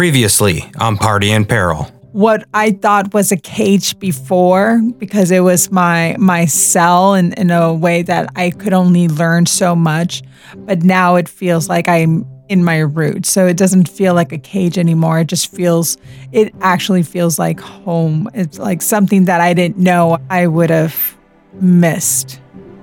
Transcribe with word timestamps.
Previously 0.00 0.64
on 0.78 0.96
Party 0.96 1.30
in 1.30 1.44
Peril. 1.44 1.84
what 2.12 2.46
I 2.54 2.70
thought 2.70 3.12
was 3.12 3.30
a 3.32 3.36
cage 3.36 3.98
before 3.98 4.80
because 4.96 5.30
it 5.30 5.40
was 5.40 5.70
my 5.70 6.16
my 6.18 6.46
cell 6.46 7.12
in, 7.12 7.34
in 7.34 7.50
a 7.50 7.74
way 7.74 8.00
that 8.04 8.30
I 8.34 8.48
could 8.48 8.72
only 8.72 9.08
learn 9.08 9.44
so 9.44 9.76
much. 9.76 10.22
But 10.56 10.84
now 10.84 11.16
it 11.16 11.28
feels 11.28 11.68
like 11.68 11.86
I'm 11.86 12.24
in 12.48 12.64
my 12.64 12.78
roots. 12.78 13.28
So 13.28 13.46
it 13.46 13.58
doesn't 13.58 13.90
feel 13.90 14.14
like 14.14 14.32
a 14.32 14.38
cage 14.38 14.78
anymore. 14.78 15.20
It 15.20 15.26
just 15.26 15.52
feels 15.52 15.98
it 16.32 16.54
actually 16.62 17.02
feels 17.02 17.38
like 17.38 17.60
home. 17.60 18.26
It's 18.32 18.58
like 18.58 18.80
something 18.80 19.26
that 19.26 19.42
I 19.42 19.52
didn't 19.52 19.76
know 19.76 20.16
I 20.30 20.46
would 20.46 20.70
have 20.70 21.14
missed. 21.60 22.40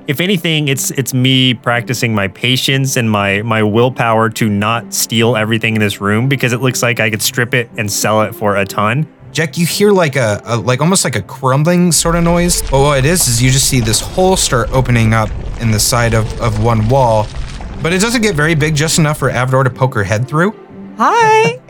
If 0.08 0.21
anything, 0.21 0.70
it's 0.70 0.89
it's 0.92 1.14
me 1.14 1.54
practicing 1.54 2.16
my 2.16 2.30
patience 2.30 2.96
and 2.96 3.12
my 3.12 3.42
my 3.42 3.62
willpower 3.62 4.30
to 4.30 4.48
not 4.48 4.94
steal 4.94 5.36
everything 5.36 5.76
in 5.76 5.82
this 5.82 6.00
room 6.00 6.30
because 6.30 6.54
it 6.54 6.62
looks 6.62 6.82
like 6.82 7.02
I 7.02 7.10
could 7.10 7.21
strip 7.21 7.54
it 7.54 7.70
and 7.78 7.92
sell 7.92 8.21
it 8.21 8.34
for 8.34 8.56
a 8.56 8.66
ton. 8.66 9.06
Jack, 9.34 9.57
you 9.57 9.65
hear 9.65 9.92
like 9.92 10.15
a, 10.15 10.42
a 10.46 10.56
like 10.56 10.79
almost 10.79 11.04
like 11.04 11.18
a 11.18 11.21
crumbling 11.21 11.92
sort 11.92 12.15
of 12.15 12.24
noise. 12.24 12.62
But 12.62 12.79
what 12.79 13.00
it 13.00 13.06
is 13.06 13.28
is 13.28 13.43
you 13.43 13.51
just 13.51 13.70
see 13.70 13.82
this 13.82 14.00
hole 14.00 14.38
start 14.38 14.70
opening 14.71 15.14
up 15.14 15.29
in 15.60 15.71
the 15.71 15.79
side 15.79 16.14
of, 16.14 16.39
of 16.39 16.64
one 16.64 16.87
wall. 16.87 17.28
But 17.84 17.92
it 17.92 18.00
doesn't 18.00 18.21
get 18.21 18.34
very 18.34 18.56
big, 18.56 18.76
just 18.76 19.00
enough 19.00 19.20
for 19.20 19.29
Avador 19.29 19.65
to 19.65 19.70
poke 19.70 19.93
her 19.93 20.06
head 20.06 20.26
through. 20.26 20.57
Hi. 20.97 21.60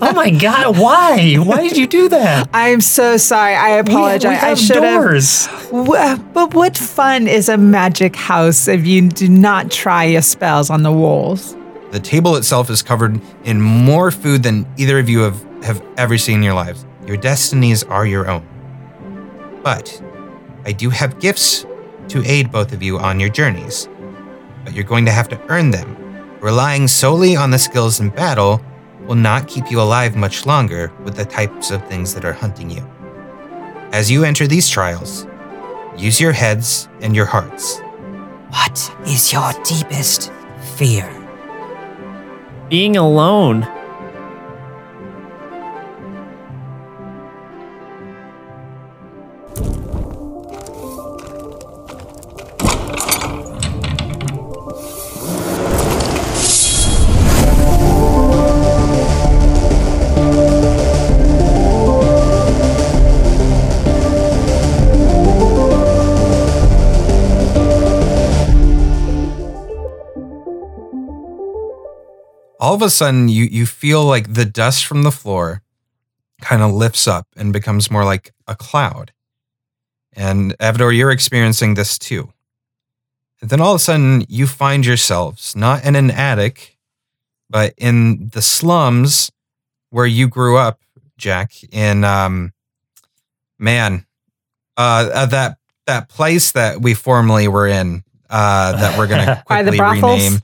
Oh 0.00 0.12
my 0.14 0.30
god, 0.30 0.78
why? 0.78 1.34
Why 1.36 1.62
did 1.62 1.76
you 1.76 1.86
do 1.86 2.08
that? 2.10 2.48
I'm 2.54 2.80
so 2.80 3.16
sorry. 3.16 3.54
I 3.54 3.70
apologize. 3.70 4.42
I 4.42 4.54
should 4.54 4.76
have 4.82 5.02
doors. 5.02 5.48
Wha- 5.72 5.96
uh, 5.96 6.16
But 6.16 6.54
what 6.54 6.76
fun 6.76 7.26
is 7.26 7.48
a 7.48 7.56
magic 7.56 8.14
house 8.14 8.68
if 8.68 8.86
you 8.86 9.08
do 9.08 9.28
not 9.28 9.70
try 9.70 10.04
your 10.04 10.22
spells 10.22 10.70
on 10.70 10.82
the 10.82 10.92
walls? 10.92 11.56
The 11.90 12.00
table 12.00 12.36
itself 12.36 12.70
is 12.70 12.82
covered 12.82 13.20
in 13.44 13.60
more 13.60 14.10
food 14.10 14.42
than 14.42 14.66
either 14.76 14.98
of 14.98 15.08
you 15.08 15.20
have, 15.20 15.42
have 15.64 15.82
ever 15.96 16.18
seen 16.18 16.36
in 16.36 16.42
your 16.42 16.54
lives. 16.54 16.84
Your 17.06 17.16
destinies 17.16 17.82
are 17.84 18.06
your 18.06 18.28
own. 18.30 18.46
But 19.62 20.00
I 20.64 20.72
do 20.72 20.90
have 20.90 21.18
gifts 21.20 21.64
to 22.08 22.22
aid 22.24 22.52
both 22.52 22.72
of 22.72 22.82
you 22.82 22.98
on 22.98 23.18
your 23.18 23.30
journeys. 23.30 23.88
But 24.64 24.74
you're 24.74 24.84
going 24.84 25.04
to 25.06 25.12
have 25.12 25.28
to 25.30 25.40
earn 25.48 25.70
them. 25.70 25.96
Relying 26.46 26.86
solely 26.86 27.34
on 27.34 27.50
the 27.50 27.58
skills 27.58 27.98
in 27.98 28.08
battle 28.08 28.62
will 29.00 29.16
not 29.16 29.48
keep 29.48 29.68
you 29.68 29.80
alive 29.80 30.14
much 30.14 30.46
longer 30.46 30.92
with 31.02 31.16
the 31.16 31.24
types 31.24 31.72
of 31.72 31.84
things 31.88 32.14
that 32.14 32.24
are 32.24 32.32
hunting 32.32 32.70
you. 32.70 32.88
As 33.90 34.12
you 34.12 34.22
enter 34.22 34.46
these 34.46 34.70
trials, 34.70 35.26
use 35.96 36.20
your 36.20 36.30
heads 36.30 36.88
and 37.00 37.16
your 37.16 37.26
hearts. 37.26 37.80
What 38.50 38.94
is 39.08 39.32
your 39.32 39.50
deepest 39.64 40.30
fear? 40.76 41.10
Being 42.70 42.96
alone. 42.96 43.62
All 72.66 72.74
of 72.74 72.82
a 72.82 72.90
sudden 72.90 73.28
you 73.28 73.44
you 73.44 73.64
feel 73.64 74.04
like 74.04 74.34
the 74.34 74.44
dust 74.44 74.86
from 74.86 75.04
the 75.04 75.12
floor 75.12 75.62
kind 76.40 76.62
of 76.62 76.72
lifts 76.72 77.06
up 77.06 77.28
and 77.36 77.52
becomes 77.52 77.92
more 77.92 78.04
like 78.04 78.34
a 78.48 78.56
cloud. 78.56 79.12
And 80.12 80.58
Avador, 80.58 80.94
you're 80.94 81.12
experiencing 81.12 81.74
this 81.74 81.96
too. 81.96 82.32
And 83.40 83.50
then 83.50 83.60
all 83.60 83.74
of 83.74 83.76
a 83.76 83.84
sudden 83.84 84.24
you 84.28 84.48
find 84.48 84.84
yourselves 84.84 85.54
not 85.54 85.84
in 85.84 85.94
an 85.94 86.10
attic, 86.10 86.76
but 87.48 87.72
in 87.78 88.30
the 88.30 88.42
slums 88.42 89.30
where 89.90 90.04
you 90.06 90.26
grew 90.26 90.56
up, 90.56 90.80
Jack, 91.16 91.52
in 91.70 92.02
um 92.02 92.52
man, 93.60 94.06
uh, 94.76 95.08
uh 95.14 95.26
that 95.26 95.58
that 95.86 96.08
place 96.08 96.50
that 96.50 96.82
we 96.82 96.94
formerly 96.94 97.46
were 97.46 97.68
in, 97.68 98.02
uh 98.28 98.72
that 98.72 98.98
we're 98.98 99.06
gonna 99.06 99.40
quickly 99.46 99.78
rename. 99.78 100.40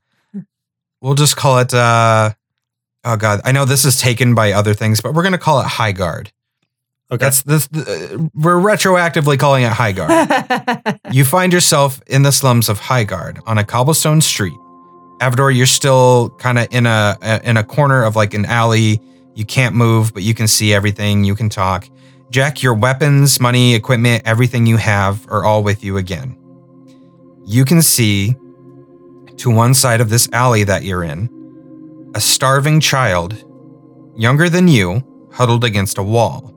We'll 1.02 1.16
just 1.16 1.36
call 1.36 1.58
it 1.58 1.74
uh 1.74 2.30
oh 3.04 3.16
god, 3.16 3.40
I 3.44 3.50
know 3.52 3.64
this 3.64 3.84
is 3.84 4.00
taken 4.00 4.34
by 4.34 4.52
other 4.52 4.72
things, 4.72 5.00
but 5.00 5.14
we're 5.14 5.24
gonna 5.24 5.36
call 5.36 5.60
it 5.60 5.66
High 5.66 5.92
Guard. 5.92 6.32
Okay. 7.10 7.24
That's 7.24 7.42
this 7.42 7.68
uh, 7.72 8.28
we're 8.34 8.54
retroactively 8.54 9.38
calling 9.38 9.64
it 9.64 9.72
High 9.72 9.92
Guard. 9.92 11.00
you 11.12 11.24
find 11.24 11.52
yourself 11.52 12.00
in 12.06 12.22
the 12.22 12.30
slums 12.30 12.68
of 12.68 12.78
High 12.78 13.04
Guard 13.04 13.40
on 13.46 13.58
a 13.58 13.64
cobblestone 13.64 14.20
street. 14.20 14.54
Avador, 15.20 15.54
you're 15.54 15.66
still 15.66 16.30
kind 16.38 16.58
of 16.58 16.68
in 16.70 16.86
a 16.86 17.40
in 17.42 17.56
a 17.56 17.64
corner 17.64 18.04
of 18.04 18.14
like 18.14 18.32
an 18.32 18.44
alley. 18.44 19.00
You 19.34 19.44
can't 19.44 19.74
move, 19.74 20.14
but 20.14 20.22
you 20.22 20.34
can 20.34 20.46
see 20.46 20.72
everything. 20.72 21.24
You 21.24 21.34
can 21.34 21.48
talk. 21.48 21.88
Jack, 22.30 22.62
your 22.62 22.74
weapons, 22.74 23.40
money, 23.40 23.74
equipment, 23.74 24.22
everything 24.24 24.66
you 24.66 24.76
have 24.76 25.26
are 25.30 25.44
all 25.44 25.62
with 25.64 25.82
you 25.82 25.96
again. 25.96 26.38
You 27.44 27.64
can 27.64 27.82
see 27.82 28.36
to 29.42 29.50
one 29.50 29.75
side 29.75 30.00
of 30.00 30.08
this 30.08 30.28
alley 30.32 30.62
that 30.62 30.84
you're 30.84 31.03
in 31.03 31.28
a 32.14 32.20
starving 32.20 32.78
child, 32.78 33.44
younger 34.16 34.48
than 34.48 34.69
you, 34.69 35.03
huddled 35.32 35.64
against 35.64 35.98
a 35.98 36.03
wall. 36.03 36.54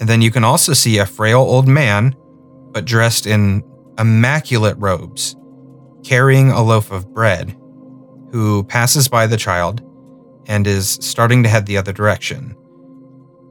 And 0.00 0.08
then 0.08 0.20
you 0.20 0.32
can 0.32 0.42
also 0.42 0.72
see 0.72 0.98
a 0.98 1.06
frail 1.06 1.38
old 1.38 1.68
man, 1.68 2.16
but 2.72 2.84
dressed 2.84 3.26
in 3.26 3.62
immaculate 3.96 4.76
robes, 4.78 5.36
carrying 6.02 6.50
a 6.50 6.64
loaf 6.64 6.90
of 6.90 7.12
bread, 7.14 7.50
who 8.32 8.64
passes 8.64 9.06
by 9.06 9.28
the 9.28 9.36
child 9.36 9.80
and 10.46 10.66
is 10.66 10.98
starting 11.00 11.44
to 11.44 11.48
head 11.48 11.66
the 11.66 11.76
other 11.76 11.92
direction. 11.92 12.56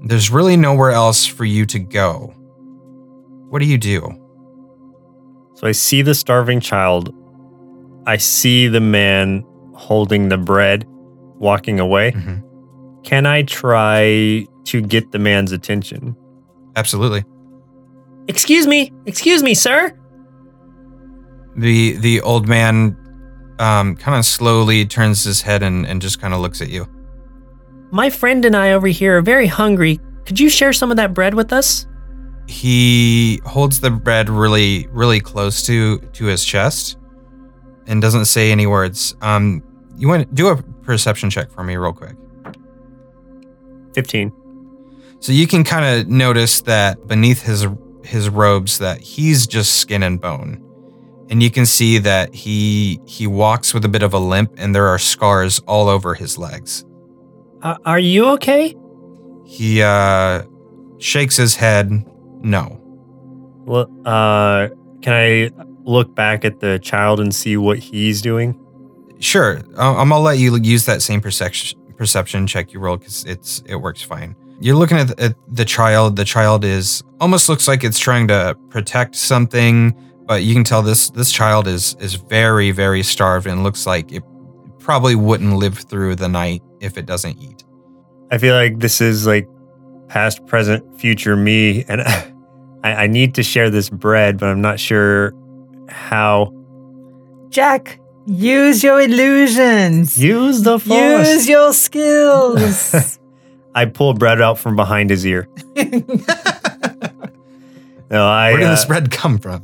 There's 0.01 0.31
really 0.31 0.57
nowhere 0.57 0.91
else 0.91 1.25
for 1.25 1.45
you 1.45 1.65
to 1.67 1.79
go. 1.79 2.33
What 3.47 3.59
do 3.59 3.65
you 3.65 3.77
do? 3.77 4.01
So 5.53 5.65
I 5.65 5.71
see 5.71 6.01
the 6.01 6.15
starving 6.15 6.59
child. 6.59 7.15
I 8.05 8.17
see 8.17 8.67
the 8.67 8.81
man 8.81 9.43
holding 9.73 10.29
the 10.29 10.37
bread 10.37 10.85
walking 11.39 11.79
away. 11.79 12.11
Mhm. 12.11 12.43
Can 13.03 13.25
I 13.25 13.43
try 13.43 14.45
to 14.65 14.81
get 14.81 15.11
the 15.11 15.19
man's 15.19 15.51
attention? 15.51 16.15
Absolutely. 16.75 17.23
Excuse 18.27 18.65
me, 18.67 18.91
excuse 19.05 19.43
me, 19.43 19.53
sir. 19.53 19.93
The 21.55 21.97
the 21.97 22.21
old 22.21 22.47
man 22.47 22.97
um, 23.59 23.95
kind 23.95 24.17
of 24.17 24.25
slowly 24.25 24.85
turns 24.85 25.23
his 25.23 25.41
head 25.41 25.61
and, 25.61 25.85
and 25.85 26.01
just 26.01 26.19
kind 26.19 26.33
of 26.33 26.39
looks 26.41 26.61
at 26.61 26.69
you. 26.69 26.87
My 27.91 28.09
friend 28.09 28.43
and 28.45 28.55
I 28.55 28.71
over 28.71 28.87
here 28.87 29.17
are 29.17 29.21
very 29.21 29.45
hungry. 29.47 29.99
Could 30.25 30.39
you 30.39 30.49
share 30.49 30.73
some 30.73 30.89
of 30.89 30.97
that 30.97 31.13
bread 31.13 31.35
with 31.35 31.53
us? 31.53 31.85
He 32.47 33.39
holds 33.45 33.79
the 33.79 33.91
bread 33.91 34.29
really 34.29 34.87
really 34.91 35.19
close 35.19 35.65
to 35.67 35.99
to 35.99 36.25
his 36.25 36.43
chest 36.43 36.97
and 37.87 38.01
doesn't 38.01 38.25
say 38.25 38.51
any 38.51 38.67
words. 38.67 39.15
Um, 39.21 39.63
you 39.97 40.07
want 40.07 40.27
to 40.27 40.33
do 40.33 40.47
a 40.49 40.61
perception 40.83 41.29
check 41.29 41.51
for 41.51 41.63
me 41.63 41.75
real 41.75 41.93
quick. 41.93 42.15
15. 43.93 44.31
So 45.19 45.31
you 45.31 45.47
can 45.47 45.63
kind 45.63 45.85
of 45.85 46.07
notice 46.07 46.61
that 46.61 47.07
beneath 47.07 47.43
his 47.43 47.67
his 48.03 48.27
robes 48.27 48.79
that 48.79 48.99
he's 48.99 49.47
just 49.47 49.77
skin 49.77 50.03
and 50.03 50.19
bone. 50.19 50.59
And 51.29 51.41
you 51.41 51.49
can 51.49 51.65
see 51.65 51.97
that 51.99 52.33
he 52.33 52.99
he 53.05 53.27
walks 53.27 53.73
with 53.73 53.85
a 53.85 53.87
bit 53.87 54.03
of 54.03 54.13
a 54.13 54.19
limp 54.19 54.53
and 54.57 54.75
there 54.75 54.87
are 54.87 54.99
scars 54.99 55.59
all 55.67 55.87
over 55.87 56.13
his 56.13 56.37
legs. 56.37 56.83
Uh, 57.61 57.77
are 57.85 57.99
you 57.99 58.25
okay? 58.31 58.75
He 59.45 59.81
uh 59.81 60.43
shakes 60.97 61.37
his 61.37 61.55
head. 61.55 61.89
No. 62.41 62.79
Well, 63.65 63.89
uh, 64.05 64.67
can 65.01 65.13
I 65.13 65.49
look 65.83 66.13
back 66.15 66.45
at 66.45 66.59
the 66.59 66.79
child 66.79 67.19
and 67.19 67.33
see 67.33 67.57
what 67.57 67.79
he's 67.79 68.21
doing? 68.21 68.59
Sure. 69.19 69.61
I'm 69.77 70.09
gonna 70.09 70.19
let 70.19 70.37
you 70.37 70.55
use 70.57 70.85
that 70.85 71.01
same 71.01 71.21
perception 71.21 71.79
perception 71.95 72.47
check 72.47 72.73
you 72.73 72.79
roll 72.79 72.97
because 72.97 73.23
it's 73.25 73.63
it 73.65 73.75
works 73.75 74.01
fine. 74.01 74.35
You're 74.59 74.75
looking 74.75 74.97
at 74.97 75.07
the, 75.07 75.23
at 75.23 75.35
the 75.47 75.65
child. 75.65 76.15
The 76.15 76.25
child 76.25 76.65
is 76.65 77.03
almost 77.19 77.49
looks 77.49 77.67
like 77.67 77.83
it's 77.83 77.99
trying 77.99 78.27
to 78.27 78.57
protect 78.69 79.15
something, 79.15 79.93
but 80.25 80.43
you 80.43 80.53
can 80.53 80.63
tell 80.63 80.81
this 80.81 81.09
this 81.11 81.31
child 81.31 81.67
is 81.67 81.95
is 81.99 82.15
very 82.15 82.71
very 82.71 83.03
starved 83.03 83.47
and 83.47 83.63
looks 83.63 83.85
like 83.85 84.11
it 84.11 84.23
probably 84.79 85.15
wouldn't 85.15 85.55
live 85.55 85.77
through 85.77 86.15
the 86.15 86.27
night 86.27 86.61
if 86.81 86.97
it 86.97 87.05
doesn't 87.05 87.37
eat. 87.39 87.63
I 88.31 88.37
feel 88.37 88.55
like 88.55 88.79
this 88.79 88.99
is 88.99 89.25
like 89.25 89.47
past, 90.09 90.45
present, 90.45 90.99
future 90.99 91.35
me, 91.35 91.85
and 91.87 92.01
I, 92.83 93.03
I 93.03 93.07
need 93.07 93.35
to 93.35 93.43
share 93.43 93.69
this 93.69 93.89
bread, 93.89 94.37
but 94.37 94.49
I'm 94.49 94.61
not 94.61 94.79
sure 94.79 95.33
how. 95.93 96.51
Jack, 97.49 97.99
Use 98.25 98.83
your 98.83 99.01
illusions. 99.01 100.21
Use 100.21 100.61
the 100.61 100.79
force. 100.79 101.27
Use 101.27 101.49
your 101.49 101.73
skills. 101.73 103.19
I 103.75 103.85
pull 103.85 104.13
bread 104.13 104.41
out 104.41 104.57
from 104.57 104.75
behind 104.75 105.09
his 105.09 105.25
ear. 105.25 105.47
no, 105.75 105.85
I. 108.25 108.51
Where 108.51 108.59
did 108.59 108.67
uh, 108.67 108.71
this 108.71 108.85
bread 108.85 109.11
come 109.11 109.39
from? 109.39 109.63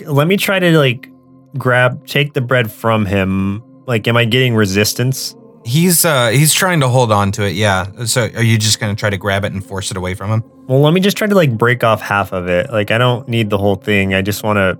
Let 0.00 0.26
me 0.26 0.36
try 0.36 0.58
to 0.58 0.76
like 0.76 1.08
grab, 1.56 2.06
take 2.06 2.34
the 2.34 2.42
bread 2.42 2.70
from 2.70 3.06
him. 3.06 3.62
Like, 3.86 4.06
am 4.08 4.16
I 4.16 4.24
getting 4.24 4.54
resistance? 4.54 5.34
He's 5.66 6.04
uh 6.04 6.28
he's 6.28 6.54
trying 6.54 6.80
to 6.80 6.88
hold 6.88 7.12
on 7.12 7.32
to 7.32 7.44
it. 7.44 7.54
Yeah. 7.54 8.04
So 8.04 8.28
are 8.34 8.42
you 8.42 8.56
just 8.56 8.80
gonna 8.80 8.94
try 8.94 9.10
to 9.10 9.18
grab 9.18 9.44
it 9.44 9.52
and 9.52 9.64
force 9.64 9.90
it 9.90 9.96
away 9.96 10.14
from 10.14 10.30
him? 10.30 10.44
Well, 10.66 10.80
let 10.80 10.94
me 10.94 11.00
just 11.00 11.16
try 11.16 11.26
to 11.26 11.34
like 11.34 11.56
break 11.56 11.84
off 11.84 12.00
half 12.00 12.32
of 12.32 12.48
it. 12.48 12.70
Like, 12.70 12.90
I 12.90 12.98
don't 12.98 13.28
need 13.28 13.50
the 13.50 13.58
whole 13.58 13.76
thing. 13.76 14.14
I 14.14 14.22
just 14.22 14.42
want 14.42 14.56
to. 14.56 14.78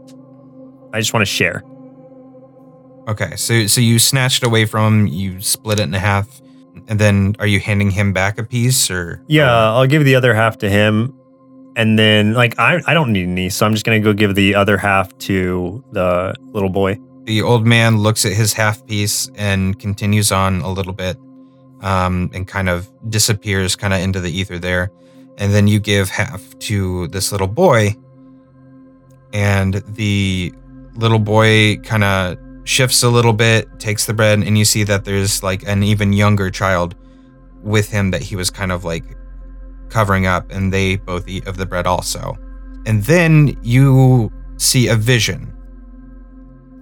I 0.93 1.01
just 1.01 1.13
want 1.13 1.23
to 1.23 1.31
share. 1.31 1.63
Okay. 3.09 3.37
So 3.37 3.67
so 3.67 3.81
you 3.81 3.99
snatch 3.99 4.39
it 4.39 4.47
away 4.47 4.65
from 4.65 5.01
him. 5.01 5.07
You 5.07 5.41
split 5.41 5.79
it 5.79 5.85
in 5.85 5.93
half, 5.93 6.41
and 6.89 6.99
then 6.99 7.37
are 7.39 7.47
you 7.47 7.61
handing 7.61 7.91
him 7.91 8.13
back 8.13 8.39
a 8.39 8.45
piece 8.45 8.91
or? 8.91 9.23
Yeah, 9.29 9.53
I'll 9.53 9.87
give 9.87 10.05
the 10.05 10.15
other 10.15 10.35
half 10.35 10.59
to 10.59 10.71
him. 10.71 11.13
And 11.77 11.99
then, 11.99 12.33
like, 12.33 12.59
I, 12.59 12.81
I 12.87 12.95
don't 12.95 13.13
need 13.13 13.29
any, 13.29 13.51
so 13.51 13.67
I'm 13.67 13.75
just 13.75 13.85
going 13.85 14.01
to 14.01 14.03
go 14.03 14.15
give 14.15 14.35
the 14.35 14.55
other 14.55 14.79
half 14.79 15.17
to 15.19 15.85
the 15.93 16.35
little 16.53 16.71
boy. 16.71 16.99
The 17.27 17.43
old 17.43 17.67
man 17.67 17.99
looks 17.99 18.25
at 18.25 18.33
his 18.33 18.53
half 18.53 18.87
piece 18.87 19.29
and 19.35 19.79
continues 19.79 20.31
on 20.31 20.61
a 20.61 20.71
little 20.71 20.93
bit, 20.93 21.17
um, 21.81 22.31
and 22.33 22.47
kind 22.47 22.69
of 22.69 22.89
disappears 23.11 23.75
kind 23.75 23.93
of 23.93 24.01
into 24.01 24.21
the 24.21 24.31
ether 24.31 24.59
there. 24.59 24.93
And 25.37 25.53
then 25.53 25.67
you 25.67 25.81
give 25.81 26.09
half 26.09 26.57
to 26.61 27.09
this 27.09 27.33
little 27.33 27.49
boy, 27.49 27.97
and 29.33 29.75
the 29.89 30.55
little 30.95 31.19
boy 31.19 31.79
kind 31.79 32.05
of 32.05 32.39
shifts 32.63 33.03
a 33.03 33.09
little 33.09 33.33
bit, 33.33 33.67
takes 33.81 34.07
the 34.07 34.15
bread, 34.15 34.39
and 34.39 34.57
you 34.57 34.65
see 34.65 34.85
that 34.85 35.05
there's 35.05 35.43
like 35.43 35.67
an 35.67 35.83
even 35.83 36.13
younger 36.13 36.49
child 36.49 36.95
with 37.63 37.91
him 37.91 38.13
that 38.13 38.23
he 38.23 38.37
was 38.37 38.51
kind 38.51 38.71
of 38.71 38.85
like 38.85 39.05
covering 39.89 40.27
up, 40.27 40.51
and 40.53 40.73
they 40.73 40.95
both 40.95 41.29
eat 41.29 41.47
of 41.49 41.57
the 41.57 41.67
bread 41.67 41.89
also. 41.89 42.37
And 42.87 43.03
then 43.03 43.59
you 43.63 44.33
see 44.59 44.87
a 44.87 44.95
vision 44.95 45.53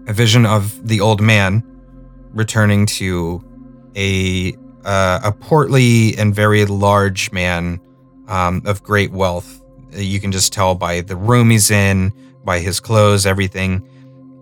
a 0.07 0.13
vision 0.13 0.47
of 0.47 0.87
the 0.87 1.01
old 1.01 1.21
man 1.21 1.63
returning 2.33 2.87
to 2.87 3.43
a 3.97 4.55
uh, 4.85 5.21
a 5.25 5.33
portly 5.33 6.17
and 6.19 6.35
very 6.35 6.67
large 6.67 7.33
man 7.33 7.81
um, 8.29 8.63
of 8.67 8.83
great 8.83 9.13
wealth. 9.13 9.63
You 9.93 10.21
can 10.21 10.33
just 10.33 10.53
tell 10.53 10.75
by 10.75 11.01
the 11.01 11.17
room 11.17 11.51
he's 11.51 11.71
in, 11.71 12.13
by 12.45 12.59
his 12.59 12.81
clothes, 12.81 13.25
everything. 13.25 13.89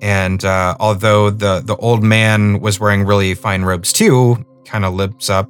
And 0.01 0.45
uh, 0.45 0.77
although 0.81 1.31
the 1.31 1.61
the 1.61 1.77
old 1.77 2.03
man 2.03 2.61
was 2.61 2.81
wearing 2.81 3.05
really 3.05 3.35
fine 3.35 3.63
robes 3.63 3.93
too, 3.93 4.45
kind 4.65 4.85
of 4.85 4.95
lips 4.95 5.31
up 5.31 5.49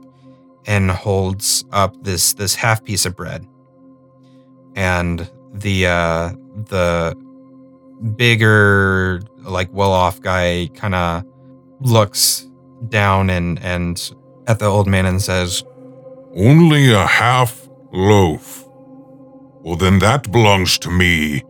and 0.66 0.90
holds 0.90 1.64
up 1.72 1.94
this 2.02 2.34
this 2.34 2.54
half 2.54 2.84
piece 2.84 3.06
of 3.06 3.16
bread. 3.16 3.46
And 4.74 5.30
the 5.52 5.86
uh, 5.86 6.32
the 6.68 7.16
bigger, 8.16 9.22
like 9.44 9.68
well-off 9.72 10.20
guy 10.20 10.68
kind 10.74 10.94
of 10.94 11.24
looks 11.80 12.46
down 12.88 13.30
and 13.30 13.58
and 13.60 14.12
at 14.46 14.58
the 14.58 14.66
old 14.66 14.86
man 14.86 15.06
and 15.06 15.20
says, 15.22 15.62
Only 16.34 16.92
a 16.92 17.06
half 17.06 17.68
loaf. 17.92 18.64
Well, 19.62 19.76
then 19.76 20.00
that 20.00 20.30
belongs 20.32 20.78
to 20.78 20.90
me, 20.90 21.42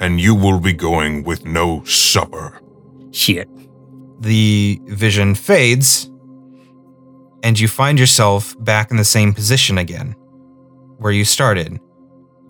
and 0.00 0.18
you 0.20 0.34
will 0.34 0.58
be 0.60 0.72
going 0.72 1.22
with 1.24 1.44
no 1.44 1.84
supper. 1.84 2.60
Shit. 3.10 3.48
the 4.20 4.80
vision 4.86 5.34
fades 5.34 6.10
and 7.42 7.58
you 7.58 7.68
find 7.68 7.98
yourself 7.98 8.54
back 8.64 8.90
in 8.90 8.96
the 8.96 9.04
same 9.04 9.32
position 9.32 9.78
again 9.78 10.14
where 10.98 11.12
you 11.12 11.24
started. 11.24 11.78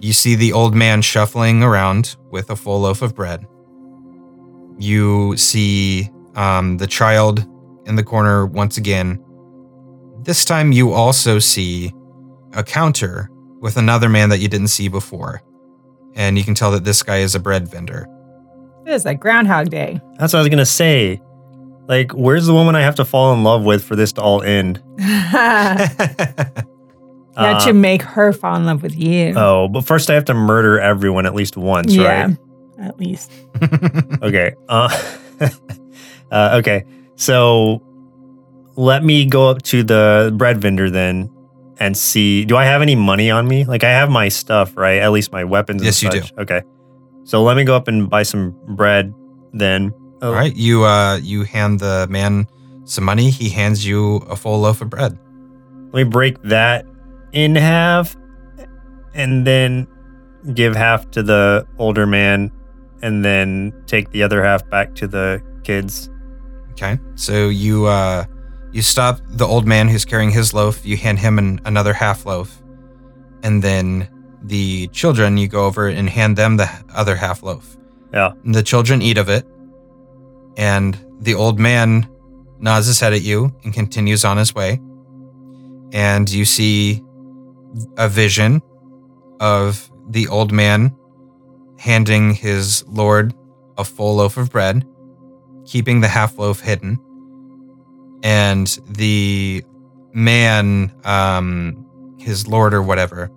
You 0.01 0.13
see 0.13 0.35
the 0.35 0.53
old 0.53 0.75
man 0.75 1.03
shuffling 1.03 1.63
around 1.63 2.17
with 2.31 2.51
a 2.51 2.57
full 2.57 2.81
loaf 2.81 3.03
of 3.03 3.15
bread. 3.15 3.47
You 4.79 5.37
see 5.37 6.11
um, 6.35 6.77
the 6.79 6.87
child 6.87 7.47
in 7.87 7.97
the 7.97 8.05
corner 8.05 8.47
once 8.47 8.77
again. 8.77 9.23
This 10.23 10.45
time, 10.45 10.73
you 10.73 10.93
also 10.93 11.39
see 11.39 11.93
a 12.53 12.63
counter 12.63 13.31
with 13.61 13.77
another 13.77 14.09
man 14.09 14.29
that 14.31 14.39
you 14.39 14.49
didn't 14.49 14.69
see 14.69 14.89
before. 14.89 15.43
And 16.15 16.37
you 16.39 16.45
can 16.45 16.55
tell 16.55 16.71
that 16.73 16.85
this 16.85 17.03
guy 17.03 17.19
is 17.19 17.35
a 17.35 17.41
bread 17.41 17.69
vendor. 17.69 18.07
it 18.87 18.93
is 18.93 19.05
like 19.05 19.21
Groundhog 19.21 19.71
Day. 19.71 20.01
That's 20.19 20.33
what 20.33 20.41
I 20.41 20.43
was 20.43 20.49
going 20.49 20.59
to 20.59 20.67
say. 20.67 21.21
Like, 21.89 22.13
where's 22.13 22.47
the 22.47 22.53
woman 22.53 22.75
I 22.77 22.83
have 22.83 22.97
to 22.97 23.05
fall 23.05 23.33
in 23.33 23.43
love 23.45 23.65
with 23.65 23.83
for 23.85 23.97
this 23.97 24.13
to 24.15 24.21
all 24.21 24.43
end? 24.43 24.83
you 24.99 25.05
have 25.05 25.97
to 27.65 27.71
Uh, 27.71 27.73
make 27.73 28.03
her 28.03 28.33
fall 28.33 28.57
in 28.57 28.67
love 28.67 28.83
with 28.83 28.99
you. 28.99 29.33
Oh, 29.37 29.69
but 29.69 29.85
first 29.87 30.11
I 30.11 30.15
have 30.15 30.25
to 30.27 30.35
murder 30.35 30.79
everyone 30.81 31.25
at 31.27 31.35
least 31.35 31.57
once, 31.57 31.95
yeah, 31.95 32.27
right? 32.27 32.37
At 32.81 32.99
least. 32.99 33.33
Okay. 34.23 34.55
Uh, 34.69 34.89
uh, 36.31 36.59
okay. 36.59 36.85
So 37.15 37.83
let 38.77 39.05
me 39.05 39.27
go 39.27 39.49
up 39.49 39.63
to 39.63 39.83
the 39.83 40.33
bread 40.37 40.61
vendor 40.61 40.91
then 40.91 41.31
and 41.79 41.97
see. 41.97 42.45
Do 42.45 42.57
I 42.57 42.65
have 42.65 42.83
any 42.83 42.97
money 42.97 43.31
on 43.31 43.47
me? 43.47 43.65
Like 43.65 43.85
I 43.85 43.91
have 43.91 44.11
my 44.11 44.29
stuff, 44.29 44.77
right? 44.77 44.99
At 44.99 45.13
least 45.13 45.31
my 45.31 45.45
weapons. 45.45 45.85
Yes, 45.85 46.03
you 46.03 46.09
and 46.11 46.21
do. 46.21 46.27
such. 46.27 46.39
Okay. 46.39 46.63
So 47.25 47.43
let 47.43 47.57
me 47.57 47.65
go 47.65 47.77
up 47.77 47.87
and 47.89 48.11
buy 48.11 48.23
some 48.25 48.57
bread 48.75 49.15
then. 49.53 49.93
Oh, 50.21 50.29
All 50.29 50.35
right, 50.35 50.55
you 50.55 50.85
uh 50.85 51.17
you 51.23 51.45
hand 51.45 51.81
the 51.81 52.07
man 52.11 52.49
some 52.85 53.05
money. 53.05 53.31
He 53.31 53.49
hands 53.49 53.87
you 53.87 54.17
a 54.29 54.35
full 54.35 54.61
loaf 54.61 54.81
of 54.81 54.91
bread. 54.91 55.19
Let 55.93 55.95
me 55.95 56.05
break 56.05 56.43
that 56.43 56.87
in 57.33 57.55
half 57.55 58.17
and 59.15 59.47
then 59.47 59.87
give 60.55 60.75
half 60.75 61.11
to 61.13 61.23
the 61.23 61.67
older 61.79 62.07
man 62.07 62.51
and 63.03 63.25
then 63.25 63.73
take 63.87 64.11
the 64.11 64.23
other 64.23 64.43
half 64.43 64.69
back 64.69 64.95
to 64.97 65.07
the 65.07 65.43
kids. 65.65 66.11
Okay, 66.73 66.99
so 67.15 67.49
you 67.49 67.87
uh 67.87 68.25
you 68.73 68.83
stop 68.83 69.21
the 69.29 69.47
old 69.47 69.67
man 69.67 69.89
who's 69.89 70.05
carrying 70.05 70.31
his 70.31 70.53
loaf. 70.55 70.85
You 70.85 70.97
hand 70.97 71.19
him 71.19 71.39
an, 71.39 71.61
another 71.65 71.93
half 71.93 72.27
loaf, 72.27 72.63
and 73.43 73.63
then 73.63 74.09
the 74.43 74.89
children 74.89 75.37
you 75.37 75.49
go 75.49 75.65
over 75.67 75.89
and 75.89 76.09
hand 76.09 76.37
them 76.37 76.57
the 76.57 76.71
other 76.95 77.17
half 77.17 77.43
loaf. 77.43 77.77
Yeah. 78.13 78.33
And 78.45 78.55
the 78.55 78.63
children 78.63 79.03
eat 79.03 79.19
of 79.19 79.29
it, 79.29 79.47
and 80.57 80.99
the 81.21 81.35
old 81.35 81.59
man 81.59 82.09
nods 82.61 82.87
his 82.87 83.01
head 83.01 83.13
at 83.13 83.23
you 83.23 83.55
and 83.65 83.73
continues 83.73 84.25
on 84.25 84.37
his 84.37 84.55
way. 84.55 84.81
And 85.93 86.29
you 86.31 86.45
see 86.45 87.03
a 87.97 88.09
vision 88.09 88.63
of 89.41 89.91
the 90.11 90.29
old 90.29 90.53
man 90.53 90.95
handing 91.79 92.35
his 92.35 92.85
lord 92.89 93.33
a 93.79 93.85
full 93.85 94.17
loaf 94.17 94.37
of 94.37 94.51
bread, 94.51 94.85
keeping 95.65 96.01
the 96.01 96.09
half 96.09 96.37
loaf 96.39 96.61
hidden. 96.61 96.99
And 98.23 98.67
the 98.89 99.63
man, 100.13 100.93
um, 101.05 101.87
his 102.19 102.49
lord 102.49 102.75
or 102.75 102.83
whatever, 102.83 103.31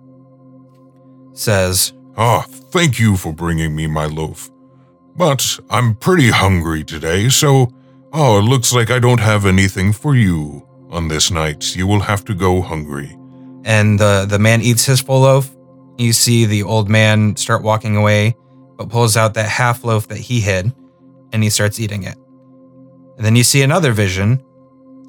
says, 1.32 1.92
Ah, 2.16 2.44
thank 2.48 2.98
you 2.98 3.16
for 3.16 3.32
bringing 3.32 3.74
me 3.74 3.86
my 3.86 4.06
loaf. 4.06 4.50
But 5.16 5.58
I'm 5.70 5.94
pretty 5.94 6.30
hungry 6.30 6.84
today, 6.84 7.28
so 7.28 7.68
oh, 8.12 8.38
it 8.38 8.42
looks 8.42 8.72
like 8.72 8.90
I 8.90 8.98
don't 8.98 9.20
have 9.20 9.46
anything 9.46 9.92
for 9.92 10.14
you 10.16 10.66
on 10.90 11.08
this 11.08 11.30
night. 11.30 11.76
You 11.76 11.86
will 11.86 12.00
have 12.00 12.24
to 12.26 12.34
go 12.34 12.60
hungry. 12.60 13.16
and 13.64 13.98
the 14.00 14.26
the 14.28 14.38
man 14.38 14.60
eats 14.62 14.84
his 14.86 15.00
full 15.00 15.20
loaf. 15.20 15.54
You 15.98 16.12
see 16.12 16.44
the 16.46 16.62
old 16.62 16.88
man 16.88 17.36
start 17.36 17.62
walking 17.62 17.96
away, 17.96 18.36
but 18.76 18.88
pulls 18.88 19.16
out 19.16 19.34
that 19.34 19.48
half 19.48 19.84
loaf 19.84 20.08
that 20.08 20.18
he 20.18 20.40
hid, 20.40 20.72
and 21.32 21.42
he 21.42 21.50
starts 21.50 21.78
eating 21.78 22.02
it. 22.04 22.16
And 23.16 23.24
then 23.26 23.36
you 23.36 23.44
see 23.44 23.62
another 23.62 23.92
vision 23.92 24.42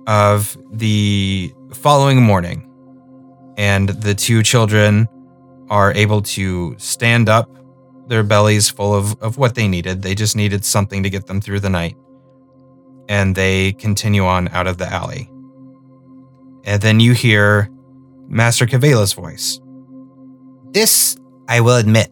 of 0.07 0.57
the 0.71 1.53
following 1.73 2.21
morning, 2.21 2.69
and 3.57 3.89
the 3.89 4.13
two 4.13 4.43
children 4.43 5.07
are 5.69 5.93
able 5.93 6.21
to 6.21 6.75
stand 6.77 7.29
up, 7.29 7.49
their 8.07 8.23
bellies 8.23 8.69
full 8.69 8.93
of, 8.93 9.19
of 9.21 9.37
what 9.37 9.55
they 9.55 9.67
needed. 9.67 10.01
They 10.01 10.13
just 10.13 10.35
needed 10.35 10.65
something 10.65 11.03
to 11.03 11.09
get 11.09 11.25
them 11.25 11.39
through 11.39 11.61
the 11.61 11.69
night. 11.69 11.95
And 13.07 13.35
they 13.35 13.73
continue 13.73 14.25
on 14.25 14.49
out 14.49 14.67
of 14.67 14.77
the 14.77 14.85
alley. 14.85 15.29
And 16.65 16.81
then 16.81 16.99
you 16.99 17.13
hear 17.13 17.69
Master 18.27 18.65
Cavela's 18.65 19.13
voice. 19.13 19.59
This, 20.73 21.15
I 21.47 21.61
will 21.61 21.77
admit, 21.77 22.11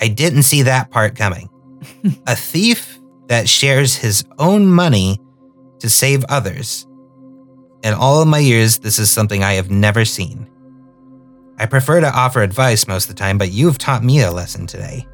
I 0.00 0.08
didn't 0.08 0.44
see 0.44 0.62
that 0.62 0.90
part 0.90 1.16
coming. 1.16 1.50
a 2.26 2.34
thief 2.34 2.98
that 3.28 3.48
shares 3.48 3.94
his 3.94 4.24
own 4.38 4.66
money 4.66 5.20
to 5.80 5.90
save 5.90 6.24
others. 6.28 6.86
In 7.82 7.92
all 7.92 8.22
of 8.22 8.28
my 8.28 8.38
years, 8.38 8.78
this 8.78 8.98
is 8.98 9.10
something 9.10 9.44
I 9.44 9.52
have 9.52 9.70
never 9.70 10.06
seen. 10.06 10.48
I 11.58 11.66
prefer 11.66 12.00
to 12.00 12.10
offer 12.10 12.42
advice 12.42 12.88
most 12.88 13.04
of 13.04 13.14
the 13.14 13.20
time, 13.20 13.36
but 13.36 13.52
you've 13.52 13.78
taught 13.78 14.02
me 14.02 14.22
a 14.22 14.32
lesson 14.32 14.66
today. 14.66 15.06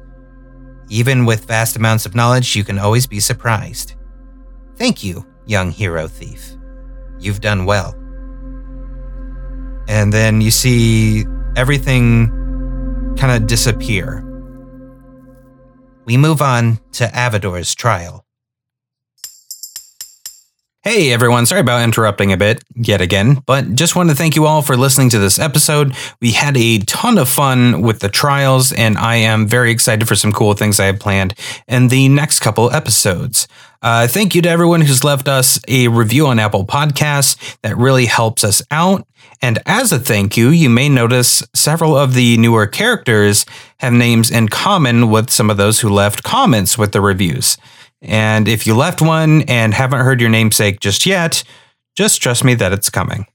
Even 0.89 1.25
with 1.25 1.45
vast 1.45 1.75
amounts 1.75 2.05
of 2.05 2.15
knowledge, 2.15 2.55
you 2.55 2.63
can 2.63 2.79
always 2.79 3.05
be 3.05 3.19
surprised. 3.19 3.95
Thank 4.77 5.03
you, 5.03 5.25
young 5.45 5.71
hero 5.71 6.07
thief. 6.07 6.55
You've 7.19 7.41
done 7.41 7.65
well. 7.65 7.93
And 9.87 10.11
then 10.11 10.39
you 10.39 10.51
see 10.51 11.25
everything 11.55 12.40
kind 13.17 13.31
of 13.31 13.47
disappear. 13.47 14.25
We 16.05 16.17
move 16.17 16.41
on 16.41 16.79
to 16.93 17.05
Avador's 17.07 17.75
trial. 17.75 18.25
Hey 20.83 21.13
everyone, 21.13 21.45
sorry 21.45 21.61
about 21.61 21.83
interrupting 21.83 22.33
a 22.33 22.37
bit 22.37 22.63
yet 22.75 23.01
again, 23.01 23.43
but 23.45 23.75
just 23.75 23.95
want 23.95 24.09
to 24.09 24.15
thank 24.15 24.35
you 24.35 24.47
all 24.47 24.63
for 24.63 24.75
listening 24.75 25.09
to 25.11 25.19
this 25.19 25.37
episode. 25.37 25.95
We 26.19 26.31
had 26.31 26.57
a 26.57 26.79
ton 26.79 27.19
of 27.19 27.29
fun 27.29 27.83
with 27.83 27.99
the 27.99 28.09
trials, 28.09 28.71
and 28.71 28.97
I 28.97 29.17
am 29.17 29.47
very 29.47 29.69
excited 29.69 30.07
for 30.07 30.15
some 30.15 30.33
cool 30.33 30.55
things 30.55 30.79
I 30.79 30.87
have 30.87 30.99
planned 30.99 31.35
in 31.67 31.89
the 31.89 32.09
next 32.09 32.39
couple 32.39 32.71
episodes. 32.71 33.47
Uh, 33.83 34.07
thank 34.07 34.33
you 34.33 34.41
to 34.41 34.49
everyone 34.49 34.81
who's 34.81 35.03
left 35.03 35.27
us 35.27 35.59
a 35.67 35.87
review 35.87 36.25
on 36.25 36.39
Apple 36.39 36.65
Podcasts. 36.65 37.57
That 37.61 37.77
really 37.77 38.07
helps 38.07 38.43
us 38.43 38.63
out. 38.71 39.07
And 39.41 39.59
as 39.65 39.91
a 39.91 39.99
thank 39.99 40.37
you, 40.37 40.49
you 40.49 40.69
may 40.69 40.87
notice 40.87 41.43
several 41.55 41.97
of 41.97 42.13
the 42.13 42.37
newer 42.37 42.67
characters 42.67 43.45
have 43.79 43.93
names 43.93 44.29
in 44.29 44.47
common 44.47 45.09
with 45.09 45.31
some 45.31 45.49
of 45.49 45.57
those 45.57 45.79
who 45.79 45.89
left 45.89 46.23
comments 46.23 46.77
with 46.77 46.91
the 46.91 47.01
reviews. 47.01 47.57
And 48.01 48.47
if 48.47 48.67
you 48.67 48.75
left 48.75 49.01
one 49.01 49.41
and 49.43 49.73
haven't 49.73 50.01
heard 50.01 50.21
your 50.21 50.29
namesake 50.29 50.79
just 50.79 51.05
yet, 51.05 51.43
just 51.95 52.21
trust 52.21 52.43
me 52.43 52.53
that 52.55 52.71
it's 52.71 52.89
coming. 52.89 53.25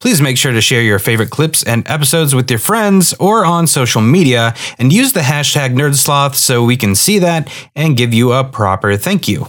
Please 0.00 0.22
make 0.22 0.38
sure 0.38 0.52
to 0.52 0.62
share 0.62 0.82
your 0.82 0.98
favorite 0.98 1.30
clips 1.30 1.62
and 1.62 1.86
episodes 1.86 2.34
with 2.34 2.48
your 2.48 2.58
friends 2.58 3.12
or 3.20 3.44
on 3.44 3.66
social 3.66 4.00
media 4.00 4.54
and 4.78 4.92
use 4.92 5.12
the 5.12 5.20
hashtag 5.20 5.74
NerdSloth 5.74 6.36
so 6.36 6.64
we 6.64 6.76
can 6.76 6.94
see 6.94 7.18
that 7.18 7.52
and 7.76 7.98
give 7.98 8.14
you 8.14 8.32
a 8.32 8.42
proper 8.42 8.96
thank 8.96 9.28
you. 9.28 9.46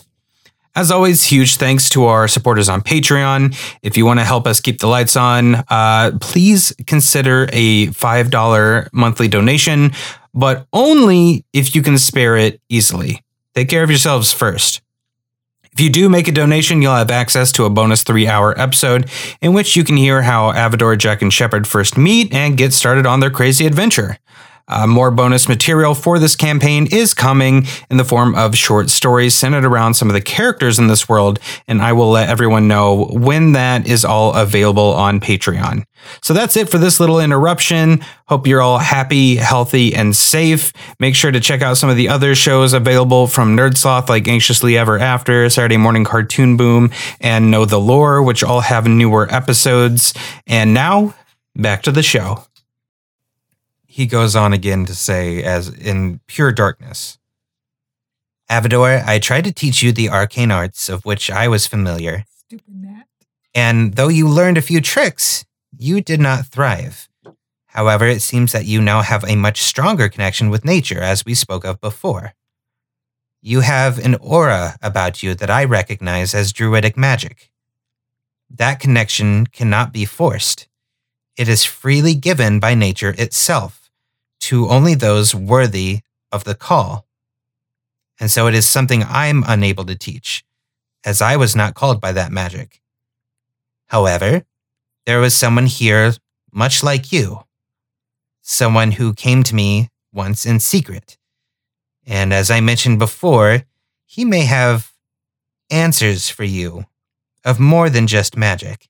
As 0.74 0.90
always, 0.90 1.24
huge 1.24 1.58
thanks 1.58 1.90
to 1.90 2.06
our 2.06 2.30
supporters 2.30 2.70
on 2.70 2.82
Patreon. 2.82 3.56
If 3.82 3.98
you 3.98 4.06
want 4.06 4.20
to 4.20 4.26
help 4.26 4.48
us 4.48 4.62
keep 4.62 4.80
the 4.80 4.88
lights 4.88 5.18
on, 5.18 5.56
uh, 5.68 6.18
please 6.22 6.74
consider 6.88 7.50
a 7.52 7.88
$5 7.88 8.90
monthly 8.94 9.28
donation, 9.28 9.92
but 10.34 10.66
only 10.72 11.44
if 11.52 11.76
you 11.76 11.82
can 11.82 11.98
spare 11.98 12.38
it 12.38 12.62
easily. 12.70 13.22
Take 13.54 13.68
care 13.68 13.84
of 13.84 13.90
yourselves 13.90 14.32
first. 14.32 14.82
If 15.74 15.82
you 15.82 15.90
do 15.90 16.10
make 16.10 16.28
a 16.30 16.34
donation, 16.34 16.82
you'll 16.82 16.96
have 16.96 17.12
access 17.12 17.52
to 17.54 17.66
a 17.66 17.70
bonus 17.70 18.04
three 18.04 18.28
hour 18.28 18.58
episode 18.60 19.10
in 19.42 19.54
which 19.54 19.76
you 19.76 19.84
can 19.84 19.98
hear 19.98 20.22
how 20.22 20.52
Avador, 20.54 20.98
Jack, 20.98 21.22
and 21.22 21.34
Shepard 21.34 21.68
first 21.68 21.98
meet 21.98 22.34
and 22.34 22.58
get 22.58 22.72
started 22.72 23.06
on 23.06 23.20
their 23.20 23.30
crazy 23.30 23.66
adventure. 23.66 24.18
Uh, 24.68 24.88
more 24.88 25.12
bonus 25.12 25.50
material 25.50 25.94
for 25.94 26.20
this 26.20 26.36
campaign 26.36 26.88
is 26.92 27.14
coming 27.14 27.66
in 27.90 27.98
the 27.98 28.06
form 28.06 28.36
of 28.36 28.56
short 28.56 28.90
stories 28.90 29.36
centered 29.36 29.66
around 29.66 29.94
some 29.96 30.10
of 30.10 30.14
the 30.14 30.22
characters 30.22 30.80
in 30.80 30.88
this 30.88 31.10
world, 31.10 31.40
and 31.68 31.82
I 31.82 31.94
will 31.94 32.10
let 32.10 32.30
everyone 32.30 32.68
know 32.68 33.06
when 33.12 33.52
that 33.54 33.88
is 33.88 34.06
all 34.06 34.34
available 34.34 34.94
on 34.94 35.20
Patreon. 35.20 35.84
So 36.22 36.34
that's 36.34 36.58
it 36.58 36.70
for 36.70 36.78
this 36.78 37.00
little 37.00 37.20
interruption. 37.20 38.04
Hope 38.28 38.48
you're 38.48 38.62
all 38.62 38.80
happy, 38.80 39.36
healthy, 39.36 39.94
and 39.94 40.16
safe. 40.16 40.74
Make 41.00 41.16
sure 41.16 41.32
to 41.32 41.40
check 41.40 41.62
out 41.62 41.78
some 41.78 41.90
of 41.90 41.96
the 41.96 42.10
other 42.10 42.34
shows 42.36 42.74
available 42.74 43.28
from 43.28 43.56
Nerdsloth, 43.56 44.10
like 44.10 44.28
Anxiously 44.28 44.78
Ever 44.78 44.98
After, 44.98 45.50
Saturday 45.50 45.78
Morning 45.78 46.04
Cartoon 46.04 46.58
Boom, 46.58 46.92
and 47.20 47.52
Know 47.52 47.66
the 47.66 47.80
Lore, 47.80 48.24
which 48.24 48.44
all 48.44 48.62
have 48.62 48.88
newer 48.88 49.32
episodes. 49.34 50.14
And 50.48 50.74
now, 50.74 51.14
back 51.56 51.84
to 51.84 51.92
the 51.92 52.04
show 52.04 52.46
he 54.02 54.08
goes 54.08 54.36
on 54.36 54.52
again 54.52 54.84
to 54.88 54.96
say, 54.96 55.44
as 55.44 55.70
in 55.70 56.22
pure 56.26 56.52
darkness. 56.52 57.20
Avador, 58.50 59.06
I 59.06 59.20
tried 59.20 59.44
to 59.44 59.52
teach 59.54 59.84
you 59.84 59.92
the 59.92 60.10
arcane 60.10 60.50
arts 60.50 60.90
of 60.90 61.06
which 61.06 61.30
I 61.30 61.48
was 61.48 61.68
familiar, 61.68 62.26
Stupid 62.36 62.82
Nat. 62.82 63.06
and 63.54 63.94
though 63.94 64.08
you 64.08 64.28
learned 64.28 64.58
a 64.58 64.64
few 64.64 64.82
tricks, 64.82 65.46
you 65.78 66.02
did 66.02 66.20
not 66.20 66.48
thrive. 66.48 67.08
However, 67.68 68.08
it 68.08 68.24
seems 68.24 68.54
that 68.54 68.66
you 68.66 68.82
now 68.82 69.04
have 69.04 69.24
a 69.24 69.36
much 69.36 69.62
stronger 69.62 70.10
connection 70.10 70.50
with 70.50 70.66
nature, 70.66 71.00
as 71.00 71.24
we 71.24 71.36
spoke 71.36 71.64
of 71.64 71.80
before. 71.80 72.34
You 73.40 73.60
have 73.60 74.00
an 74.00 74.16
aura 74.16 74.78
about 74.82 75.22
you 75.22 75.36
that 75.36 75.52
I 75.52 75.64
recognize 75.64 76.34
as 76.34 76.52
druidic 76.52 76.98
magic. 76.98 77.52
That 78.50 78.80
connection 78.80 79.46
cannot 79.46 79.94
be 79.94 80.06
forced. 80.06 80.68
It 81.38 81.48
is 81.48 81.64
freely 81.64 82.16
given 82.16 82.60
by 82.60 82.74
nature 82.74 83.14
itself 83.20 83.81
to 84.42 84.68
only 84.70 84.96
those 84.96 85.34
worthy 85.34 86.02
of 86.32 86.44
the 86.44 86.56
call. 86.56 87.06
And 88.20 88.30
so 88.30 88.48
it 88.48 88.54
is 88.54 88.70
something 88.70 89.04
I'm 89.08 89.44
unable 89.48 89.86
to 89.86 89.96
teach, 89.96 90.44
as 91.04 91.22
I 91.22 91.36
was 91.38 91.56
not 91.56 91.74
called 91.74 92.02
by 92.02 92.12
that 92.12 92.32
magic. 92.32 92.82
However, 93.88 94.44
there 95.06 95.20
was 95.20 95.34
someone 95.34 95.66
here 95.66 96.14
much 96.52 96.84
like 96.84 97.12
you, 97.12 97.44
someone 98.42 98.92
who 98.92 99.14
came 99.14 99.44
to 99.44 99.56
me 99.56 99.90
once 100.14 100.46
in 100.46 100.60
secret. 100.60 101.18
And 102.06 102.34
as 102.34 102.52
I 102.52 102.60
mentioned 102.60 103.00
before, 103.00 103.64
he 104.06 104.26
may 104.26 104.42
have 104.42 104.92
answers 105.70 106.30
for 106.30 106.44
you 106.44 106.86
of 107.46 107.60
more 107.60 107.90
than 107.90 108.08
just 108.08 108.38
magic. 108.38 108.90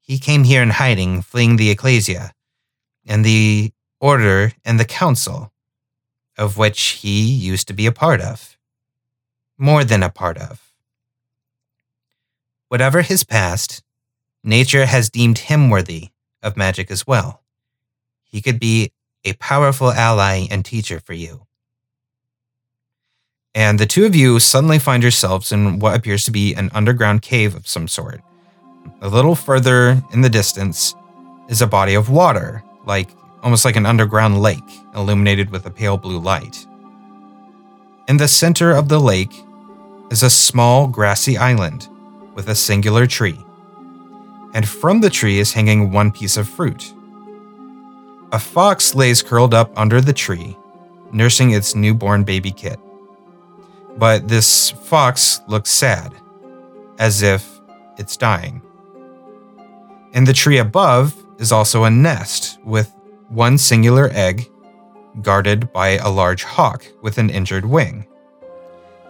He 0.00 0.18
came 0.18 0.44
here 0.44 0.62
in 0.62 0.70
hiding, 0.70 1.22
fleeing 1.22 1.56
the 1.56 1.70
ecclesia, 1.70 2.32
and 3.06 3.24
the 3.24 3.72
order 4.04 4.52
and 4.66 4.78
the 4.78 4.84
council, 4.84 5.50
of 6.36 6.58
which 6.58 6.80
he 7.00 7.22
used 7.24 7.66
to 7.66 7.72
be 7.72 7.86
a 7.86 7.98
part 8.04 8.20
of. 8.20 8.58
More 9.56 9.82
than 9.82 10.02
a 10.02 10.10
part 10.10 10.36
of. 10.36 10.74
Whatever 12.68 13.00
his 13.00 13.24
past, 13.24 13.82
nature 14.42 14.84
has 14.84 15.08
deemed 15.08 15.38
him 15.38 15.70
worthy 15.70 16.10
of 16.42 16.54
magic 16.54 16.90
as 16.90 17.06
well. 17.06 17.42
He 18.24 18.42
could 18.42 18.60
be 18.60 18.92
a 19.24 19.32
powerful 19.34 19.90
ally 19.90 20.48
and 20.50 20.66
teacher 20.66 21.00
for 21.00 21.14
you. 21.14 21.46
And 23.54 23.78
the 23.78 23.86
two 23.86 24.04
of 24.04 24.14
you 24.14 24.38
suddenly 24.38 24.78
find 24.78 25.02
yourselves 25.02 25.50
in 25.50 25.78
what 25.78 25.96
appears 25.96 26.26
to 26.26 26.30
be 26.30 26.52
an 26.52 26.70
underground 26.74 27.22
cave 27.22 27.54
of 27.54 27.66
some 27.66 27.88
sort. 27.88 28.20
A 29.00 29.08
little 29.08 29.34
further 29.34 30.02
in 30.12 30.20
the 30.20 30.28
distance 30.28 30.94
is 31.48 31.62
a 31.62 31.66
body 31.66 31.94
of 31.94 32.10
water, 32.10 32.62
like 32.84 33.08
almost 33.44 33.66
like 33.66 33.76
an 33.76 33.84
underground 33.86 34.40
lake 34.40 34.80
illuminated 34.94 35.50
with 35.50 35.66
a 35.66 35.70
pale 35.70 35.98
blue 35.98 36.18
light. 36.18 36.66
In 38.08 38.16
the 38.16 38.26
center 38.26 38.72
of 38.72 38.88
the 38.88 38.98
lake 38.98 39.44
is 40.10 40.22
a 40.22 40.30
small 40.30 40.88
grassy 40.88 41.36
island 41.36 41.88
with 42.34 42.48
a 42.48 42.54
singular 42.54 43.06
tree, 43.06 43.38
and 44.54 44.66
from 44.66 45.00
the 45.00 45.10
tree 45.10 45.38
is 45.38 45.52
hanging 45.52 45.92
one 45.92 46.10
piece 46.10 46.38
of 46.38 46.48
fruit. 46.48 46.94
A 48.32 48.38
fox 48.38 48.94
lays 48.94 49.22
curled 49.22 49.52
up 49.52 49.70
under 49.78 50.00
the 50.00 50.12
tree, 50.12 50.56
nursing 51.12 51.50
its 51.50 51.74
newborn 51.74 52.24
baby 52.24 52.50
kit. 52.50 52.80
But 53.98 54.26
this 54.26 54.70
fox 54.70 55.42
looks 55.48 55.70
sad, 55.70 56.14
as 56.98 57.22
if 57.22 57.60
it's 57.98 58.16
dying. 58.16 58.62
In 60.14 60.24
the 60.24 60.32
tree 60.32 60.58
above 60.58 61.14
is 61.38 61.52
also 61.52 61.84
a 61.84 61.90
nest 61.90 62.58
with 62.64 62.92
one 63.28 63.58
singular 63.58 64.10
egg 64.12 64.48
guarded 65.22 65.72
by 65.72 65.90
a 65.98 66.08
large 66.08 66.44
hawk 66.44 66.84
with 67.02 67.18
an 67.18 67.30
injured 67.30 67.64
wing. 67.64 68.06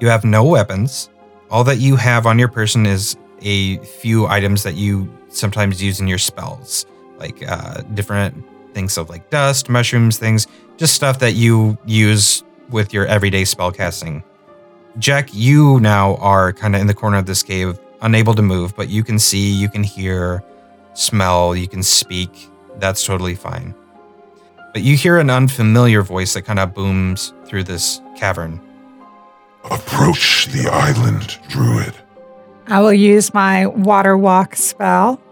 You 0.01 0.09
have 0.09 0.25
no 0.25 0.45
weapons. 0.45 1.09
All 1.51 1.65
that 1.65 1.79
you 1.79 1.97
have 1.97 2.27
on 2.27 2.39
your 2.39 2.49
person 2.49 2.87
is 2.87 3.17
a 3.43 3.79
few 3.79 4.27
items 4.27 4.63
that 4.63 4.75
you 4.75 5.13
sometimes 5.29 5.83
use 5.83 6.01
in 6.01 6.09
your 6.09 6.19
spells, 6.19 6.87
like 7.19 7.43
uh, 7.49 7.83
different 7.95 8.45
things 8.75 8.99
of 8.99 9.09
like 9.09 9.31
dust, 9.31 9.69
mushrooms, 9.69 10.19
things, 10.19 10.47
just 10.77 10.95
stuff 10.95 11.19
that 11.21 11.33
you 11.33 11.79
use 11.87 12.43
with 12.71 12.93
your 12.93 13.07
everyday 13.07 13.43
spellcasting. 13.43 14.23
Jack, 14.99 15.29
you 15.33 15.81
now 15.81 16.17
are 16.17 16.53
kind 16.53 16.75
of 16.75 16.81
in 16.81 16.87
the 16.87 16.95
corner 16.95 17.19
of 17.19 17.27
this 17.27 17.43
cave, 17.43 17.79
unable 18.03 18.35
to 18.35 18.43
move, 18.43 18.75
but 18.77 18.89
you 18.89 19.03
can 19.03 19.19
see, 19.19 19.51
you 19.53 19.69
can 19.69 19.83
hear, 19.83 20.43
smell, 20.95 21.55
you 21.55 21.69
can 21.69 21.83
speak. 21.83 22.49
That's 22.77 23.05
totally 23.05 23.35
fine. 23.35 23.75
But 24.75 24.83
you 24.83 24.97
hear 24.97 25.19
an 25.19 25.31
unfamiliar 25.31 26.03
voice 26.03 26.35
that 26.35 26.43
kind 26.43 26.59
of 26.59 26.75
booms 26.75 27.33
through 27.47 27.63
this 27.63 28.03
cavern. 28.17 28.61
Approach 29.71 30.47
the 30.47 30.69
island, 30.69 31.39
druid. 31.49 31.95
I 32.67 32.81
will 32.81 32.93
use 32.93 33.33
my 33.33 33.67
water 33.67 34.19
walk 34.19 34.57
spell 34.57 35.23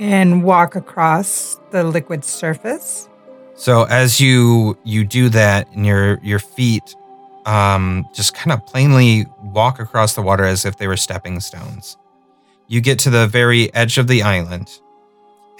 and 0.00 0.42
walk 0.42 0.74
across 0.74 1.60
the 1.70 1.84
liquid 1.84 2.24
surface. 2.24 3.08
So 3.54 3.84
as 3.84 4.20
you 4.20 4.76
you 4.82 5.04
do 5.04 5.28
that, 5.28 5.70
and 5.72 5.86
your 5.86 6.18
your 6.24 6.40
feet 6.40 6.96
um, 7.46 8.08
just 8.12 8.34
kind 8.34 8.52
of 8.52 8.66
plainly 8.66 9.26
walk 9.40 9.78
across 9.78 10.14
the 10.14 10.22
water 10.22 10.44
as 10.44 10.64
if 10.64 10.78
they 10.78 10.88
were 10.88 10.96
stepping 10.96 11.38
stones. 11.38 11.96
You 12.66 12.80
get 12.80 12.98
to 13.00 13.10
the 13.10 13.28
very 13.28 13.72
edge 13.72 13.98
of 13.98 14.08
the 14.08 14.22
island, 14.22 14.80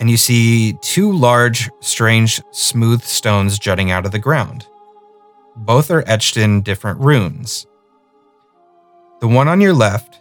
and 0.00 0.10
you 0.10 0.16
see 0.16 0.72
two 0.80 1.12
large, 1.12 1.70
strange, 1.80 2.40
smooth 2.50 3.02
stones 3.02 3.58
jutting 3.58 3.90
out 3.90 4.06
of 4.06 4.12
the 4.12 4.18
ground. 4.18 4.66
Both 5.54 5.90
are 5.90 6.02
etched 6.06 6.38
in 6.38 6.62
different 6.62 7.00
runes. 7.00 7.66
The 9.20 9.28
one 9.28 9.46
on 9.46 9.60
your 9.60 9.74
left 9.74 10.20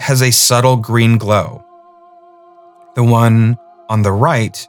has 0.00 0.20
a 0.20 0.32
subtle 0.32 0.76
green 0.76 1.18
glow. 1.18 1.64
The 2.96 3.04
one 3.04 3.56
on 3.88 4.02
the 4.02 4.10
right 4.10 4.66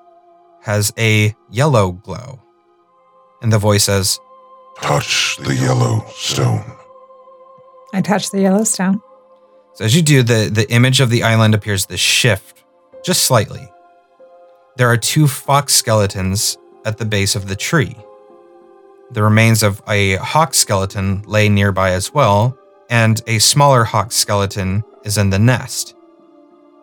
has 0.62 0.94
a 1.00 1.36
yellow 1.50 1.94
glow. 1.94 2.40
And 3.42 3.52
the 3.52 3.58
voice 3.58 3.86
says, 3.86 4.20
Touch 4.80 5.38
the 5.38 5.56
yellow 5.56 6.06
stone. 6.10 6.64
I 7.92 8.02
touch 8.02 8.30
the 8.30 8.42
yellow 8.42 8.64
stone. 8.66 9.02
So 9.74 9.86
as 9.86 9.96
you 9.96 10.04
do, 10.04 10.22
the, 10.22 10.50
the 10.52 10.72
image 10.72 11.00
of 11.00 11.10
the 11.10 11.24
island 11.24 11.56
appears 11.56 11.88
to 11.88 11.98
shift 11.98 12.64
just 13.04 13.24
slightly. 13.24 13.71
There 14.82 14.90
are 14.90 14.98
two 14.98 15.28
fox 15.28 15.76
skeletons 15.76 16.58
at 16.86 16.98
the 16.98 17.06
base 17.06 17.36
of 17.36 17.48
the 17.48 17.56
tree. 17.56 17.96
The 19.12 19.22
remains 19.22 19.62
of 19.62 19.80
a 19.88 20.16
hawk 20.16 20.56
skeleton 20.56 21.22
lay 21.28 21.50
nearby 21.50 21.92
as 21.92 22.16
well, 22.16 22.58
and 22.90 23.22
a 23.28 23.38
smaller 23.38 23.84
hawk 23.84 24.12
skeleton 24.12 24.84
is 25.04 25.20
in 25.20 25.30
the 25.30 25.38
nest. 25.38 25.94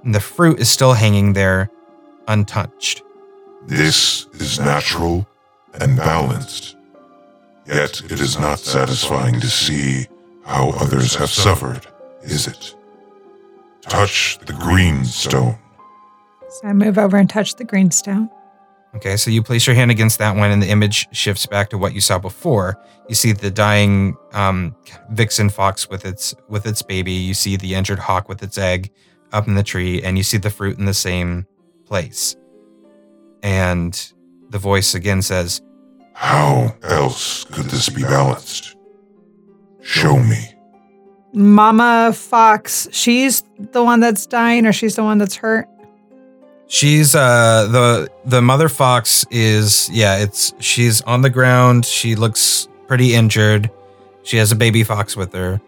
The 0.05 0.21
fruit 0.21 0.61
is 0.61 0.71
still 0.71 0.93
hanging 0.93 1.33
there, 1.33 1.73
untouched. 2.29 3.03
This 3.67 4.29
is 4.35 4.61
natural 4.61 5.27
and 5.75 5.97
balanced. 5.97 6.77
Yet 7.67 8.01
it 8.03 8.21
is 8.21 8.39
not 8.39 8.61
satisfying 8.61 9.41
to 9.41 9.49
see 9.49 10.07
how 10.45 10.71
others 10.79 11.17
have 11.17 11.31
suffered, 11.31 11.85
is 12.23 12.47
it? 12.47 12.77
Touch 13.83 14.39
the 14.47 14.53
green 14.53 15.05
stone. 15.05 15.59
So 16.61 16.67
I 16.67 16.73
move 16.73 16.99
over 16.99 17.17
and 17.17 17.31
touch 17.31 17.55
the 17.55 17.65
green 17.65 17.93
stone. 17.93 18.29
Okay, 18.97 19.17
so 19.17 19.31
you 19.31 19.43
place 19.43 19.67
your 19.67 19.77
hand 19.77 19.91
against 19.91 20.19
that 20.19 20.35
one, 20.35 20.51
and 20.51 20.61
the 20.61 20.69
image 20.69 21.07
shifts 21.13 21.47
back 21.47 21.71
to 21.71 21.79
what 21.79 21.95
you 21.95 22.01
saw 22.01 22.19
before. 22.19 22.83
You 23.09 23.15
see 23.15 23.33
the 23.33 23.51
dying 23.51 24.17
um, 24.33 24.75
vixen 25.11 25.51
fox 25.51 25.89
with 25.89 26.05
its 26.05 26.35
with 26.49 26.67
its 26.67 26.83
baby. 26.83 27.13
You 27.13 27.35
see 27.35 27.57
the 27.57 27.75
injured 27.75 28.01
hawk 28.01 28.29
with 28.29 28.43
its 28.43 28.59
egg 28.59 28.91
up 29.33 29.47
in 29.47 29.55
the 29.55 29.63
tree, 29.63 30.03
and 30.03 30.17
you 30.17 30.25
see 30.25 30.39
the 30.39 30.51
fruit 30.51 30.79
in 30.79 30.87
the 30.87 30.95
same 30.95 31.47
place. 31.85 32.35
And 33.43 34.13
the 34.51 34.59
voice 34.59 34.95
again 34.95 35.23
says, 35.23 35.63
How 36.15 36.75
else 36.83 37.45
could 37.45 37.67
this 37.67 37.89
be 37.89 38.03
balanced? 38.03 38.75
Show 39.81 40.19
me. 40.19 40.55
Mama 41.33 42.13
Fox, 42.15 42.89
she's 42.91 43.45
the 43.59 43.85
one 43.85 44.01
that's 44.01 44.27
dying 44.27 44.67
or 44.67 44.73
she's 44.73 44.97
the 44.97 45.05
one 45.05 45.19
that's 45.19 45.37
hurt? 45.37 45.69
She's 46.69 47.15
uh 47.15 47.67
the 47.71 48.11
the 48.27 48.43
mother 48.43 48.69
fox 48.69 49.25
is 49.31 49.89
yeah, 49.91 50.19
it's 50.19 50.53
she's 50.61 51.01
on 51.03 51.23
the 51.23 51.31
ground. 51.31 51.87
She 51.87 52.15
looks 52.15 52.69
pretty 52.87 53.15
injured. 53.15 53.71
She 54.23 54.37
has 54.37 54.53
a 54.53 54.57
baby 54.57 54.85
fox 54.85 55.17
with 55.17 55.33
her. 55.33 55.63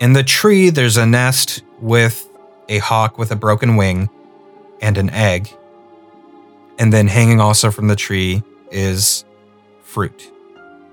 In 0.00 0.12
the 0.12 0.22
tree 0.22 0.70
there's 0.70 0.96
a 0.96 1.04
nest 1.04 1.64
with 1.80 2.28
a 2.68 2.78
hawk 2.78 3.18
with 3.18 3.32
a 3.32 3.36
broken 3.36 3.74
wing 3.74 4.08
and 4.80 4.96
an 4.96 5.10
egg. 5.10 5.52
And 6.78 6.92
then 6.92 7.08
hanging 7.08 7.40
also 7.40 7.72
from 7.72 7.88
the 7.88 7.96
tree 7.96 8.44
is 8.70 9.24
fruit. 9.82 10.30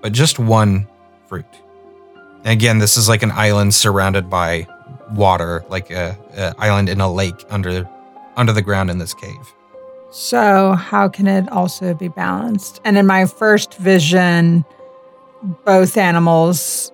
But 0.01 0.13
just 0.13 0.39
one 0.39 0.87
fruit. 1.27 1.45
And 2.43 2.53
again, 2.53 2.79
this 2.79 2.97
is 2.97 3.07
like 3.07 3.21
an 3.21 3.31
island 3.31 3.75
surrounded 3.75 4.29
by 4.29 4.67
water, 5.13 5.63
like 5.69 5.91
a, 5.91 6.17
a 6.35 6.55
island 6.57 6.89
in 6.89 7.01
a 7.01 7.11
lake 7.11 7.45
under 7.49 7.87
under 8.37 8.53
the 8.53 8.61
ground 8.61 8.89
in 8.89 8.97
this 8.99 9.13
cave. 9.13 9.53
So, 10.11 10.71
how 10.73 11.09
can 11.09 11.27
it 11.27 11.51
also 11.51 11.93
be 11.93 12.07
balanced? 12.07 12.79
And 12.85 12.97
in 12.97 13.05
my 13.05 13.25
first 13.25 13.73
vision, 13.75 14.63
both 15.65 15.97
animals 15.97 16.91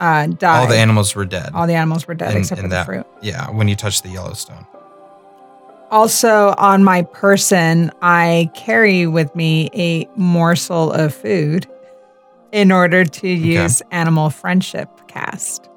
uh, 0.00 0.26
died. 0.26 0.60
All 0.60 0.66
the 0.68 0.76
animals 0.76 1.14
were 1.16 1.24
dead. 1.24 1.52
All 1.54 1.66
the 1.66 1.74
animals 1.74 2.06
were 2.06 2.14
dead 2.14 2.32
in- 2.32 2.38
except 2.40 2.58
in 2.58 2.66
for 2.66 2.68
that- 2.68 2.80
the 2.86 2.92
fruit. 2.92 3.06
Yeah, 3.22 3.48
when 3.50 3.66
you 3.68 3.76
touch 3.76 4.02
the 4.02 4.10
yellow 4.10 4.34
stone. 4.34 4.66
Also, 5.90 6.54
on 6.58 6.82
my 6.84 7.02
person, 7.02 7.90
I 8.02 8.50
carry 8.54 9.06
with 9.06 9.34
me 9.36 9.70
a 9.74 10.06
morsel 10.16 10.92
of 10.92 11.14
food 11.14 11.66
in 12.52 12.70
order 12.72 13.04
to 13.04 13.28
use 13.28 13.80
animal 13.90 14.28
friendship 14.30 14.88
cast. 15.08 15.68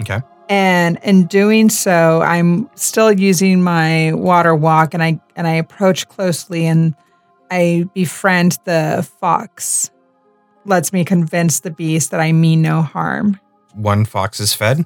Okay. 0.00 0.20
And 0.48 0.98
in 1.02 1.26
doing 1.26 1.68
so, 1.70 2.22
I'm 2.22 2.70
still 2.76 3.12
using 3.12 3.62
my 3.62 4.12
water 4.12 4.54
walk 4.54 4.94
and 4.94 5.02
I 5.02 5.20
and 5.34 5.46
I 5.46 5.54
approach 5.54 6.08
closely 6.08 6.66
and 6.66 6.94
I 7.50 7.88
befriend 7.94 8.58
the 8.64 9.08
fox. 9.20 9.90
Lets 10.64 10.92
me 10.92 11.04
convince 11.04 11.60
the 11.60 11.70
beast 11.70 12.10
that 12.10 12.20
I 12.20 12.32
mean 12.32 12.62
no 12.62 12.82
harm. 12.82 13.40
One 13.74 14.04
fox 14.04 14.40
is 14.40 14.54
fed 14.54 14.84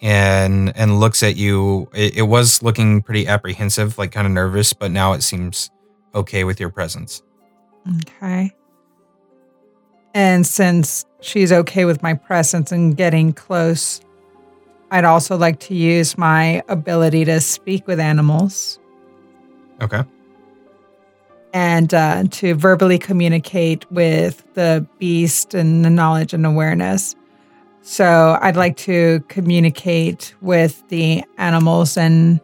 and 0.00 0.76
and 0.76 1.00
looks 1.00 1.22
at 1.22 1.36
you. 1.36 1.88
It, 1.94 2.18
it 2.18 2.22
was 2.22 2.62
looking 2.62 3.02
pretty 3.02 3.26
apprehensive, 3.26 3.98
like 3.98 4.12
kind 4.12 4.26
of 4.26 4.32
nervous, 4.32 4.72
but 4.72 4.90
now 4.90 5.12
it 5.12 5.22
seems 5.22 5.70
okay 6.14 6.44
with 6.44 6.60
your 6.60 6.70
presence. 6.70 7.22
Okay. 8.00 8.52
And 10.14 10.46
since 10.46 11.04
she's 11.20 11.52
okay 11.52 11.84
with 11.84 12.02
my 12.02 12.14
presence 12.14 12.72
and 12.72 12.96
getting 12.96 13.32
close, 13.32 14.00
I'd 14.90 15.04
also 15.04 15.36
like 15.36 15.60
to 15.60 15.74
use 15.74 16.16
my 16.16 16.62
ability 16.68 17.24
to 17.26 17.40
speak 17.40 17.86
with 17.86 18.00
animals 18.00 18.78
Okay. 19.82 20.02
and 21.52 21.92
uh, 21.92 22.24
to 22.30 22.54
verbally 22.54 22.98
communicate 22.98 23.90
with 23.92 24.44
the 24.54 24.86
beast 24.98 25.54
and 25.54 25.84
the 25.84 25.90
knowledge 25.90 26.32
and 26.32 26.46
awareness. 26.46 27.14
So 27.82 28.38
I'd 28.40 28.56
like 28.56 28.76
to 28.78 29.20
communicate 29.28 30.34
with 30.40 30.86
the 30.88 31.22
animals 31.38 31.96
and 31.96 32.40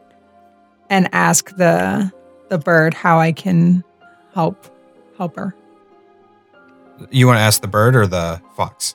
and 0.90 1.08
ask 1.12 1.54
the 1.56 2.12
the 2.50 2.58
bird 2.58 2.94
how 2.94 3.18
I 3.18 3.32
can 3.32 3.82
help 4.34 4.66
help 5.16 5.36
her. 5.36 5.54
You 7.10 7.26
want 7.26 7.38
to 7.38 7.42
ask 7.42 7.60
the 7.62 7.68
bird 7.68 7.96
or 7.96 8.06
the 8.06 8.40
fox? 8.56 8.94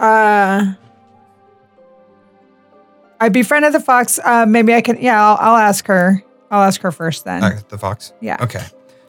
Uh, 0.00 0.72
I 3.22 3.28
befriended 3.28 3.72
the 3.72 3.78
fox. 3.78 4.18
Uh, 4.18 4.46
maybe 4.46 4.74
I 4.74 4.80
can. 4.80 5.00
Yeah, 5.00 5.24
I'll, 5.24 5.36
I'll 5.38 5.56
ask 5.56 5.86
her. 5.86 6.20
I'll 6.50 6.64
ask 6.64 6.80
her 6.80 6.90
first 6.90 7.24
then. 7.24 7.44
Uh, 7.44 7.60
the 7.68 7.78
fox. 7.78 8.12
yeah. 8.20 8.36
Okay. 8.40 8.64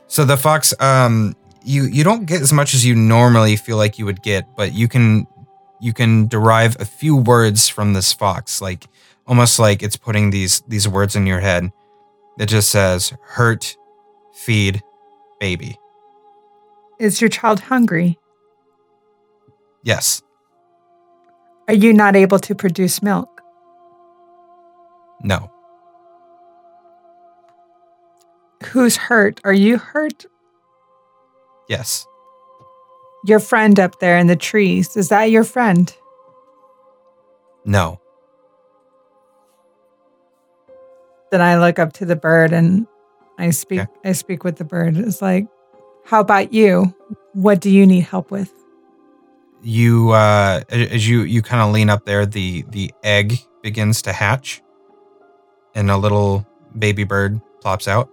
So 0.06 0.23
the 0.23 0.38
fox, 0.38 0.71
um, 0.80 1.36
you 1.63 1.86
you 1.86 2.04
don't 2.04 2.28
get 2.28 2.39
as 2.39 2.54
much 2.54 2.76
as 2.76 2.86
you 2.86 2.93
normally 2.93 3.56
feel 3.56 3.76
like 3.76 3.97
you 3.97 4.06
would 4.06 4.21
get, 4.21 4.56
but 4.56 4.71
you 4.71 4.88
can 4.88 5.26
you 5.82 5.93
can 5.93 6.28
derive 6.28 6.80
a 6.80 6.86
few 6.86 7.15
words 7.15 7.67
from 7.67 7.93
this 7.93 8.13
fox, 8.13 8.62
like 8.62 8.86
almost 9.26 9.58
like 9.58 9.82
it's 9.82 9.97
putting 9.97 10.30
these 10.30 10.62
these 10.67 10.88
words 10.88 11.15
in 11.15 11.26
your 11.26 11.39
head. 11.39 11.71
It 12.38 12.45
just 12.45 12.69
says 12.69 13.13
hurt, 13.23 13.76
feed, 14.32 14.84
baby. 15.39 15.76
Is 16.99 17.19
your 17.19 17.32
child 17.32 17.62
hungry? 17.62 18.19
Yes. 19.82 20.21
Are 21.67 21.73
you 21.73 21.93
not 21.93 22.15
able 22.15 22.38
to 22.38 22.54
produce 22.54 23.02
milk? 23.02 23.33
No. 25.23 25.49
Who's 28.65 28.95
hurt? 28.97 29.41
Are 29.43 29.53
you 29.53 29.77
hurt? 29.77 30.25
Yes. 31.67 32.05
Your 33.25 33.39
friend 33.39 33.79
up 33.79 33.99
there 33.99 34.17
in 34.17 34.27
the 34.27 34.36
trees. 34.36 34.95
Is 34.97 35.09
that 35.09 35.25
your 35.25 35.43
friend? 35.43 35.95
No. 37.65 37.99
Then 41.31 41.41
I 41.41 41.57
look 41.57 41.79
up 41.79 41.93
to 41.93 42.05
the 42.05 42.15
bird 42.15 42.51
and 42.51 42.86
I 43.38 43.49
speak. 43.51 43.79
Okay. 43.79 43.91
I 44.05 44.12
speak 44.12 44.43
with 44.43 44.57
the 44.57 44.65
bird. 44.65 44.97
It's 44.97 45.21
like, 45.21 45.47
how 46.05 46.19
about 46.19 46.53
you? 46.53 46.93
What 47.33 47.62
do 47.62 47.69
you 47.69 47.86
need 47.86 48.01
help 48.01 48.29
with? 48.29 48.51
You 49.62 50.12
uh 50.12 50.62
as 50.69 51.07
you 51.07 51.21
you 51.21 51.41
kind 51.41 51.62
of 51.62 51.73
lean 51.73 51.89
up 51.89 52.05
there, 52.05 52.25
the 52.25 52.65
the 52.69 52.93
egg 53.03 53.39
begins 53.62 54.01
to 54.01 54.12
hatch 54.12 54.62
and 55.75 55.89
a 55.89 55.97
little 55.97 56.45
baby 56.77 57.03
bird 57.03 57.39
plops 57.62 57.88
out. 57.88 58.09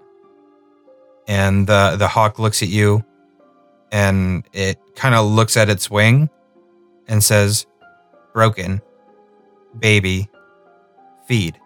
And 1.26 1.66
the 1.66 1.96
the 1.96 2.08
hawk 2.08 2.38
looks 2.38 2.62
at 2.62 2.68
you 2.68 3.04
and 3.92 4.44
it 4.52 4.78
kind 4.94 5.14
of 5.14 5.26
looks 5.26 5.56
at 5.56 5.68
its 5.68 5.90
wing 5.90 6.30
and 7.08 7.22
says, 7.22 7.66
"Broken. 8.32 8.80
Baby. 9.78 10.28
Feed." 11.26 11.58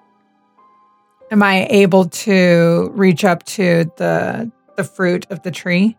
Am 1.30 1.42
I 1.42 1.66
able 1.70 2.06
to 2.06 2.90
reach 2.94 3.24
up 3.24 3.42
to 3.44 3.90
the 3.96 4.50
the 4.76 4.84
fruit 4.84 5.26
of 5.30 5.42
the 5.42 5.50
tree? 5.50 5.96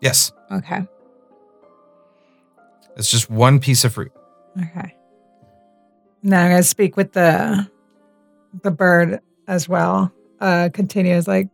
Yes. 0.00 0.32
Okay. 0.50 0.86
It's 2.96 3.10
just 3.10 3.30
one 3.30 3.60
piece 3.60 3.84
of 3.84 3.94
fruit. 3.94 4.12
Okay. 4.60 4.94
Now 6.22 6.44
I'm 6.44 6.50
gonna 6.50 6.62
speak 6.62 6.96
with 6.96 7.12
the 7.12 7.68
the 8.62 8.70
bird 8.70 9.20
as 9.46 9.68
well. 9.68 10.12
Uh 10.40 10.68
continues 10.72 11.26
like 11.28 11.48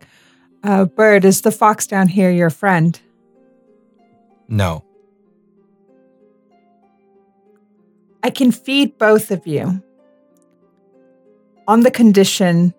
uh 0.63 0.85
bird, 0.87 1.25
is 1.25 1.43
the 1.43 1.51
fox 1.53 1.87
down 1.87 2.09
here 2.09 2.31
your 2.31 2.51
friend? 2.51 2.99
No. 4.49 4.85
I 8.23 8.31
can 8.31 8.53
feed 8.53 8.97
both 8.99 9.31
of 9.31 9.47
you. 9.47 9.83
on 11.67 11.81
the 11.81 11.91
condition 11.91 12.75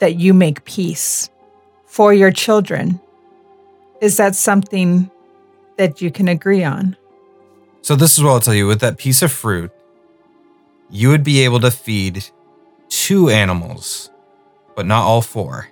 that 0.00 0.16
you 0.18 0.34
make 0.34 0.64
peace 0.64 1.30
for 1.86 2.12
your 2.12 2.32
children. 2.32 3.00
Is 4.00 4.16
that 4.16 4.34
something 4.34 5.08
that 5.78 6.02
you 6.02 6.10
can 6.10 6.26
agree 6.26 6.64
on? 6.64 6.96
So 7.82 7.94
this 7.94 8.18
is 8.18 8.24
what 8.24 8.30
I'll 8.32 8.40
tell 8.40 8.54
you. 8.54 8.66
With 8.66 8.80
that 8.80 8.98
piece 8.98 9.22
of 9.22 9.30
fruit, 9.30 9.70
you 10.90 11.10
would 11.10 11.22
be 11.22 11.44
able 11.44 11.60
to 11.60 11.70
feed 11.70 12.24
two 13.02 13.28
animals, 13.28 14.10
but 14.76 14.86
not 14.86 15.02
all 15.04 15.22
four. 15.22 15.68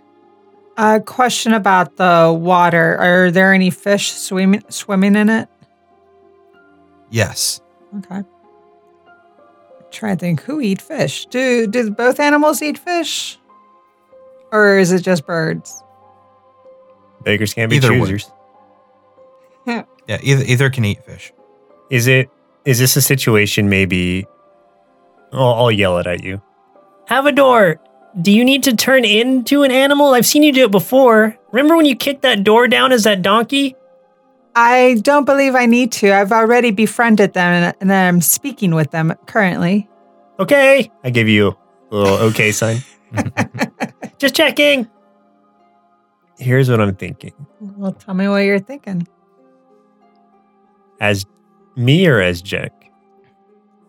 A 0.77 1.01
question 1.01 1.53
about 1.53 1.97
the 1.97 2.35
water. 2.37 2.97
Are 2.99 3.31
there 3.31 3.53
any 3.53 3.71
fish 3.71 4.11
swimming 4.13 4.63
swimming 4.69 5.15
in 5.17 5.29
it? 5.29 5.49
Yes. 7.11 7.61
Okay. 7.99 8.23
Try 9.91 10.11
to 10.15 10.17
think 10.17 10.41
who 10.43 10.61
eat 10.61 10.81
fish. 10.81 11.27
Do 11.27 11.67
do 11.67 11.91
both 11.91 12.19
animals 12.19 12.63
eat 12.63 12.79
fish? 12.79 13.39
Or 14.51 14.79
is 14.79 14.93
it 14.93 15.03
just 15.03 15.27
birds? 15.27 15.83
Beggars 17.23 17.55
can't 17.55 17.71
be 17.71 17.77
Either 17.77 17.93
would. 17.99 18.09
choosers. 18.09 18.31
Yeah, 20.09 20.19
either 20.21 20.43
either 20.45 20.69
can 20.71 20.85
eat 20.85 21.05
fish. 21.05 21.33
Is 21.89 22.09
it? 22.09 22.29
Is 22.65 22.81
this 22.81 22.97
a 22.97 23.01
situation? 23.01 23.69
Maybe. 23.69 24.27
I'll, 25.33 25.55
I'll 25.55 25.71
yell 25.71 25.99
it 25.99 26.09
at 26.09 26.25
you. 26.25 26.43
Avador, 27.09 27.79
do 28.21 28.31
you 28.33 28.45
need 28.45 28.63
to 28.65 28.77
turn 28.77 29.05
into 29.05 29.63
an 29.63 29.71
animal? 29.71 30.15
I've 30.15 30.27
seen 30.27 30.43
you 30.43 30.53
do 30.53 30.65
it 30.65 30.71
before. 30.71 31.37
Remember 31.51 31.77
when 31.77 31.87
you 31.87 31.97
kicked 31.97 32.23
that 32.23 32.45
door 32.45 32.69
down 32.69 32.93
as 32.93 33.05
that 33.05 33.23
donkey? 33.23 33.77
I 34.55 34.99
don't 35.03 35.25
believe 35.25 35.55
I 35.55 35.67
need 35.67 35.93
to. 35.93 36.13
I've 36.13 36.33
already 36.33 36.71
befriended 36.71 37.33
them 37.33 37.53
and, 37.53 37.77
and 37.81 37.93
I'm 37.93 38.21
speaking 38.21 38.75
with 38.75 38.91
them 38.91 39.15
currently. 39.27 39.89
Okay. 40.39 40.91
I 41.05 41.11
give 41.11 41.29
you 41.29 41.57
a 41.91 41.97
little 41.97 42.15
okay 42.29 42.53
sign. 42.53 42.79
Just 44.19 44.35
checking. 44.35 44.89
Here's 46.39 46.71
what 46.71 46.81
I'm 46.81 46.97
thinking. 46.97 47.33
Well, 47.61 47.93
tell 47.93 48.15
me 48.15 48.29
what 48.29 48.39
you're 48.39 48.59
thinking. 48.59 49.07
As 51.01 51.25
me 51.77 52.07
or 52.07 52.21
as 52.21 52.43
Jack? 52.43 52.82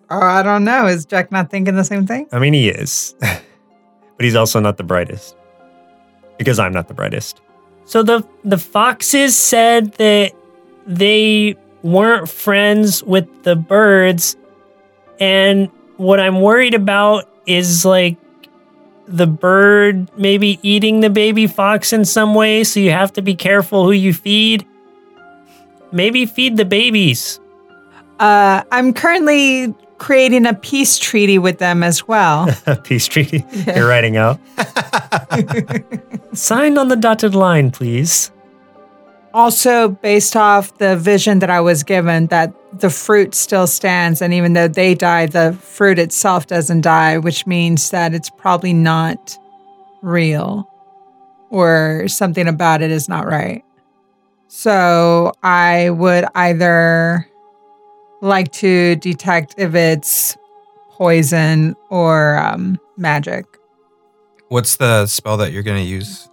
Oh, 0.09 0.19
I 0.19 0.43
don't 0.43 0.63
know. 0.63 0.87
Is 0.87 1.05
Jack 1.05 1.31
not 1.31 1.49
thinking 1.49 1.75
the 1.75 1.83
same 1.83 2.05
thing? 2.05 2.27
I 2.31 2.39
mean, 2.39 2.53
he 2.53 2.69
is, 2.69 3.15
but 3.19 3.41
he's 4.19 4.35
also 4.35 4.59
not 4.59 4.77
the 4.77 4.83
brightest 4.83 5.35
because 6.37 6.59
I'm 6.59 6.73
not 6.73 6.87
the 6.87 6.93
brightest. 6.93 7.41
So 7.85 8.03
the 8.03 8.25
the 8.43 8.57
foxes 8.57 9.37
said 9.37 9.93
that 9.93 10.33
they 10.85 11.55
weren't 11.81 12.29
friends 12.29 13.03
with 13.03 13.27
the 13.43 13.55
birds, 13.55 14.35
and 15.19 15.69
what 15.97 16.19
I'm 16.19 16.41
worried 16.41 16.73
about 16.73 17.29
is 17.45 17.85
like 17.85 18.17
the 19.07 19.27
bird 19.27 20.09
maybe 20.17 20.59
eating 20.63 21.01
the 21.01 21.09
baby 21.09 21.47
fox 21.47 21.91
in 21.93 22.05
some 22.05 22.33
way. 22.33 22.63
So 22.63 22.79
you 22.79 22.91
have 22.91 23.11
to 23.13 23.21
be 23.21 23.35
careful 23.35 23.83
who 23.83 23.91
you 23.91 24.13
feed. 24.13 24.65
Maybe 25.91 26.25
feed 26.25 26.57
the 26.57 26.65
babies. 26.65 27.39
Uh, 28.19 28.63
I'm 28.71 28.93
currently 28.93 29.75
creating 30.03 30.45
a 30.45 30.53
peace 30.53 30.97
treaty 30.97 31.39
with 31.39 31.59
them 31.59 31.81
as 31.81 32.05
well. 32.05 32.49
A 32.67 32.75
peace 32.75 33.07
treaty. 33.07 33.45
You're 33.73 33.87
writing 33.87 34.17
out. 34.17 34.37
Signed 36.33 36.77
on 36.77 36.89
the 36.89 36.97
dotted 36.97 37.33
line, 37.33 37.71
please. 37.71 38.29
also, 39.33 39.87
based 39.87 40.35
off 40.35 40.77
the 40.77 40.97
vision 40.97 41.39
that 41.39 41.49
I 41.49 41.61
was 41.61 41.83
given, 41.83 42.27
that 42.27 42.53
the 42.81 42.89
fruit 42.89 43.33
still 43.33 43.65
stands, 43.65 44.21
and 44.21 44.33
even 44.33 44.51
though 44.51 44.67
they 44.67 44.93
die, 44.93 45.25
the 45.25 45.53
fruit 45.53 45.97
itself 45.97 46.47
doesn't 46.47 46.81
die, 46.81 47.17
which 47.17 47.47
means 47.47 47.89
that 47.91 48.13
it's 48.13 48.29
probably 48.29 48.73
not 48.73 49.37
real 50.01 50.69
or 51.49 52.09
something 52.09 52.49
about 52.49 52.81
it 52.81 52.91
is 52.91 53.07
not 53.07 53.25
right. 53.25 53.63
So, 54.49 55.31
I 55.43 55.91
would 55.91 56.25
either 56.35 57.25
like 58.23 58.51
to 58.53 58.95
detect 58.95 59.55
if 59.57 59.75
it's 59.75 60.37
poison 60.89 61.75
or 61.89 62.37
um, 62.37 62.79
magic. 62.97 63.45
What's 64.47 64.77
the 64.77 65.05
spell 65.07 65.37
that 65.37 65.51
you're 65.51 65.63
going 65.63 65.83
to 65.83 65.89
use? 65.89 66.29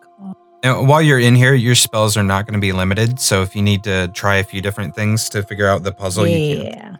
And 0.63 0.89
while 0.89 1.01
you're 1.01 1.19
in 1.19 1.35
here, 1.35 1.55
your 1.55 1.75
spells 1.75 2.17
are 2.17 2.23
not 2.23 2.47
going 2.47 2.55
to 2.55 2.61
be 2.61 2.73
limited. 2.73 3.19
So 3.19 3.43
if 3.43 3.57
you 3.57 3.63
need 3.63 3.83
to 3.85 4.09
try 4.09 4.37
a 4.37 4.45
few 4.45 4.61
different 4.61 4.95
things 4.95 5.29
to 5.31 5.43
figure 5.43 5.67
out 5.67 5.83
the 5.83 5.93
puzzle, 5.93 6.27
you 6.27 6.57
can. 6.57 6.67
yeah. 6.67 6.97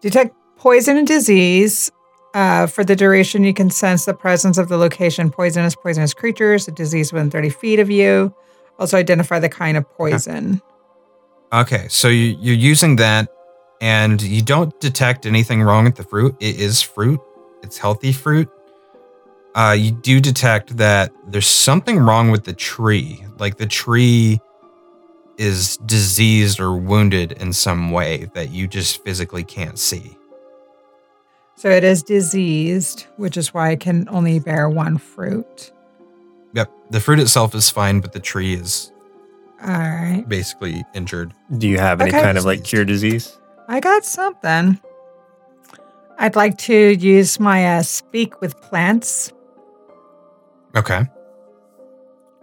Detect 0.00 0.34
poison 0.56 0.96
and 0.96 1.06
disease. 1.06 1.90
Uh, 2.34 2.66
for 2.66 2.82
the 2.82 2.96
duration, 2.96 3.44
you 3.44 3.52
can 3.52 3.68
sense 3.68 4.06
the 4.06 4.14
presence 4.14 4.56
of 4.56 4.68
the 4.68 4.78
location 4.78 5.30
poisonous, 5.30 5.74
poisonous 5.76 6.14
creatures, 6.14 6.66
a 6.66 6.72
disease 6.72 7.12
within 7.12 7.30
30 7.30 7.50
feet 7.50 7.78
of 7.78 7.90
you. 7.90 8.34
Also, 8.78 8.96
identify 8.96 9.38
the 9.38 9.50
kind 9.50 9.76
of 9.76 9.88
poison. 9.90 10.62
Okay, 11.52 11.86
so 11.90 12.08
you, 12.08 12.34
you're 12.40 12.56
using 12.56 12.96
that, 12.96 13.28
and 13.82 14.22
you 14.22 14.40
don't 14.40 14.78
detect 14.80 15.26
anything 15.26 15.60
wrong 15.62 15.84
with 15.84 15.96
the 15.96 16.04
fruit. 16.04 16.34
It 16.40 16.58
is 16.58 16.80
fruit. 16.80 17.20
It's 17.62 17.76
healthy 17.76 18.12
fruit. 18.12 18.48
Uh, 19.54 19.76
you 19.78 19.90
do 19.90 20.20
detect 20.20 20.76
that 20.78 21.12
there's 21.26 21.46
something 21.48 21.98
wrong 21.98 22.30
with 22.30 22.44
the 22.44 22.52
tree. 22.54 23.22
Like 23.38 23.58
the 23.58 23.66
tree 23.66 24.40
is 25.36 25.76
diseased 25.78 26.60
or 26.60 26.76
wounded 26.76 27.32
in 27.32 27.52
some 27.52 27.90
way 27.90 28.30
that 28.34 28.50
you 28.50 28.68
just 28.68 29.02
physically 29.04 29.42
can't 29.44 29.78
see. 29.78 30.16
So 31.56 31.68
it 31.68 31.84
is 31.84 32.02
diseased, 32.02 33.06
which 33.16 33.36
is 33.36 33.52
why 33.52 33.70
it 33.72 33.80
can 33.80 34.08
only 34.08 34.38
bear 34.38 34.70
one 34.70 34.96
fruit. 34.96 35.72
Yep, 36.54 36.70
the 36.90 37.00
fruit 37.00 37.18
itself 37.18 37.54
is 37.54 37.68
fine, 37.68 38.00
but 38.00 38.12
the 38.12 38.20
tree 38.20 38.54
is 38.54 38.92
All 39.62 39.68
right. 39.68 40.24
basically 40.28 40.84
injured. 40.94 41.32
Do 41.58 41.68
you 41.68 41.78
have 41.78 42.00
any 42.00 42.10
Okay. 42.10 42.22
kind 42.22 42.38
of 42.38 42.44
like 42.44 42.62
cure 42.64 42.84
disease? 42.84 43.38
I 43.72 43.80
got 43.80 44.04
something. 44.04 44.78
I'd 46.18 46.36
like 46.36 46.58
to 46.58 46.74
use 46.94 47.40
my 47.40 47.78
uh, 47.78 47.82
speak 47.82 48.40
with 48.42 48.60
plants, 48.60 49.32
Okay. 50.76 51.06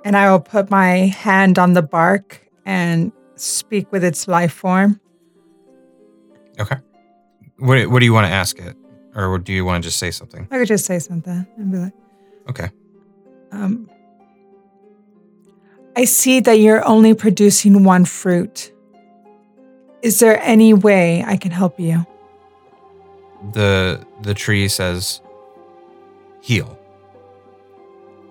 and 0.03 0.17
I 0.17 0.31
will 0.31 0.39
put 0.39 0.71
my 0.71 0.89
hand 1.25 1.59
on 1.59 1.73
the 1.73 1.83
bark 1.83 2.41
and 2.65 3.11
speak 3.35 3.91
with 3.91 4.03
its 4.03 4.27
life 4.27 4.51
form. 4.51 4.99
Okay. 6.59 6.77
What, 7.59 7.87
what 7.91 7.99
do 7.99 8.05
you 8.05 8.13
want 8.13 8.25
to 8.25 8.33
ask 8.33 8.57
it? 8.57 8.75
Or 9.15 9.37
do 9.37 9.53
you 9.53 9.63
want 9.63 9.83
to 9.83 9.87
just 9.87 9.99
say 9.99 10.09
something? 10.09 10.47
I 10.49 10.57
could 10.57 10.67
just 10.67 10.85
say 10.85 10.97
something 10.97 11.45
and 11.57 11.71
be 11.71 11.77
like, 11.77 11.93
Okay. 12.49 12.69
um, 13.51 13.87
I 15.95 16.05
see 16.05 16.39
that 16.39 16.59
you're 16.59 16.83
only 16.87 17.13
producing 17.13 17.83
one 17.83 18.05
fruit. 18.05 18.73
Is 20.01 20.19
there 20.19 20.39
any 20.41 20.73
way 20.73 21.23
I 21.25 21.37
can 21.37 21.51
help 21.51 21.79
you? 21.79 22.05
The 23.53 24.05
the 24.21 24.33
tree 24.33 24.67
says 24.67 25.21
heal. 26.41 26.77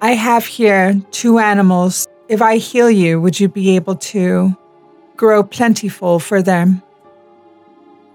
I 0.00 0.12
have 0.12 0.46
here 0.46 1.00
two 1.10 1.38
animals. 1.38 2.06
If 2.28 2.42
I 2.42 2.56
heal 2.56 2.90
you, 2.90 3.20
would 3.20 3.40
you 3.40 3.48
be 3.48 3.74
able 3.76 3.96
to 3.96 4.56
grow 5.16 5.42
plentiful 5.42 6.18
for 6.18 6.42
them? 6.42 6.82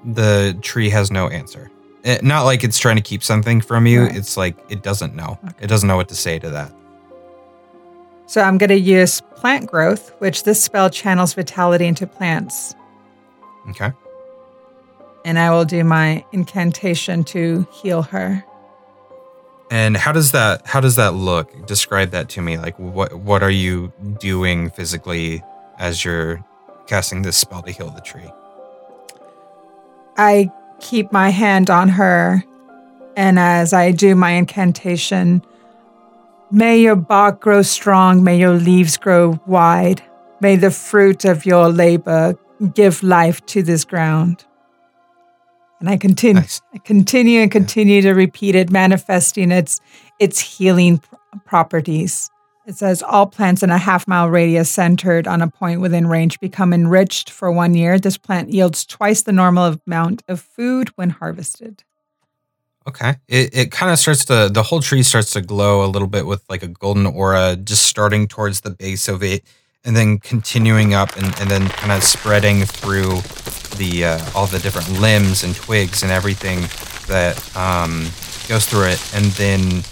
The 0.06 0.58
tree 0.62 0.90
has 0.90 1.12
no 1.12 1.28
answer. 1.30 1.72
Eh, 2.04 2.20
not 2.22 2.44
like 2.44 2.64
it's 2.64 2.78
trying 2.78 2.98
to 2.98 3.02
keep 3.02 3.24
something 3.24 3.62
from 3.62 3.88
you. 3.88 4.04
Right. 4.04 4.16
It's 4.16 4.38
like 4.38 4.56
it 4.70 4.84
doesn't 4.84 5.16
know. 5.16 5.40
Okay. 5.44 5.64
It 5.64 5.68
doesn't 5.68 5.88
know 5.88 5.96
what 5.96 6.10
to 6.10 6.16
say 6.16 6.40
to 6.40 6.50
that. 6.50 6.72
So 8.26 8.42
I'm 8.42 8.58
going 8.58 8.70
to 8.70 8.80
use 8.80 9.22
plant 9.36 9.68
growth, 9.68 10.14
which 10.20 10.44
this 10.44 10.62
spell 10.62 10.90
channels 10.90 11.34
vitality 11.34 11.86
into 11.86 12.08
plants. 12.08 12.76
Okay. 13.70 13.92
And 15.26 15.40
I 15.40 15.52
will 15.52 15.66
do 15.66 15.84
my 15.84 16.26
incantation 16.32 17.24
to 17.26 17.66
heal 17.72 18.02
her. 18.04 18.44
And 19.72 19.98
how 19.98 20.12
does 20.12 20.32
that 20.34 20.68
how 20.68 20.82
does 20.82 20.98
that 20.98 21.14
look? 21.14 21.66
Describe 21.66 22.12
that 22.12 22.30
to 22.30 22.42
me. 22.42 22.58
Like 22.58 22.78
what 22.78 23.14
what 23.14 23.42
are 23.42 23.50
you 23.50 23.92
doing 24.20 24.70
physically 24.70 25.42
as 25.80 26.06
you're 26.06 26.44
casting 26.88 27.22
this 27.22 27.38
spell 27.38 27.64
to 27.64 27.72
heal 27.72 27.90
the 27.90 28.02
tree? 28.02 28.30
I 30.18 30.52
keep 30.80 31.12
my 31.12 31.30
hand 31.30 31.70
on 31.70 31.90
her, 31.90 32.44
and 33.16 33.40
as 33.40 33.74
I 33.74 33.92
do 33.92 34.14
my 34.16 34.32
incantation, 34.32 35.44
may 36.52 36.80
your 36.80 36.96
bark 36.96 37.40
grow 37.40 37.64
strong, 37.64 38.24
may 38.24 38.38
your 38.38 38.54
leaves 38.54 38.98
grow 38.98 39.40
wide, 39.48 40.04
may 40.40 40.56
the 40.56 40.70
fruit 40.70 41.26
of 41.26 41.48
your 41.48 41.70
labor 41.70 42.38
give 42.70 43.04
life 43.04 43.46
to 43.48 43.64
this 43.64 43.86
ground. 43.86 44.46
And 45.80 45.90
I 45.90 45.98
continue, 45.98 46.42
Nice. 46.42 46.62
I 46.74 46.78
continue 46.78 47.42
and 47.42 47.52
continue 47.52 48.02
to 48.02 48.14
repeat 48.14 48.56
it, 48.56 48.72
manifesting 48.72 49.52
its 49.52 49.82
its 50.20 50.40
healing 50.40 51.00
pr- 51.00 51.16
properties. 51.46 52.30
It 52.66 52.76
says 52.76 53.04
all 53.04 53.28
plants 53.28 53.62
in 53.62 53.70
a 53.70 53.78
half 53.78 54.08
mile 54.08 54.30
radius 54.30 54.70
centered 54.70 55.28
on 55.28 55.42
a 55.42 55.50
point 55.50 55.82
within 55.82 56.08
range 56.08 56.40
become 56.40 56.72
enriched 56.72 57.30
for 57.30 57.52
one 57.52 57.74
year. 57.74 58.00
This 58.00 58.18
plant 58.18 58.50
yields 58.52 58.86
twice 58.86 59.24
the 59.24 59.34
normal 59.34 59.78
amount 59.86 60.24
of 60.30 60.40
food 60.40 60.90
when 60.96 61.10
harvested. 61.10 61.84
Okay. 62.88 63.16
It 63.28 63.54
it 63.54 63.72
kind 63.72 63.92
of 63.92 64.00
starts 64.00 64.24
to 64.26 64.50
the 64.52 64.64
whole 64.64 64.82
tree 64.82 65.04
starts 65.04 65.32
to 65.34 65.42
glow 65.42 65.84
a 65.86 65.88
little 65.88 66.08
bit 66.08 66.26
with 66.26 66.44
like 66.50 66.64
a 66.64 66.68
golden 66.68 67.06
aura, 67.06 67.58
just 67.58 67.84
starting 67.84 68.28
towards 68.28 68.62
the 68.62 68.72
base 68.72 69.10
of 69.10 69.22
it, 69.24 69.44
and 69.86 69.96
then 69.96 70.20
continuing 70.20 70.94
up 70.94 71.16
and, 71.18 71.26
and 71.40 71.50
then 71.50 71.68
kind 71.70 71.92
of 71.92 72.04
spreading 72.04 72.64
through 72.64 73.22
the 73.78 74.06
uh, 74.06 74.30
all 74.36 74.48
the 74.48 74.60
different 74.60 75.00
limbs 75.00 75.44
and 75.44 75.56
twigs 75.56 76.04
and 76.04 76.12
everything 76.12 76.62
that 77.08 77.56
um, 77.56 78.04
goes 78.48 78.66
through 78.66 78.86
it, 78.86 79.16
and 79.16 79.26
then 79.34 79.84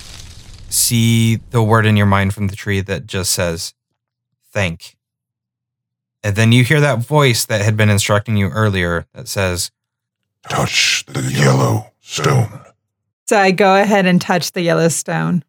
see 0.69 1.37
the 1.51 1.61
word 1.61 1.85
in 1.85 1.97
your 1.97 2.05
mind 2.05 2.33
from 2.33 2.47
the 2.47 2.55
tree 2.55 2.81
that 2.81 3.05
just 3.05 3.31
says 3.31 3.73
thank. 4.51 4.97
And 6.23 6.35
then 6.35 6.51
you 6.51 6.63
hear 6.63 6.79
that 6.79 6.99
voice 6.99 7.45
that 7.45 7.61
had 7.61 7.75
been 7.75 7.89
instructing 7.89 8.37
you 8.37 8.49
earlier 8.49 9.07
that 9.13 9.27
says, 9.27 9.71
Touch 10.47 11.05
the 11.07 11.21
yellow 11.23 11.91
stone. 12.01 12.61
So 13.27 13.37
I 13.37 13.51
go 13.51 13.75
ahead 13.75 14.05
and 14.05 14.21
touch 14.21 14.51
the 14.51 14.61
yellow 14.61 14.87
stone. 14.89 15.43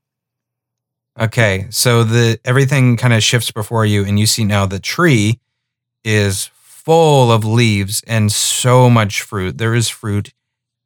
Okay, 1.21 1.67
so 1.69 2.05
the 2.05 2.41
everything 2.45 2.97
kind 2.97 3.13
of 3.13 3.23
shifts 3.23 3.51
before 3.51 3.85
you, 3.85 4.05
and 4.05 4.19
you 4.19 4.27
see 4.27 4.45
now 4.45 4.65
the 4.65 4.81
tree 4.81 5.41
is 6.05 6.51
full 6.55 7.31
of 7.31 7.45
leaves 7.45 8.03
and 8.07 8.33
so 8.33 8.89
much 8.89 9.21
fruit. 9.21 9.59
There 9.59 9.75
is 9.75 9.89
fruit 9.91 10.33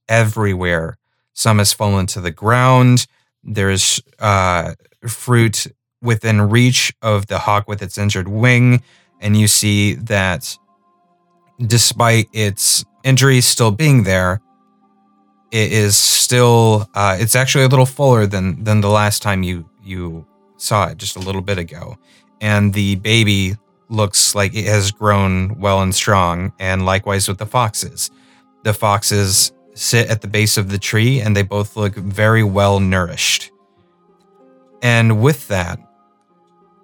everywhere. 0.08 0.98
Some 1.32 1.58
has 1.58 1.72
fallen 1.72 2.06
to 2.08 2.20
the 2.20 2.32
ground. 2.32 3.06
There's 3.44 4.02
uh, 4.18 4.74
fruit 5.06 5.68
within 6.02 6.40
reach 6.42 6.92
of 7.02 7.28
the 7.28 7.38
hawk 7.38 7.68
with 7.68 7.80
its 7.80 7.96
injured 7.96 8.28
wing, 8.28 8.82
and 9.20 9.36
you 9.36 9.46
see 9.46 9.94
that 9.94 10.58
despite 11.64 12.26
its 12.32 12.84
injury 13.04 13.40
still 13.40 13.70
being 13.70 14.02
there, 14.02 14.40
it 15.52 15.70
is 15.70 15.96
still 15.96 16.88
uh, 16.94 17.16
it's 17.20 17.36
actually 17.36 17.64
a 17.64 17.68
little 17.68 17.86
fuller 17.86 18.26
than 18.26 18.64
than 18.64 18.80
the 18.80 18.90
last 18.90 19.22
time 19.22 19.44
you 19.44 19.70
you 19.86 20.26
saw 20.56 20.88
it 20.88 20.98
just 20.98 21.16
a 21.16 21.20
little 21.20 21.42
bit 21.42 21.58
ago. 21.58 21.96
And 22.40 22.72
the 22.72 22.96
baby 22.96 23.56
looks 23.88 24.34
like 24.34 24.54
it 24.54 24.66
has 24.66 24.90
grown 24.90 25.58
well 25.58 25.80
and 25.80 25.94
strong 25.94 26.52
and 26.58 26.84
likewise 26.84 27.28
with 27.28 27.38
the 27.38 27.46
foxes. 27.46 28.10
The 28.64 28.74
foxes 28.74 29.52
sit 29.74 30.08
at 30.08 30.22
the 30.22 30.28
base 30.28 30.56
of 30.56 30.70
the 30.70 30.78
tree 30.78 31.20
and 31.20 31.36
they 31.36 31.42
both 31.42 31.76
look 31.76 31.94
very 31.94 32.42
well 32.42 32.80
nourished. 32.80 33.50
And 34.82 35.22
with 35.22 35.48
that 35.48 35.78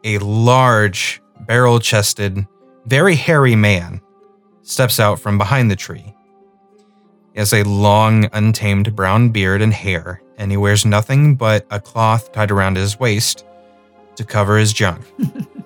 a 0.04 0.18
large 0.18 1.20
barrel 1.46 1.78
chested 1.78 2.46
very 2.86 3.14
hairy 3.14 3.54
man 3.54 4.00
steps 4.62 4.98
out 4.98 5.20
from 5.20 5.38
behind 5.38 5.70
the 5.70 5.76
tree 5.76 6.14
he 7.32 7.38
has 7.38 7.52
a 7.52 7.62
long, 7.62 8.28
untamed 8.32 8.94
brown 8.94 9.30
beard 9.30 9.62
and 9.62 9.72
hair, 9.72 10.22
and 10.36 10.50
he 10.50 10.56
wears 10.56 10.84
nothing 10.84 11.34
but 11.34 11.66
a 11.70 11.80
cloth 11.80 12.32
tied 12.32 12.50
around 12.50 12.76
his 12.76 13.00
waist 13.00 13.44
to 14.16 14.24
cover 14.24 14.58
his 14.58 14.72
junk. 14.72 15.00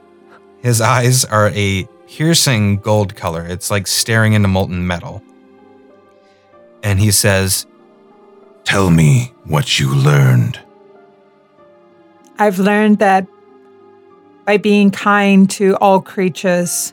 his 0.62 0.81
eyes 0.81 1.24
are 1.24 1.50
a 1.55 1.88
piercing 2.07 2.79
gold 2.79 3.16
color. 3.16 3.44
It's 3.44 3.70
like 3.70 3.87
staring 3.87 4.35
into 4.35 4.48
molten 4.48 4.87
metal. 4.87 5.22
And 6.83 7.00
he 7.00 7.11
says, 7.11 7.66
Tell 8.64 8.90
me 8.90 9.33
what 9.44 9.79
you 9.79 9.92
learned. 9.92 10.61
I've 12.38 12.59
learned 12.59 12.98
that 12.98 13.26
by 14.44 14.57
being 14.57 14.90
kind 14.90 15.48
to 15.50 15.76
all 15.76 16.00
creatures, 16.00 16.92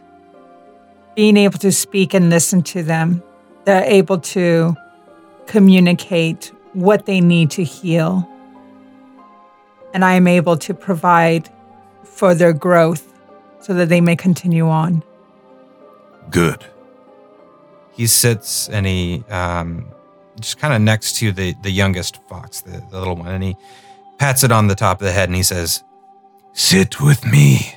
being 1.15 1.38
able 1.38 1.59
to 1.59 1.71
speak 1.71 2.13
and 2.13 2.29
listen 2.29 2.63
to 2.63 2.81
them, 2.81 3.21
they're 3.65 3.86
able 3.86 4.19
to 4.19 4.76
communicate 5.47 6.52
what 6.73 7.06
they 7.06 7.21
need 7.21 7.52
to 7.52 7.63
heal. 7.63 8.28
And 9.93 10.04
I 10.04 10.13
am 10.15 10.28
able 10.28 10.58
to 10.58 10.73
provide 10.73 11.49
for 12.04 12.34
their 12.34 12.54
growth 12.54 13.19
so 13.60 13.73
that 13.73 13.89
they 13.89 14.02
may 14.02 14.15
continue 14.15 14.67
on. 14.67 15.04
Good. 16.30 16.65
he 17.91 18.08
sits 18.08 18.69
and 18.69 18.86
he 18.86 19.23
um, 19.30 19.86
just 20.39 20.58
kind 20.58 20.73
of 20.73 20.82
next 20.82 21.17
to 21.17 21.32
the, 21.32 21.54
the 21.62 21.69
youngest 21.69 22.19
fox, 22.28 22.62
the, 22.62 22.84
the 22.89 22.99
little 22.99 23.15
one, 23.15 23.28
and 23.28 23.43
he 23.43 23.56
pats 24.17 24.43
it 24.43 24.52
on 24.52 24.67
the 24.67 24.76
top 24.76 24.99
of 24.99 25.06
the 25.06 25.12
head 25.12 25.30
and 25.30 25.36
he 25.36 25.43
says, 25.43 25.84
Sit 26.54 27.02
with 27.02 27.26
me. 27.26 27.76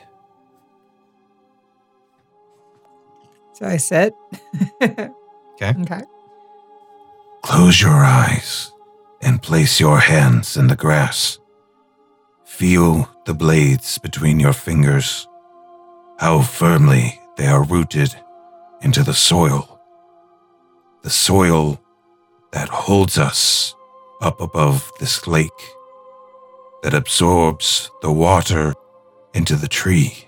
So 3.54 3.66
I 3.66 3.78
sit. 3.78 4.14
Okay. 5.56 5.74
Okay. 5.80 6.02
Close 7.42 7.80
your 7.80 8.04
eyes 8.04 8.72
and 9.22 9.42
place 9.42 9.80
your 9.80 9.98
hands 9.98 10.56
in 10.56 10.66
the 10.66 10.76
grass. 10.76 11.38
Feel 12.44 13.08
the 13.24 13.34
blades 13.34 13.98
between 13.98 14.40
your 14.40 14.52
fingers, 14.52 15.26
how 16.18 16.42
firmly 16.42 17.20
they 17.36 17.46
are 17.46 17.64
rooted 17.64 18.14
into 18.82 19.02
the 19.02 19.14
soil. 19.14 19.80
The 21.02 21.10
soil 21.10 21.80
that 22.52 22.68
holds 22.68 23.18
us 23.18 23.74
up 24.20 24.40
above 24.40 24.90
this 25.00 25.26
lake, 25.26 25.50
that 26.82 26.94
absorbs 26.94 27.90
the 28.02 28.12
water 28.12 28.74
into 29.34 29.56
the 29.56 29.68
tree 29.68 30.26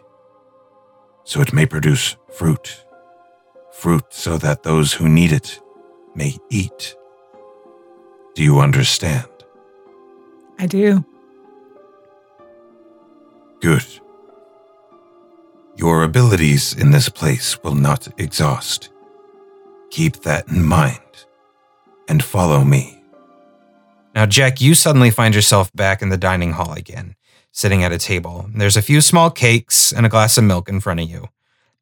so 1.29 1.43
it 1.43 1.53
may 1.53 1.67
produce 1.67 2.17
fruit. 2.33 2.85
Fruit 3.79 4.07
so 4.11 4.37
that 4.39 4.65
those 4.65 4.93
who 4.93 5.09
need 5.09 5.31
it 5.31 5.61
may 6.17 6.37
eat. 6.51 6.97
Do 8.35 8.43
you 8.43 8.59
understand? 8.59 9.29
I 10.59 10.67
do. 10.67 11.05
Good. 13.61 13.87
Your 15.77 16.03
abilities 16.03 16.75
in 16.75 16.91
this 16.91 17.09
place 17.09 17.57
will 17.63 17.77
not 17.77 18.09
exhaust. 18.19 18.91
Keep 19.91 20.23
that 20.23 20.49
in 20.49 20.65
mind 20.65 20.99
and 22.09 22.25
follow 22.25 22.65
me. 22.65 23.01
Now, 24.13 24.27
Jack, 24.27 24.61
you 24.61 24.75
suddenly 24.75 25.13
find 25.13 25.37
yourself 25.37 25.73
back 25.73 26.03
in 26.03 26.09
the 26.09 26.17
dining 26.17 26.55
hall 26.55 26.73
again, 26.73 27.15
sitting 27.53 27.85
at 27.85 27.93
a 27.93 27.99
table. 27.99 28.51
There's 28.53 28.77
a 28.77 28.83
few 28.83 29.01
small 29.01 29.31
cakes 29.31 29.93
and 29.93 30.05
a 30.05 30.09
glass 30.09 30.37
of 30.37 30.43
milk 30.43 30.69
in 30.69 30.81
front 30.81 30.99
of 30.99 31.09
you. 31.09 31.29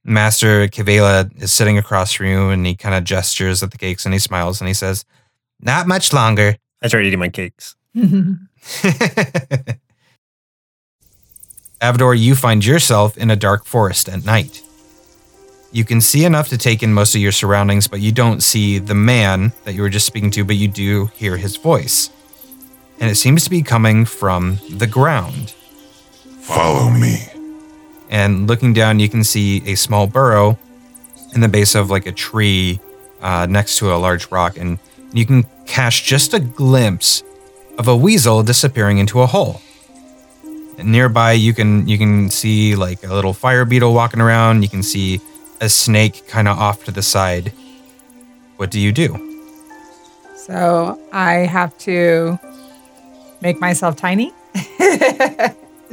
Master 0.06 0.68
Kavela 0.68 1.30
is 1.42 1.52
sitting 1.52 1.78
across 1.78 2.12
from 2.12 2.26
you 2.26 2.50
and 2.50 2.64
he 2.64 2.76
kind 2.76 2.94
of 2.94 3.02
gestures 3.02 3.62
at 3.64 3.72
the 3.72 3.78
cakes 3.78 4.04
and 4.04 4.12
he 4.12 4.20
smiles 4.20 4.60
and 4.60 4.68
he 4.68 4.74
says, 4.74 5.04
Not 5.60 5.88
much 5.88 6.12
longer. 6.12 6.56
I 6.80 6.88
started 6.88 7.08
eating 7.08 7.18
my 7.18 7.28
cakes. 7.28 7.74
Avador, 11.80 12.18
you 12.18 12.36
find 12.36 12.64
yourself 12.64 13.18
in 13.18 13.30
a 13.30 13.36
dark 13.36 13.66
forest 13.66 14.08
at 14.08 14.24
night. 14.24 14.62
You 15.72 15.84
can 15.84 16.00
see 16.00 16.24
enough 16.24 16.48
to 16.50 16.58
take 16.58 16.84
in 16.84 16.94
most 16.94 17.14
of 17.14 17.20
your 17.20 17.32
surroundings, 17.32 17.88
but 17.88 18.00
you 18.00 18.12
don't 18.12 18.42
see 18.42 18.78
the 18.78 18.94
man 18.94 19.52
that 19.64 19.74
you 19.74 19.82
were 19.82 19.90
just 19.90 20.06
speaking 20.06 20.30
to, 20.32 20.44
but 20.44 20.56
you 20.56 20.68
do 20.68 21.06
hear 21.14 21.36
his 21.36 21.56
voice. 21.56 22.10
And 23.00 23.10
it 23.10 23.16
seems 23.16 23.44
to 23.44 23.50
be 23.50 23.62
coming 23.62 24.04
from 24.04 24.58
the 24.70 24.86
ground. 24.86 25.50
Follow 26.40 26.90
me. 26.90 27.35
And 28.10 28.46
looking 28.46 28.72
down, 28.72 29.00
you 29.00 29.08
can 29.08 29.24
see 29.24 29.62
a 29.66 29.74
small 29.74 30.06
burrow 30.06 30.58
in 31.34 31.40
the 31.40 31.48
base 31.48 31.74
of 31.74 31.90
like 31.90 32.06
a 32.06 32.12
tree 32.12 32.80
uh, 33.20 33.46
next 33.48 33.78
to 33.78 33.92
a 33.92 33.96
large 33.96 34.30
rock. 34.30 34.56
And 34.56 34.78
you 35.12 35.26
can 35.26 35.44
catch 35.66 36.04
just 36.04 36.34
a 36.34 36.40
glimpse 36.40 37.22
of 37.78 37.88
a 37.88 37.96
weasel 37.96 38.42
disappearing 38.42 38.98
into 38.98 39.20
a 39.20 39.26
hole. 39.26 39.60
And 40.78 40.92
nearby, 40.92 41.32
you 41.32 41.54
can 41.54 41.88
you 41.88 41.96
can 41.96 42.28
see 42.30 42.76
like 42.76 43.02
a 43.02 43.12
little 43.12 43.32
fire 43.32 43.64
beetle 43.64 43.94
walking 43.94 44.20
around. 44.20 44.62
You 44.62 44.68
can 44.68 44.82
see 44.82 45.20
a 45.60 45.68
snake 45.68 46.28
kind 46.28 46.48
of 46.48 46.58
off 46.58 46.84
to 46.84 46.90
the 46.90 47.02
side. 47.02 47.52
What 48.56 48.70
do 48.70 48.78
you 48.78 48.92
do? 48.92 49.22
So 50.36 51.00
I 51.12 51.46
have 51.46 51.76
to 51.78 52.38
make 53.40 53.60
myself 53.60 53.96
tiny. 53.96 54.32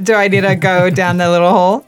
do 0.01 0.13
I 0.13 0.27
need 0.27 0.41
to 0.41 0.55
go 0.55 0.89
down 0.89 1.17
the 1.17 1.29
little 1.29 1.51
hole? 1.51 1.85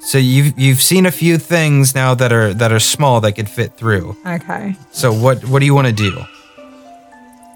So 0.00 0.18
you've 0.18 0.58
you've 0.58 0.80
seen 0.80 1.06
a 1.06 1.10
few 1.10 1.38
things 1.38 1.94
now 1.94 2.14
that 2.14 2.32
are 2.32 2.54
that 2.54 2.72
are 2.72 2.78
small 2.78 3.20
that 3.22 3.32
could 3.32 3.48
fit 3.48 3.76
through. 3.76 4.16
Okay. 4.24 4.76
So 4.92 5.12
what 5.12 5.44
what 5.44 5.60
do 5.60 5.66
you 5.66 5.74
want 5.74 5.88
to 5.88 5.92
do? 5.92 6.24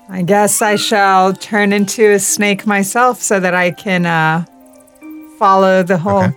I 0.08 0.22
guess 0.22 0.60
I 0.60 0.74
shall 0.74 1.32
turn 1.32 1.72
into 1.72 2.10
a 2.10 2.18
snake 2.18 2.66
myself 2.66 3.22
so 3.22 3.38
that 3.38 3.54
I 3.54 3.70
can 3.70 4.06
uh, 4.06 4.44
follow 5.38 5.84
the 5.84 5.98
hole. 5.98 6.24
Okay. 6.24 6.36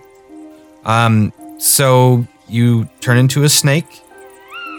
Um, 0.84 1.32
so 1.58 2.24
you 2.48 2.88
turn 3.00 3.16
into 3.16 3.42
a 3.42 3.48
snake. 3.48 4.02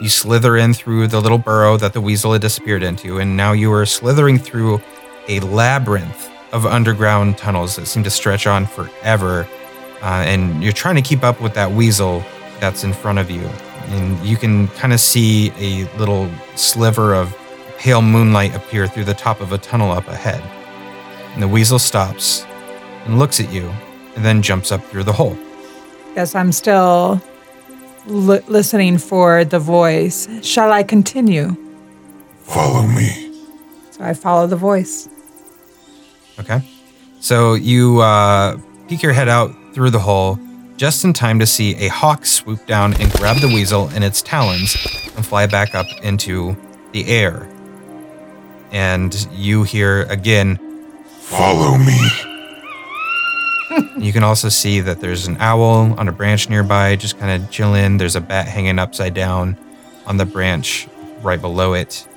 You 0.01 0.07
slither 0.07 0.55
in 0.55 0.73
through 0.73 1.07
the 1.07 1.19
little 1.19 1.38
burrow 1.38 1.77
that 1.77 1.93
the 1.93 2.01
weasel 2.01 2.33
had 2.33 2.41
disappeared 2.41 2.83
into, 2.83 3.19
and 3.19 3.35
now 3.35 3.51
you 3.51 3.71
are 3.73 3.85
slithering 3.85 4.39
through 4.39 4.81
a 5.27 5.39
labyrinth 5.41 6.29
of 6.53 6.65
underground 6.65 7.38
tunnels 7.38 7.75
that 7.75 7.88
seem 7.88 8.03
to 8.03 8.09
stretch 8.09 8.47
on 8.47 8.65
forever. 8.65 9.47
Uh, 10.01 10.23
and 10.25 10.63
you're 10.63 10.73
trying 10.73 10.95
to 10.95 11.01
keep 11.01 11.23
up 11.23 11.41
with 11.41 11.53
that 11.53 11.71
weasel 11.71 12.23
that's 12.60 12.84
in 12.84 12.93
front 12.93 13.19
of 13.19 13.29
you. 13.31 13.41
And 13.88 14.23
you 14.25 14.38
can 14.38 14.67
kind 14.69 14.93
of 14.93 14.99
see 14.99 15.51
a 15.58 15.86
little 15.97 16.29
sliver 16.55 17.13
of 17.13 17.36
pale 17.77 18.01
moonlight 18.01 18.55
appear 18.55 18.88
through 18.88 19.05
the 19.05 19.13
top 19.13 19.41
of 19.41 19.51
a 19.51 19.58
tunnel 19.58 19.91
up 19.91 20.08
ahead. 20.08 20.41
And 21.34 21.41
the 21.41 21.47
weasel 21.47 21.79
stops 21.79 22.45
and 23.05 23.19
looks 23.19 23.39
at 23.39 23.51
you 23.51 23.71
and 24.15 24.23
then 24.23 24.41
jumps 24.41 24.71
up 24.71 24.84
through 24.86 25.03
the 25.03 25.13
hole. 25.13 25.38
Guess 26.15 26.36
I'm 26.36 26.51
still 26.51 27.21
li- 28.05 28.41
listening 28.47 28.97
for 28.97 29.43
the 29.43 29.60
voice. 29.60 30.27
Shall 30.45 30.71
I 30.71 30.84
continue? 30.84 31.55
Follow 32.41 32.88
me. 32.88 33.31
So 33.91 34.03
I 34.03 34.13
follow 34.13 34.47
the 34.47 34.55
voice. 34.55 35.10
Okay. 36.39 36.62
So 37.19 37.53
you 37.55 38.01
uh, 38.01 38.58
peek 38.88 39.01
your 39.01 39.13
head 39.13 39.29
out 39.29 39.53
through 39.75 39.89
the 39.89 39.99
hole 39.99 40.39
just 40.77 41.03
in 41.03 41.11
time 41.11 41.38
to 41.38 41.45
see 41.45 41.75
a 41.75 41.89
hawk 41.89 42.25
swoop 42.25 42.65
down 42.65 42.93
and 43.01 43.11
grab 43.11 43.38
the 43.41 43.47
weasel 43.47 43.89
in 43.89 44.03
its 44.03 44.21
talons 44.21 44.73
and 45.17 45.25
fly 45.25 45.45
back 45.45 45.75
up 45.75 45.85
into 46.01 46.55
the 46.93 47.05
air. 47.09 47.47
And 48.71 49.13
you 49.33 49.63
hear 49.63 50.03
again, 50.03 50.57
Follow 51.19 51.77
me. 51.77 51.97
you 53.97 54.13
can 54.13 54.23
also 54.23 54.47
see 54.47 54.79
that 54.79 55.01
there's 55.01 55.27
an 55.27 55.38
owl 55.39 55.93
on 55.99 56.07
a 56.07 56.11
branch 56.11 56.49
nearby, 56.49 56.95
just 56.95 57.19
kind 57.19 57.43
of 57.43 57.49
chilling. 57.51 57.97
There's 57.97 58.15
a 58.15 58.21
bat 58.21 58.47
hanging 58.47 58.79
upside 58.79 59.13
down 59.13 59.57
on 60.05 60.17
the 60.17 60.25
branch 60.25 60.88
right 61.21 61.41
below 61.41 61.73
it. 61.73 62.07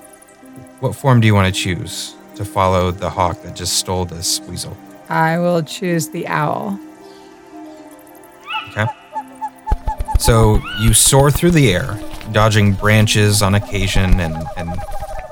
What 0.80 0.94
form 0.94 1.20
do 1.20 1.26
you 1.26 1.34
want 1.34 1.52
to 1.52 1.60
choose 1.60 2.14
to 2.36 2.44
follow 2.44 2.90
the 2.92 3.10
hawk 3.10 3.42
that 3.42 3.56
just 3.56 3.78
stole 3.78 4.04
this 4.04 4.40
weasel? 4.42 4.76
I 5.08 5.38
will 5.38 5.62
choose 5.62 6.08
the 6.10 6.26
owl. 6.28 6.78
Okay. 8.70 8.87
So 10.18 10.61
you 10.81 10.94
soar 10.94 11.31
through 11.31 11.52
the 11.52 11.72
air, 11.72 11.98
dodging 12.33 12.74
branches 12.74 13.40
on 13.40 13.54
occasion 13.54 14.20
and, 14.20 14.37
and 14.57 14.70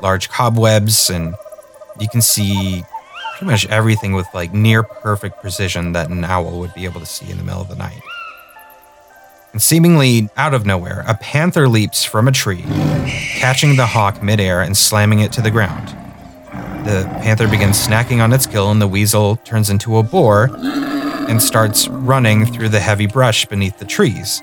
large 0.03 0.29
cobwebs, 0.29 1.11
and 1.11 1.35
you 2.01 2.09
can 2.09 2.23
see 2.23 2.83
pretty 3.37 3.51
much 3.51 3.67
everything 3.67 4.13
with 4.13 4.27
like 4.33 4.55
near 4.55 4.83
perfect 4.83 5.41
precision 5.41 5.93
that 5.93 6.09
an 6.09 6.25
owl 6.25 6.59
would 6.61 6.73
be 6.75 6.85
able 6.85 7.01
to 7.01 7.07
see 7.07 7.31
in 7.31 7.37
the 7.37 7.45
middle 7.45 7.61
of 7.61 7.69
the 7.69 7.77
night. 7.77 8.01
And 9.53 9.61
seemingly 9.61 10.29
out 10.37 10.55
of 10.55 10.67
nowhere, 10.67 11.05
a 11.09 11.15
panther 11.15 11.69
leaps 11.69 12.05
from 12.05 12.29
a 12.29 12.33
tree, 12.33 12.63
catching 13.39 13.77
the 13.77 13.87
hawk 13.87 14.23
midair 14.23 14.61
and 14.61 14.77
slamming 14.77 15.21
it 15.21 15.33
to 15.33 15.43
the 15.43 15.51
ground. 15.51 15.89
The 16.87 17.05
panther 17.23 17.49
begins 17.49 17.85
snacking 17.85 18.23
on 18.23 18.33
its 18.33 18.47
kill, 18.47 18.71
and 18.71 18.81
the 18.81 18.87
weasel 18.87 19.37
turns 19.37 19.71
into 19.71 19.97
a 19.97 20.03
boar 20.03 20.49
and 21.29 21.43
starts 21.43 21.89
running 21.89 22.47
through 22.47 22.69
the 22.69 22.81
heavy 22.81 23.07
brush 23.07 23.47
beneath 23.47 23.79
the 23.79 23.85
trees. 23.85 24.43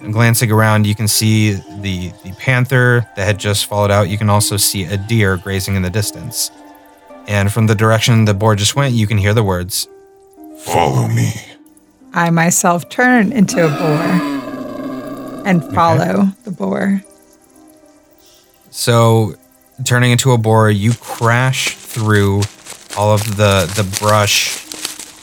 And 0.00 0.12
glancing 0.12 0.50
around, 0.50 0.86
you 0.86 0.94
can 0.94 1.08
see 1.08 1.52
the, 1.52 2.12
the 2.24 2.32
panther 2.38 3.06
that 3.16 3.24
had 3.24 3.38
just 3.38 3.66
followed 3.66 3.90
out. 3.90 4.08
You 4.08 4.16
can 4.16 4.30
also 4.30 4.56
see 4.56 4.84
a 4.84 4.96
deer 4.96 5.36
grazing 5.36 5.76
in 5.76 5.82
the 5.82 5.90
distance. 5.90 6.50
And 7.26 7.52
from 7.52 7.66
the 7.66 7.74
direction 7.74 8.24
the 8.24 8.34
boar 8.34 8.56
just 8.56 8.74
went, 8.76 8.94
you 8.94 9.06
can 9.06 9.18
hear 9.18 9.34
the 9.34 9.44
words 9.44 9.88
Follow 10.60 11.08
me. 11.08 11.32
I 12.12 12.30
myself 12.30 12.88
turn 12.88 13.32
into 13.32 13.64
a 13.64 13.68
boar 13.68 15.46
and 15.46 15.64
follow 15.72 16.24
the 16.44 16.50
boar. 16.50 17.02
So, 18.70 19.34
turning 19.84 20.10
into 20.10 20.32
a 20.32 20.38
boar, 20.38 20.70
you 20.70 20.92
crash 20.94 21.74
through 21.74 22.42
all 22.96 23.12
of 23.12 23.36
the 23.36 23.70
the 23.74 23.84
brush, 24.00 24.69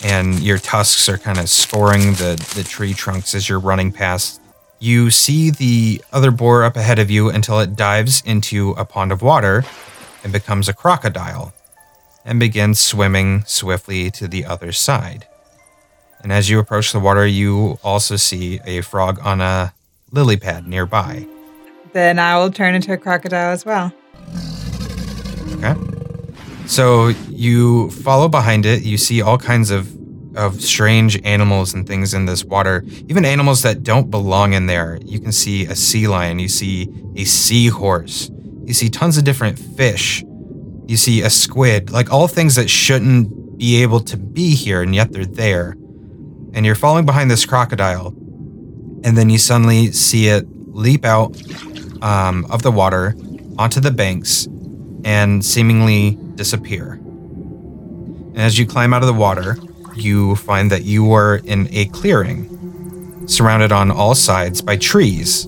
and 0.04 0.40
your 0.40 0.58
tusks 0.58 1.10
are 1.10 1.18
kind 1.18 1.40
of 1.40 1.50
scoring 1.50 2.14
the 2.14 2.36
the 2.56 2.64
tree 2.64 2.94
trunks 2.94 3.34
as 3.34 3.50
you're 3.50 3.60
running 3.60 3.92
past. 3.92 4.42
You 4.80 5.10
see 5.10 5.50
the 5.50 6.04
other 6.14 6.30
boar 6.30 6.64
up 6.64 6.76
ahead 6.76 7.00
of 7.00 7.10
you 7.10 7.30
until 7.30 7.60
it 7.60 7.76
dives 7.76 8.22
into 8.26 8.72
a 8.72 8.86
pond 8.86 9.12
of 9.12 9.22
water 9.22 9.64
and 10.24 10.32
becomes 10.32 10.70
a 10.70 10.74
crocodile 10.74 11.54
and 12.24 12.40
begins 12.40 12.80
swimming 12.80 13.44
swiftly 13.46 14.12
to 14.12 14.28
the 14.28 14.46
other 14.46 14.72
side. 14.72 15.26
And 16.22 16.32
as 16.32 16.50
you 16.50 16.60
approach 16.60 16.92
the 16.92 17.00
water, 17.00 17.26
you 17.26 17.80
also 17.84 18.18
see 18.18 18.60
a 18.66 18.82
frog 18.82 19.20
on 19.24 19.42
a 19.42 19.74
lily 20.12 20.38
pad 20.38 20.68
nearby. 20.68 21.28
Then 21.94 22.20
I 22.20 22.38
will 22.38 22.52
turn 22.52 22.76
into 22.76 22.94
a 22.94 22.98
crocodile 22.98 23.52
as 23.52 23.66
well. 23.66 23.94
Okay. 25.54 25.97
So 26.68 27.08
you 27.30 27.90
follow 27.92 28.28
behind 28.28 28.66
it. 28.66 28.84
You 28.84 28.98
see 28.98 29.22
all 29.22 29.38
kinds 29.38 29.72
of 29.72 29.98
of 30.38 30.62
strange 30.62 31.20
animals 31.24 31.74
and 31.74 31.88
things 31.88 32.14
in 32.14 32.26
this 32.26 32.46
water, 32.46 32.84
even 33.08 33.26
animals 33.26 33.64
that 33.64 33.82
don't 33.82 34.12
belong 34.12 34.54
in 34.54 34.68
there. 34.68 35.00
You 35.04 35.20
can 35.20 35.32
see 35.32 35.66
a 35.66 35.76
sea 35.76 36.08
lion, 36.08 36.38
you 36.38 36.48
see 36.48 36.88
a 37.16 37.24
seahorse, 37.24 38.30
you 38.64 38.74
see 38.76 38.88
tons 38.88 39.18
of 39.18 39.24
different 39.24 39.58
fish, 39.58 40.24
you 40.86 40.96
see 40.96 41.24
a 41.24 41.30
squid, 41.32 41.90
like 41.90 42.14
all 42.14 42.28
things 42.28 42.54
that 42.54 42.70
shouldn't 42.70 43.58
be 43.58 43.82
able 43.82 44.00
to 44.02 44.16
be 44.16 44.54
here, 44.54 44.84
and 44.84 44.94
yet 44.94 45.12
they're 45.12 45.26
there. 45.26 45.72
And 46.54 46.68
you're 46.68 46.76
following 46.76 47.06
behind 47.06 47.32
this 47.32 47.44
crocodile, 47.44 48.10
and 49.04 49.18
then 49.18 49.32
you 49.32 49.40
suddenly 49.40 49.92
see 49.92 50.28
it 50.28 50.46
leap 50.68 51.04
out 51.04 51.36
um, 52.04 52.46
of 52.52 52.62
the 52.62 52.72
water 52.72 53.16
onto 53.58 53.80
the 53.80 53.90
banks 53.90 54.48
and 55.04 55.44
seemingly 55.44 56.18
disappear. 56.38 56.94
And 56.94 58.38
as 58.38 58.58
you 58.58 58.66
climb 58.66 58.94
out 58.94 59.02
of 59.02 59.08
the 59.08 59.14
water, 59.14 59.58
you 59.96 60.36
find 60.38 60.72
that 60.72 60.86
you 60.86 61.12
are 61.12 61.38
in 61.38 61.68
a 61.72 61.86
clearing, 61.86 63.28
surrounded 63.28 63.72
on 63.72 63.92
all 63.92 64.16
sides 64.16 64.62
by 64.62 64.78
trees. 64.78 65.46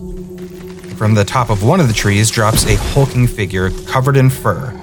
From 0.97 1.13
the 1.13 1.23
top 1.23 1.49
of 1.49 1.63
one 1.63 1.79
of 1.79 1.87
the 1.87 1.93
trees 1.93 2.29
drops 2.29 2.65
a 2.65 2.75
hulking 2.75 3.27
figure 3.27 3.69
covered 3.87 4.17
in 4.17 4.29
fur, 4.29 4.73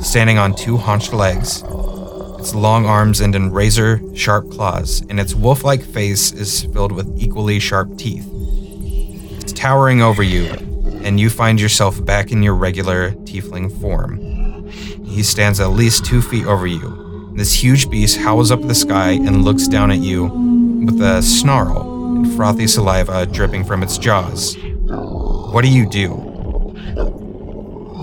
standing 0.00 0.38
on 0.38 0.54
two 0.54 0.76
haunched 0.76 1.12
legs. 1.12 1.62
Its 2.38 2.54
long 2.54 2.86
arms 2.86 3.20
end 3.20 3.34
in 3.34 3.52
razor 3.52 4.00
sharp 4.14 4.50
claws, 4.50 5.04
and 5.10 5.20
its 5.20 5.34
wolf 5.34 5.62
like 5.62 5.82
face 5.82 6.32
is 6.32 6.64
filled 6.72 6.92
with 6.92 7.12
equally 7.20 7.58
sharp 7.58 7.98
teeth. 7.98 8.26
It's 9.40 9.52
towering 9.52 10.00
over 10.00 10.22
you, 10.22 10.46
and 11.04 11.20
you 11.20 11.28
find 11.28 11.60
yourself 11.60 12.02
back 12.04 12.32
in 12.32 12.42
your 12.42 12.54
regular 12.54 13.12
tiefling 13.12 13.80
form. 13.80 14.31
He 15.12 15.22
stands 15.22 15.60
at 15.60 15.72
least 15.72 16.06
two 16.06 16.22
feet 16.22 16.46
over 16.46 16.66
you. 16.66 17.30
This 17.34 17.52
huge 17.52 17.90
beast 17.90 18.16
howls 18.16 18.50
up 18.50 18.62
the 18.62 18.74
sky 18.74 19.10
and 19.10 19.44
looks 19.44 19.68
down 19.68 19.90
at 19.90 19.98
you 19.98 20.24
with 20.86 21.02
a 21.02 21.20
snarl 21.22 22.16
and 22.16 22.34
frothy 22.34 22.66
saliva 22.66 23.26
dripping 23.26 23.64
from 23.64 23.82
its 23.82 23.98
jaws. 23.98 24.56
What 24.86 25.64
do 25.64 25.70
you 25.70 25.86
do? 25.86 26.16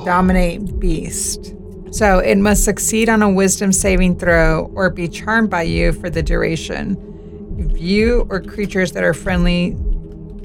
Dominate 0.05 0.79
beast. 0.79 1.55
So 1.89 2.19
it 2.19 2.37
must 2.37 2.63
succeed 2.63 3.09
on 3.09 3.23
a 3.23 3.29
wisdom 3.29 3.73
saving 3.73 4.19
throw 4.19 4.71
or 4.75 4.91
be 4.91 5.07
charmed 5.07 5.49
by 5.49 5.63
you 5.63 5.93
for 5.93 6.11
the 6.11 6.21
duration. 6.21 6.95
If 7.57 7.81
you 7.81 8.27
or 8.29 8.39
creatures 8.39 8.91
that 8.91 9.03
are 9.03 9.15
friendly 9.15 9.75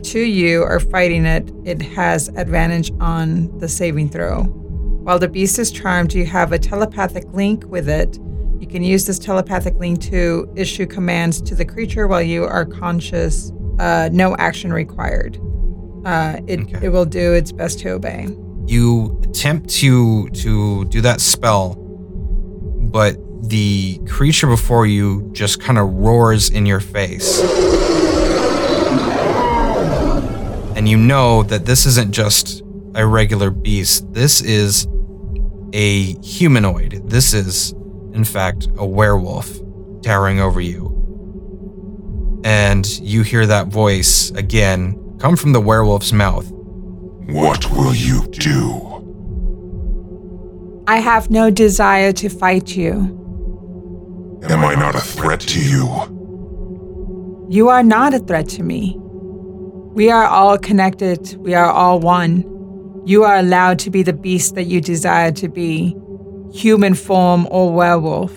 to 0.02 0.18
you 0.18 0.62
are 0.62 0.80
fighting 0.80 1.26
it, 1.26 1.52
it 1.66 1.82
has 1.82 2.28
advantage 2.28 2.90
on 3.00 3.58
the 3.58 3.68
saving 3.68 4.08
throw. 4.08 4.63
While 5.04 5.18
the 5.18 5.28
beast 5.28 5.58
is 5.58 5.70
charmed, 5.70 6.14
you 6.14 6.24
have 6.24 6.52
a 6.52 6.58
telepathic 6.58 7.24
link 7.34 7.64
with 7.68 7.90
it. 7.90 8.18
You 8.58 8.66
can 8.66 8.82
use 8.82 9.04
this 9.06 9.18
telepathic 9.18 9.74
link 9.74 10.00
to 10.04 10.50
issue 10.56 10.86
commands 10.86 11.42
to 11.42 11.54
the 11.54 11.64
creature 11.66 12.06
while 12.06 12.22
you 12.22 12.44
are 12.44 12.64
conscious. 12.64 13.52
Uh, 13.78 14.08
no 14.10 14.34
action 14.38 14.72
required. 14.72 15.38
Uh, 16.06 16.40
it, 16.46 16.60
Okay. 16.60 16.86
it 16.86 16.88
will 16.88 17.04
do 17.04 17.34
its 17.34 17.52
best 17.52 17.80
to 17.80 17.90
obey. 17.90 18.28
You 18.66 19.20
attempt 19.24 19.68
to 19.80 20.28
to 20.30 20.86
do 20.86 21.02
that 21.02 21.20
spell, 21.20 21.74
but 21.74 23.18
the 23.42 23.98
creature 24.08 24.46
before 24.46 24.86
you 24.86 25.28
just 25.32 25.60
kind 25.60 25.76
of 25.78 25.92
roars 25.92 26.48
in 26.48 26.64
your 26.64 26.80
face. 26.80 27.42
And 30.76 30.88
you 30.88 30.96
know 30.96 31.42
that 31.44 31.66
this 31.66 31.84
isn't 31.84 32.12
just 32.12 32.63
a 32.94 33.06
regular 33.06 33.50
beast. 33.50 34.12
This 34.12 34.40
is 34.40 34.86
a 35.72 36.14
humanoid. 36.22 37.02
This 37.08 37.34
is, 37.34 37.72
in 38.12 38.24
fact, 38.24 38.68
a 38.76 38.86
werewolf 38.86 39.58
towering 40.02 40.40
over 40.40 40.60
you. 40.60 40.90
And 42.44 42.86
you 43.00 43.22
hear 43.22 43.46
that 43.46 43.68
voice 43.68 44.30
again 44.30 45.16
come 45.18 45.36
from 45.36 45.52
the 45.52 45.60
werewolf's 45.60 46.12
mouth. 46.12 46.50
What 46.50 47.70
will 47.72 47.94
you 47.94 48.26
do? 48.28 48.90
I 50.86 50.98
have 50.98 51.30
no 51.30 51.50
desire 51.50 52.12
to 52.12 52.28
fight 52.28 52.76
you. 52.76 53.20
Am 54.50 54.62
I 54.62 54.74
not 54.74 54.94
a 54.94 55.00
threat 55.00 55.40
to 55.40 55.58
you? 55.58 57.46
You 57.48 57.70
are 57.70 57.82
not 57.82 58.12
a 58.12 58.18
threat 58.18 58.48
to 58.50 58.62
me. 58.62 58.96
We 58.98 60.10
are 60.10 60.26
all 60.26 60.58
connected. 60.58 61.36
We 61.36 61.54
are 61.54 61.70
all 61.70 62.00
one. 62.00 62.44
You 63.06 63.24
are 63.24 63.36
allowed 63.36 63.78
to 63.80 63.90
be 63.90 64.02
the 64.02 64.14
beast 64.14 64.54
that 64.54 64.64
you 64.64 64.80
desire 64.80 65.30
to 65.32 65.48
be 65.48 65.94
human 66.52 66.94
form 66.94 67.46
or 67.50 67.72
werewolf. 67.72 68.32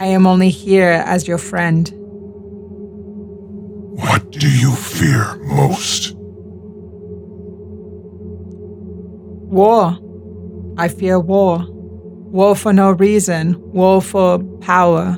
I 0.00 0.06
am 0.06 0.26
only 0.26 0.50
here 0.50 1.02
as 1.06 1.26
your 1.26 1.38
friend. 1.38 1.90
What 3.98 4.30
do 4.32 4.50
you 4.50 4.74
fear 4.74 5.36
most? 5.44 6.14
War. 9.48 9.98
I 10.76 10.88
fear 10.88 11.18
war. 11.18 11.64
War 11.70 12.54
for 12.54 12.74
no 12.74 12.90
reason, 12.90 13.58
war 13.72 14.02
for 14.02 14.38
power. 14.60 15.16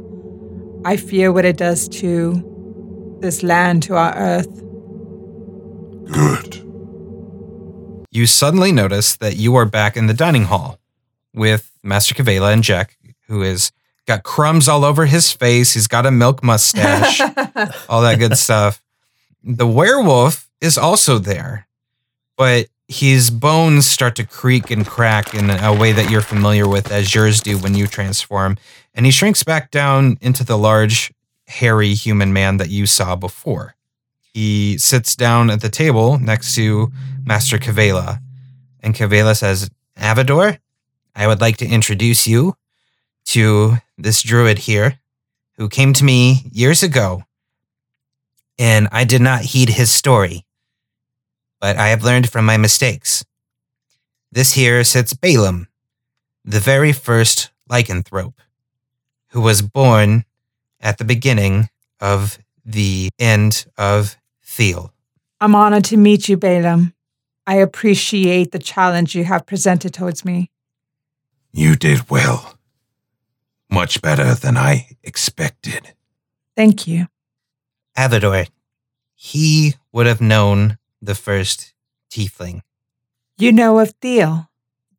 I 0.85 0.97
fear 0.97 1.33
what 1.33 1.45
it 1.45 1.57
does 1.57 1.89
to 1.89 3.19
this 3.21 3.43
land, 3.43 3.83
to 3.85 3.97
our 3.97 4.15
earth. 4.15 4.63
Good. 6.13 6.68
You 8.11 8.27
suddenly 8.27 8.73
notice 8.73 9.17
that 9.17 9.37
you 9.37 9.55
are 9.57 9.67
back 9.67 9.97
in 9.97 10.07
the 10.07 10.15
dining 10.15 10.45
hall 10.45 10.79
with 11.35 11.71
Master 11.83 12.15
Kavela 12.15 12.53
and 12.53 12.63
Jack, 12.63 12.97
who 13.27 13.43
is 13.43 13.71
got 14.07 14.23
crumbs 14.23 14.69
all 14.69 14.85
over 14.85 15.07
his 15.07 15.31
face. 15.31 15.75
He's 15.75 15.87
got 15.87 16.07
a 16.07 16.11
milk 16.11 16.43
mustache, 16.43 17.21
all 17.89 18.03
that 18.03 18.19
good 18.19 18.39
stuff. 18.39 18.83
The 19.45 19.67
werewolf 19.67 20.49
is 20.61 20.79
also 20.79 21.19
there, 21.19 21.69
but 22.37 22.67
his 22.89 23.31
bones 23.31 23.87
start 23.87 24.17
to 24.17 24.25
creak 24.25 24.71
and 24.71 24.87
crack 24.87 25.35
in 25.35 25.51
a 25.51 25.75
way 25.75 25.93
that 25.93 26.11
you're 26.11 26.23
familiar 26.23 26.67
with 26.67 26.91
as 26.91 27.15
yours 27.15 27.43
do 27.43 27.59
when 27.59 27.75
you 27.75 27.87
transform. 27.87 28.57
And 28.95 29.05
he 29.05 29.13
shrinks 29.13 29.45
back 29.45 29.71
down 29.71 30.17
into 30.23 30.43
the 30.43 30.57
large, 30.57 31.13
hairy 31.47 31.93
human 31.93 32.33
man 32.33 32.57
that 32.57 32.71
you 32.71 32.87
saw 32.87 33.15
before. 33.15 33.75
He 34.33 34.79
sits 34.79 35.17
down 35.17 35.51
at 35.51 35.61
the 35.61 35.69
table 35.69 36.19
next 36.19 36.55
to 36.55 36.93
Master 37.25 37.59
Kavela. 37.59 38.21
And 38.81 38.95
Kavela 38.95 39.37
says, 39.37 39.71
Avador, 39.97 40.59
I 41.15 41.27
would 41.27 41.41
like 41.41 41.57
to 41.59 41.67
introduce 41.67 42.27
you 42.27 42.55
to 43.27 43.79
this 43.97 44.23
druid 44.23 44.61
here 44.61 45.01
who 45.57 45.69
came 45.69 45.93
to 45.95 46.05
me 46.05 46.49
years 46.53 46.83
ago. 46.83 47.25
And 48.59 48.89
I 48.93 49.05
did 49.05 49.21
not 49.21 49.43
heed 49.43 49.71
his 49.71 49.91
story, 49.91 50.45
but 51.61 51.77
I 51.77 51.89
have 51.89 52.05
learned 52.05 52.31
from 52.31 52.45
my 52.45 52.57
mistakes. 52.57 53.25
This 54.31 54.53
here 54.53 54.85
sits 54.85 55.15
Balaam, 55.15 55.69
the 56.45 56.61
very 56.61 56.93
first 56.93 57.51
lycanthrope, 57.69 58.35
who 59.31 59.41
was 59.41 59.63
born 59.63 60.25
at 60.81 60.99
the 60.99 61.05
beginning 61.05 61.69
of 62.01 62.39
the 62.69 63.09
end 63.19 63.67
of 63.79 64.17
Thiel. 64.45 64.93
I'm 65.41 65.55
honored 65.55 65.85
to 65.87 65.97
meet 65.97 66.29
you, 66.29 66.37
Balaam. 66.37 66.93
I 67.47 67.57
appreciate 67.57 68.53
the 68.53 68.59
challenge 68.59 69.15
you 69.15 69.25
have 69.25 69.47
presented 69.47 69.95
towards 69.95 70.25
me. 70.25 70.51
You 71.51 71.77
did 71.77 72.11
well. 72.11 72.59
Much 73.71 74.03
better 74.03 74.35
than 74.35 74.57
I 74.57 74.89
expected. 75.03 75.95
Thank 76.55 76.87
you. 76.87 77.07
Avador, 77.97 78.49
he 79.15 79.75
would 79.93 80.07
have 80.07 80.21
known 80.21 80.77
the 81.01 81.15
first 81.15 81.73
tiefling. 82.11 82.61
You 83.39 83.53
know 83.53 83.79
of 83.79 83.95
Thiel. 84.03 84.51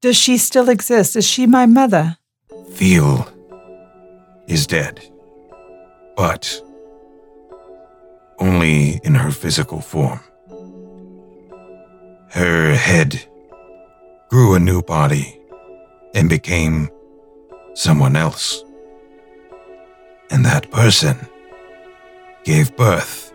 Does 0.02 0.18
she 0.18 0.38
still 0.38 0.70
exist? 0.70 1.16
Is 1.16 1.28
she 1.28 1.46
my 1.46 1.66
mother? 1.66 2.18
Thiel 2.72 3.28
is 4.48 4.66
dead. 4.66 5.06
But 6.16 6.62
only 8.40 9.00
in 9.04 9.16
her 9.16 9.32
physical 9.32 9.82
form. 9.82 10.20
Her 12.30 12.76
head 12.76 13.26
grew 14.30 14.54
a 14.56 14.60
new 14.60 14.82
body 14.82 15.40
and 16.14 16.30
became 16.30 16.90
someone 17.74 18.16
else. 18.16 18.64
And 20.32 20.46
that 20.46 20.70
person 20.70 21.18
gave 22.44 22.76
birth 22.76 23.34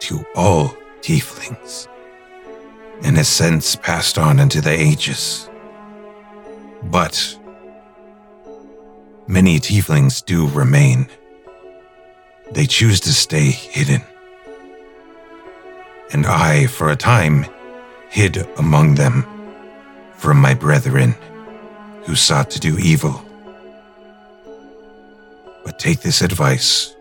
to 0.00 0.24
all 0.34 0.74
tieflings 1.00 1.86
and 3.02 3.16
has 3.16 3.28
since 3.28 3.76
passed 3.76 4.16
on 4.18 4.40
into 4.40 4.60
the 4.60 4.70
ages. 4.70 5.48
But 6.82 7.38
many 9.26 9.58
tieflings 9.58 10.24
do 10.24 10.48
remain. 10.48 11.08
They 12.52 12.66
choose 12.66 13.00
to 13.00 13.12
stay 13.12 13.50
hidden. 13.50 14.02
And 16.14 16.26
I, 16.26 16.68
for 16.68 16.90
a 16.90 16.96
time, 16.96 17.44
hid 18.08 18.36
among 18.56 18.94
them 18.94 19.26
from 20.14 20.40
my 20.40 20.54
brethren 20.54 21.16
who 22.04 22.14
sought 22.14 22.50
to 22.50 22.60
do 22.60 22.78
evil. 22.78 23.20
But 25.64 25.80
take 25.80 26.02
this 26.02 26.22
advice, 26.22 26.94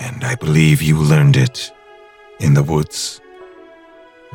and 0.00 0.24
I 0.24 0.36
believe 0.36 0.80
you 0.80 0.96
learned 0.96 1.36
it 1.36 1.70
in 2.40 2.54
the 2.54 2.62
woods. 2.62 3.20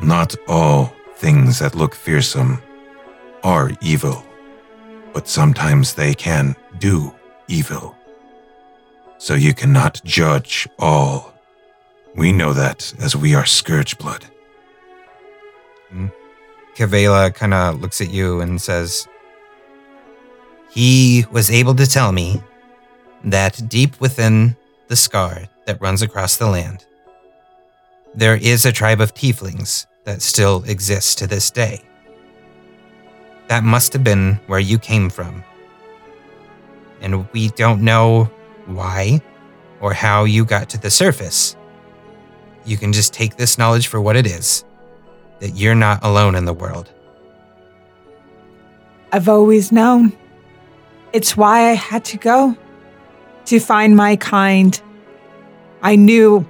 Not 0.00 0.36
all 0.46 0.94
things 1.16 1.58
that 1.58 1.74
look 1.74 1.96
fearsome 1.96 2.62
are 3.42 3.72
evil, 3.82 4.24
but 5.12 5.26
sometimes 5.26 5.94
they 5.94 6.14
can 6.14 6.54
do 6.78 7.12
evil. 7.48 7.96
So 9.18 9.34
you 9.34 9.52
cannot 9.52 10.00
judge 10.04 10.68
all. 10.78 11.33
We 12.14 12.30
know 12.30 12.52
that 12.52 12.94
as 13.00 13.16
we 13.16 13.34
are 13.34 13.44
Scourge 13.44 13.98
Blood. 13.98 14.24
Hmm? 15.90 16.06
Kavela 16.76 17.34
kind 17.34 17.54
of 17.54 17.80
looks 17.80 18.00
at 18.00 18.10
you 18.10 18.40
and 18.40 18.60
says, 18.60 19.08
He 20.70 21.24
was 21.32 21.50
able 21.50 21.74
to 21.74 21.86
tell 21.86 22.12
me 22.12 22.40
that 23.24 23.68
deep 23.68 24.00
within 24.00 24.56
the 24.88 24.96
scar 24.96 25.42
that 25.66 25.80
runs 25.80 26.02
across 26.02 26.36
the 26.36 26.46
land, 26.46 26.86
there 28.14 28.36
is 28.36 28.64
a 28.64 28.72
tribe 28.72 29.00
of 29.00 29.14
tieflings 29.14 29.86
that 30.04 30.22
still 30.22 30.62
exists 30.64 31.16
to 31.16 31.26
this 31.26 31.50
day. 31.50 31.82
That 33.48 33.64
must 33.64 33.92
have 33.92 34.04
been 34.04 34.38
where 34.46 34.60
you 34.60 34.78
came 34.78 35.10
from. 35.10 35.42
And 37.00 37.28
we 37.32 37.48
don't 37.50 37.82
know 37.82 38.30
why 38.66 39.20
or 39.80 39.92
how 39.92 40.24
you 40.24 40.44
got 40.44 40.70
to 40.70 40.78
the 40.78 40.90
surface. 40.90 41.56
You 42.64 42.76
can 42.76 42.92
just 42.92 43.12
take 43.12 43.36
this 43.36 43.58
knowledge 43.58 43.88
for 43.88 44.00
what 44.00 44.16
it 44.16 44.26
is 44.26 44.64
that 45.40 45.56
you're 45.56 45.74
not 45.74 46.02
alone 46.02 46.34
in 46.34 46.44
the 46.44 46.52
world. 46.52 46.90
I've 49.12 49.28
always 49.28 49.70
known. 49.70 50.12
It's 51.12 51.36
why 51.36 51.70
I 51.70 51.74
had 51.74 52.04
to 52.06 52.16
go 52.16 52.56
to 53.46 53.60
find 53.60 53.96
my 53.96 54.16
kind. 54.16 54.80
I 55.82 55.96
knew, 55.96 56.46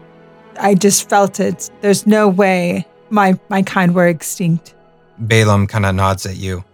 I 0.58 0.74
just 0.74 1.08
felt 1.08 1.40
it. 1.40 1.70
There's 1.80 2.06
no 2.06 2.28
way 2.28 2.86
my, 3.10 3.38
my 3.48 3.62
kind 3.62 3.94
were 3.94 4.08
extinct. 4.08 4.74
Balaam 5.18 5.66
kind 5.66 5.86
of 5.86 5.94
nods 5.94 6.24
at 6.26 6.36
you 6.36 6.64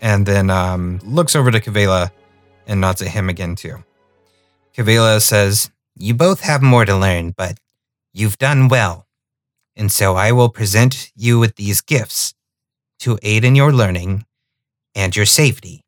and 0.00 0.26
then 0.26 0.50
um, 0.50 1.00
looks 1.02 1.34
over 1.34 1.50
to 1.50 1.60
Kavela 1.60 2.10
and 2.66 2.80
nods 2.80 3.00
at 3.00 3.08
him 3.08 3.28
again 3.28 3.56
too. 3.56 3.82
Kavela 4.76 5.20
says, 5.22 5.70
You 5.96 6.14
both 6.14 6.40
have 6.40 6.62
more 6.62 6.84
to 6.84 6.96
learn, 6.96 7.30
but 7.30 7.58
you've 8.14 8.38
done 8.38 8.68
well. 8.68 9.06
And 9.76 9.92
so 9.92 10.14
I 10.14 10.32
will 10.32 10.48
present 10.48 11.12
you 11.14 11.38
with 11.38 11.56
these 11.56 11.82
gifts 11.82 12.32
to 13.00 13.18
aid 13.22 13.44
in 13.44 13.54
your 13.54 13.72
learning 13.72 14.24
and 14.94 15.14
your 15.14 15.26
safety. 15.26 15.84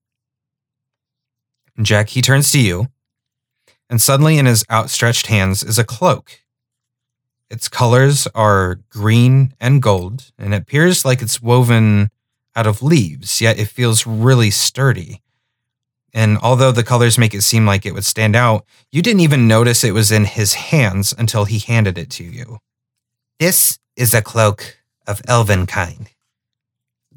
Jack, 1.81 2.11
he 2.11 2.20
turns 2.20 2.51
to 2.51 2.61
you, 2.61 2.89
and 3.89 4.03
suddenly 4.03 4.39
in 4.39 4.47
his 4.47 4.64
outstretched 4.70 5.29
hands 5.29 5.62
is 5.62 5.79
a 5.79 5.85
cloak. 5.85 6.41
Its 7.49 7.68
colors 7.68 8.27
are 8.35 8.81
green 8.89 9.55
and 9.61 9.81
gold, 9.81 10.33
and 10.37 10.53
it 10.53 10.62
appears 10.62 11.05
like 11.05 11.22
it's 11.22 11.41
woven 11.41 12.11
out 12.57 12.66
of 12.66 12.83
leaves, 12.83 13.41
yet 13.41 13.59
it 13.59 13.68
feels 13.68 14.07
really 14.07 14.51
sturdy. 14.51 15.22
And 16.17 16.39
although 16.39 16.73
the 16.73 16.83
colors 16.83 17.19
make 17.19 17.35
it 17.35 17.43
seem 17.43 17.67
like 17.67 17.85
it 17.85 17.93
would 17.93 18.07
stand 18.07 18.35
out, 18.35 18.64
you 18.91 19.03
didn't 19.03 19.21
even 19.21 19.47
notice 19.47 19.85
it 19.85 19.93
was 19.93 20.11
in 20.11 20.25
his 20.25 20.55
hands 20.55 21.14
until 21.17 21.45
he 21.45 21.59
handed 21.59 21.99
it 21.99 22.09
to 22.12 22.25
you. 22.25 22.57
This 23.39 23.79
is 23.97 24.14
a 24.14 24.23
cloak 24.23 24.79
of 25.07 25.21
elven 25.29 25.67
kind, 25.67 26.09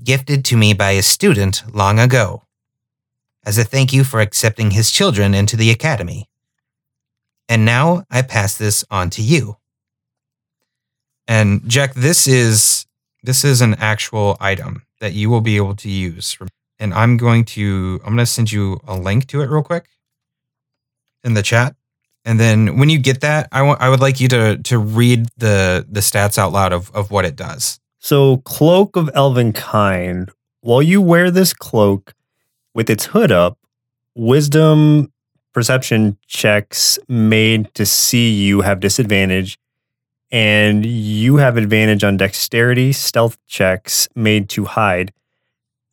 gifted 0.03 0.43
to 0.45 0.57
me 0.57 0.73
by 0.73 0.91
a 0.91 1.01
student 1.01 1.63
long 1.73 1.97
ago, 1.97 2.43
as 3.45 3.57
a 3.57 3.63
thank 3.63 3.93
you 3.93 4.03
for 4.03 4.19
accepting 4.19 4.71
his 4.71 4.91
children 4.91 5.33
into 5.33 5.55
the 5.55 5.71
academy. 5.71 6.27
And 7.47 7.63
now 7.63 8.03
I 8.11 8.21
pass 8.21 8.57
this 8.57 8.83
on 8.91 9.11
to 9.11 9.21
you. 9.21 9.55
And 11.25 11.61
Jack, 11.69 11.93
this 11.93 12.27
is 12.27 12.85
this 13.23 13.45
is 13.45 13.61
an 13.61 13.75
actual 13.75 14.35
item 14.41 14.83
that 14.99 15.13
you 15.13 15.29
will 15.29 15.41
be 15.41 15.55
able 15.55 15.75
to 15.77 15.89
use. 15.89 16.37
And 16.79 16.93
I'm 16.93 17.17
going 17.17 17.45
to 17.45 17.99
I'm 18.03 18.15
going 18.15 18.17
to 18.19 18.25
send 18.25 18.51
you 18.51 18.79
a 18.87 18.97
link 18.97 19.27
to 19.27 19.41
it 19.41 19.49
real 19.49 19.63
quick 19.63 19.87
in 21.23 21.33
the 21.33 21.43
chat. 21.43 21.75
And 22.25 22.39
then 22.39 22.77
when 22.77 22.89
you 22.89 22.99
get 22.99 23.21
that, 23.21 23.47
I 23.51 23.61
want 23.61 23.81
I 23.81 23.89
would 23.89 23.99
like 23.99 24.19
you 24.19 24.27
to 24.29 24.57
to 24.57 24.77
read 24.77 25.27
the 25.37 25.85
the 25.89 25.99
stats 25.99 26.37
out 26.37 26.51
loud 26.51 26.73
of 26.73 26.91
of 26.95 27.11
what 27.11 27.25
it 27.25 27.35
does. 27.35 27.79
So, 27.99 28.37
Cloak 28.37 28.95
of 28.95 29.09
Elven 29.13 29.53
Kind. 29.53 30.31
While 30.61 30.81
you 30.81 31.01
wear 31.01 31.31
this 31.31 31.53
cloak 31.53 32.13
with 32.73 32.89
its 32.89 33.05
hood 33.05 33.31
up, 33.31 33.57
wisdom 34.15 35.11
perception 35.53 36.17
checks 36.27 36.99
made 37.07 37.73
to 37.73 37.85
see 37.85 38.31
you 38.31 38.61
have 38.61 38.79
disadvantage, 38.79 39.57
and 40.31 40.85
you 40.85 41.37
have 41.37 41.57
advantage 41.57 42.03
on 42.03 42.17
dexterity 42.17 42.93
stealth 42.93 43.37
checks 43.47 44.07
made 44.15 44.49
to 44.49 44.65
hide. 44.65 45.11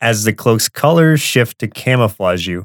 As 0.00 0.24
the 0.24 0.32
cloak's 0.32 0.68
colors 0.68 1.20
shift 1.20 1.58
to 1.60 1.68
camouflage 1.68 2.46
you, 2.46 2.64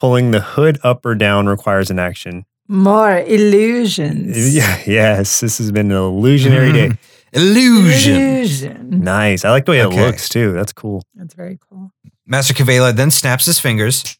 pulling 0.00 0.30
the 0.30 0.40
hood 0.40 0.78
up 0.82 1.04
or 1.04 1.14
down 1.14 1.46
requires 1.46 1.90
an 1.90 1.98
action. 1.98 2.44
More 2.68 3.18
illusions. 3.18 4.54
Yeah, 4.54 4.80
yes, 4.86 5.40
this 5.40 5.58
has 5.58 5.70
been 5.70 5.90
an 5.90 5.96
illusionary 5.96 6.70
mm-hmm. 6.70 6.92
day. 6.92 6.98
Illusion. 7.32 8.16
Illusion. 8.16 8.90
Nice. 9.02 9.44
I 9.44 9.50
like 9.50 9.64
the 9.64 9.72
way 9.72 9.82
Okay. 9.82 9.96
it 9.96 10.06
looks 10.06 10.28
too. 10.28 10.52
That's 10.52 10.72
cool. 10.72 11.04
That's 11.14 11.34
very 11.34 11.58
cool. 11.68 11.92
Master 12.26 12.54
Kavela 12.54 12.94
then 12.94 13.10
snaps 13.10 13.46
his 13.46 13.58
fingers, 13.58 14.18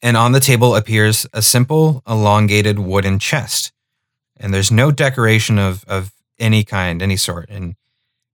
and 0.00 0.16
on 0.16 0.32
the 0.32 0.40
table 0.40 0.74
appears 0.74 1.26
a 1.32 1.42
simple, 1.42 2.02
elongated 2.08 2.78
wooden 2.78 3.18
chest. 3.18 3.72
And 4.36 4.52
there's 4.52 4.72
no 4.72 4.90
decoration 4.90 5.58
of, 5.58 5.84
of 5.86 6.12
any 6.38 6.64
kind, 6.64 7.02
any 7.02 7.16
sort. 7.16 7.48
And 7.48 7.76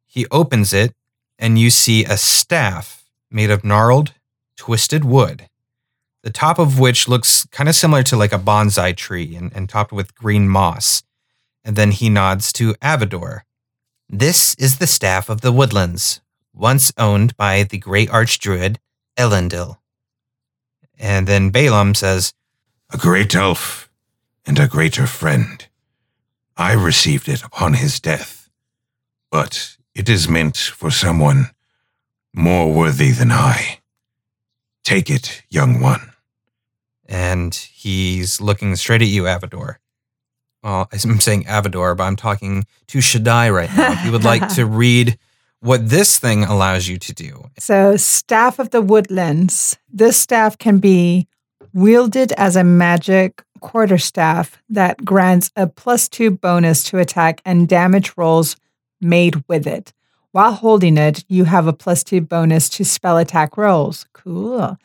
he 0.07 0.27
opens 0.31 0.73
it, 0.73 0.95
and 1.39 1.59
you 1.59 1.71
see 1.71 2.05
a 2.05 2.17
staff 2.17 2.98
made 3.31 3.51
of 3.51 3.65
gnarled, 3.65 4.15
twisted 4.57 5.05
wood, 5.05 5.49
the 6.23 6.31
top 6.31 6.59
of 6.59 6.79
which 6.79 7.09
looks 7.09 7.47
kind 7.47 7.69
of 7.69 7.75
similar 7.75 8.03
to 8.03 8.17
like 8.17 8.33
a 8.33 8.39
bonsai 8.39 8.97
tree 8.97 9.35
and, 9.37 9.53
and 9.55 9.69
topped 9.69 9.93
with 9.93 10.15
green 10.15 10.49
moss. 10.49 11.03
And 11.65 11.77
then 11.77 11.93
he 11.93 12.09
nods 12.09 12.53
to 12.55 12.75
Avador. 12.75 13.41
This 14.09 14.55
is 14.57 14.79
the 14.79 14.87
staff 14.87 15.29
of 15.29 15.43
the 15.43 15.53
woodlands, 15.53 16.21
once 16.55 16.93
owned 16.97 17.37
by 17.37 17.63
the 17.63 17.79
great 17.79 18.09
archdruid 18.09 18.77
Elendil. 19.17 19.79
And 20.99 21.27
then 21.27 21.51
Balaam 21.51 21.95
says, 21.95 22.33
A 22.93 22.97
great 22.97 23.35
elf 23.35 23.91
and 24.47 24.59
a 24.59 24.67
greater 24.67 25.07
friend. 25.07 25.67
I 26.57 26.73
received 26.73 27.29
it 27.29 27.45
upon 27.45 27.75
his 27.75 28.01
death, 28.01 28.51
but 29.31 29.77
it 29.95 30.09
is 30.09 30.29
meant 30.29 30.57
for 30.57 30.91
someone 30.91 31.51
more 32.35 32.73
worthy 32.73 33.11
than 33.11 33.33
I. 33.33 33.79
Take 34.85 35.11
it, 35.11 35.43
young 35.51 35.81
one. 35.81 36.13
and 37.11 37.55
he's 37.55 38.41
looking 38.41 38.77
straight 38.77 39.01
at 39.03 39.09
you, 39.09 39.23
Avador. 39.25 39.77
Well, 40.63 40.89
I'm 40.93 41.21
saying 41.21 41.45
Avador, 41.45 41.97
but 41.97 42.05
I'm 42.05 42.17
talking 42.17 42.67
to 42.89 43.01
Shaddai 43.01 43.51
right 43.51 43.71
now. 43.77 43.93
If 43.93 44.05
you 44.05 44.13
would 44.13 44.25
like 44.25 44.49
to 44.57 44.67
read 44.85 45.19
what 45.61 45.89
this 45.89 46.19
thing 46.19 46.45
allows 46.45 46.87
you 46.87 46.99
to 46.99 47.13
do, 47.13 47.51
So, 47.59 47.97
Staff 47.97 48.59
of 48.59 48.71
the 48.71 48.81
Woodlands. 48.83 49.77
This 49.93 50.17
staff 50.17 50.57
can 50.59 50.79
be 50.79 51.27
wielded 51.75 52.33
as 52.33 52.55
a 52.57 52.63
magic 52.65 53.43
quarterstaff 53.61 54.63
that 54.69 55.05
grants 55.05 55.51
a 55.57 55.67
plus 55.67 56.09
two 56.09 56.31
bonus 56.31 56.85
to 56.85 56.99
attack 56.99 57.41
and 57.45 57.69
damage 57.69 58.13
rolls 58.17 58.57
made 59.01 59.43
with 59.49 59.67
it. 59.67 59.93
While 60.33 60.53
holding 60.53 60.99
it, 60.99 61.25
you 61.29 61.45
have 61.45 61.67
a 61.67 61.73
plus 61.73 62.05
two 62.05 62.21
bonus 62.21 62.69
to 62.71 62.85
spell 62.85 63.17
attack 63.17 63.57
rolls. 63.57 64.07
Cool. 64.13 64.77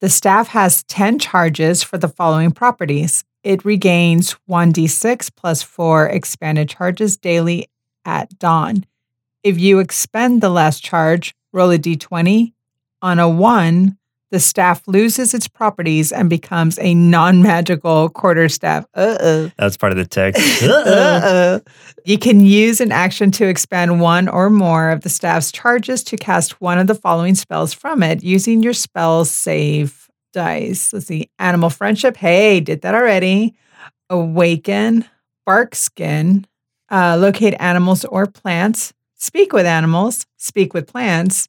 The 0.00 0.08
staff 0.08 0.48
has 0.48 0.82
10 0.84 1.18
charges 1.18 1.82
for 1.82 1.98
the 1.98 2.08
following 2.08 2.52
properties. 2.52 3.24
It 3.42 3.64
regains 3.64 4.36
1d6 4.48 5.30
plus 5.36 5.62
4 5.62 6.06
expanded 6.06 6.68
charges 6.68 7.16
daily 7.16 7.68
at 8.04 8.38
dawn. 8.38 8.84
If 9.42 9.58
you 9.58 9.78
expend 9.78 10.40
the 10.40 10.50
last 10.50 10.82
charge, 10.82 11.34
roll 11.52 11.70
a 11.70 11.78
d20. 11.78 12.52
On 13.02 13.18
a 13.18 13.28
1, 13.28 13.97
the 14.30 14.40
staff 14.40 14.86
loses 14.86 15.32
its 15.32 15.48
properties 15.48 16.12
and 16.12 16.28
becomes 16.28 16.78
a 16.80 16.94
non 16.94 17.42
magical 17.42 18.08
quarterstaff. 18.10 18.84
Uh 18.94 19.16
oh. 19.20 19.50
That's 19.58 19.76
part 19.76 19.92
of 19.92 19.98
the 19.98 20.06
text. 20.06 20.62
Uh-oh. 20.62 21.60
You 22.04 22.18
can 22.18 22.40
use 22.40 22.80
an 22.80 22.92
action 22.92 23.30
to 23.32 23.46
expend 23.46 24.00
one 24.00 24.28
or 24.28 24.50
more 24.50 24.90
of 24.90 25.00
the 25.00 25.08
staff's 25.08 25.50
charges 25.50 26.02
to 26.04 26.16
cast 26.16 26.60
one 26.60 26.78
of 26.78 26.86
the 26.86 26.94
following 26.94 27.34
spells 27.34 27.72
from 27.72 28.02
it 28.02 28.22
using 28.22 28.62
your 28.62 28.74
spell 28.74 29.24
save 29.24 30.08
DC. 30.34 30.92
Let's 30.92 31.06
see. 31.06 31.30
Animal 31.38 31.70
friendship. 31.70 32.16
Hey, 32.16 32.60
did 32.60 32.82
that 32.82 32.94
already. 32.94 33.54
Awaken. 34.10 35.04
Bark 35.46 35.74
skin. 35.74 36.46
Uh, 36.90 37.16
locate 37.18 37.54
animals 37.58 38.04
or 38.04 38.26
plants. 38.26 38.92
Speak 39.14 39.52
with 39.52 39.66
animals. 39.66 40.26
Speak 40.36 40.74
with 40.74 40.86
plants. 40.86 41.48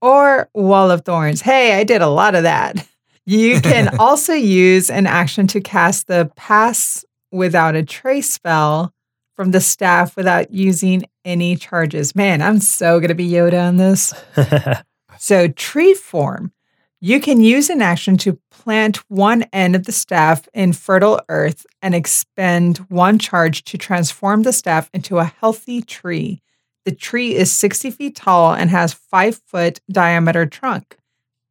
Or 0.00 0.48
wall 0.54 0.90
of 0.90 1.04
thorns. 1.04 1.40
Hey, 1.40 1.78
I 1.78 1.84
did 1.84 2.02
a 2.02 2.08
lot 2.08 2.34
of 2.34 2.44
that. 2.44 2.86
You 3.26 3.60
can 3.60 3.96
also 3.98 4.32
use 4.32 4.90
an 4.90 5.06
action 5.06 5.46
to 5.48 5.60
cast 5.60 6.06
the 6.06 6.30
pass 6.36 7.04
without 7.30 7.74
a 7.74 7.82
trace 7.82 8.32
spell 8.32 8.92
from 9.36 9.50
the 9.50 9.60
staff 9.60 10.16
without 10.16 10.52
using 10.52 11.04
any 11.24 11.56
charges. 11.56 12.14
Man, 12.16 12.42
I'm 12.42 12.60
so 12.60 12.98
going 12.98 13.08
to 13.08 13.14
be 13.14 13.28
Yoda 13.28 13.68
on 13.68 13.76
this. 13.76 14.14
So, 15.18 15.48
tree 15.48 15.94
form. 15.94 16.52
You 17.00 17.20
can 17.20 17.40
use 17.40 17.70
an 17.70 17.82
action 17.82 18.16
to 18.18 18.38
plant 18.50 18.98
one 19.08 19.44
end 19.52 19.76
of 19.76 19.84
the 19.84 19.92
staff 19.92 20.48
in 20.54 20.72
fertile 20.72 21.20
earth 21.28 21.66
and 21.82 21.94
expend 21.94 22.78
one 22.88 23.18
charge 23.18 23.64
to 23.64 23.78
transform 23.78 24.42
the 24.42 24.52
staff 24.52 24.88
into 24.92 25.18
a 25.18 25.24
healthy 25.24 25.82
tree. 25.82 26.40
The 26.88 26.94
tree 26.94 27.34
is 27.34 27.52
60 27.52 27.90
feet 27.90 28.16
tall 28.16 28.54
and 28.54 28.70
has 28.70 28.94
five 28.94 29.36
foot 29.46 29.78
diameter 29.92 30.46
trunk, 30.46 30.96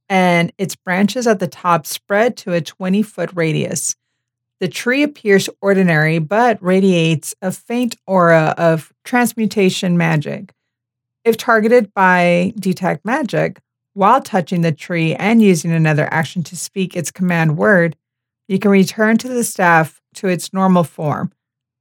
and 0.09 0.51
its 0.57 0.75
branches 0.75 1.27
at 1.27 1.37
the 1.37 1.45
top 1.45 1.85
spread 1.85 2.35
to 2.37 2.53
a 2.53 2.61
20 2.61 3.03
foot 3.03 3.29
radius. 3.35 3.95
The 4.59 4.67
tree 4.67 5.03
appears 5.03 5.47
ordinary 5.61 6.17
but 6.17 6.57
radiates 6.59 7.35
a 7.43 7.51
faint 7.51 7.97
aura 8.07 8.55
of 8.57 8.91
transmutation 9.03 9.95
magic. 9.95 10.55
If 11.23 11.37
targeted 11.37 11.93
by 11.93 12.53
detect 12.59 13.05
magic, 13.05 13.59
while 13.93 14.21
touching 14.21 14.61
the 14.61 14.71
tree 14.71 15.13
and 15.13 15.39
using 15.39 15.71
another 15.71 16.11
action 16.11 16.41
to 16.45 16.57
speak 16.57 16.95
its 16.95 17.11
command 17.11 17.57
word, 17.57 17.95
you 18.47 18.57
can 18.57 18.71
return 18.71 19.19
to 19.19 19.27
the 19.27 19.43
staff 19.43 20.01
to 20.15 20.29
its 20.29 20.51
normal 20.51 20.83
form. 20.83 21.31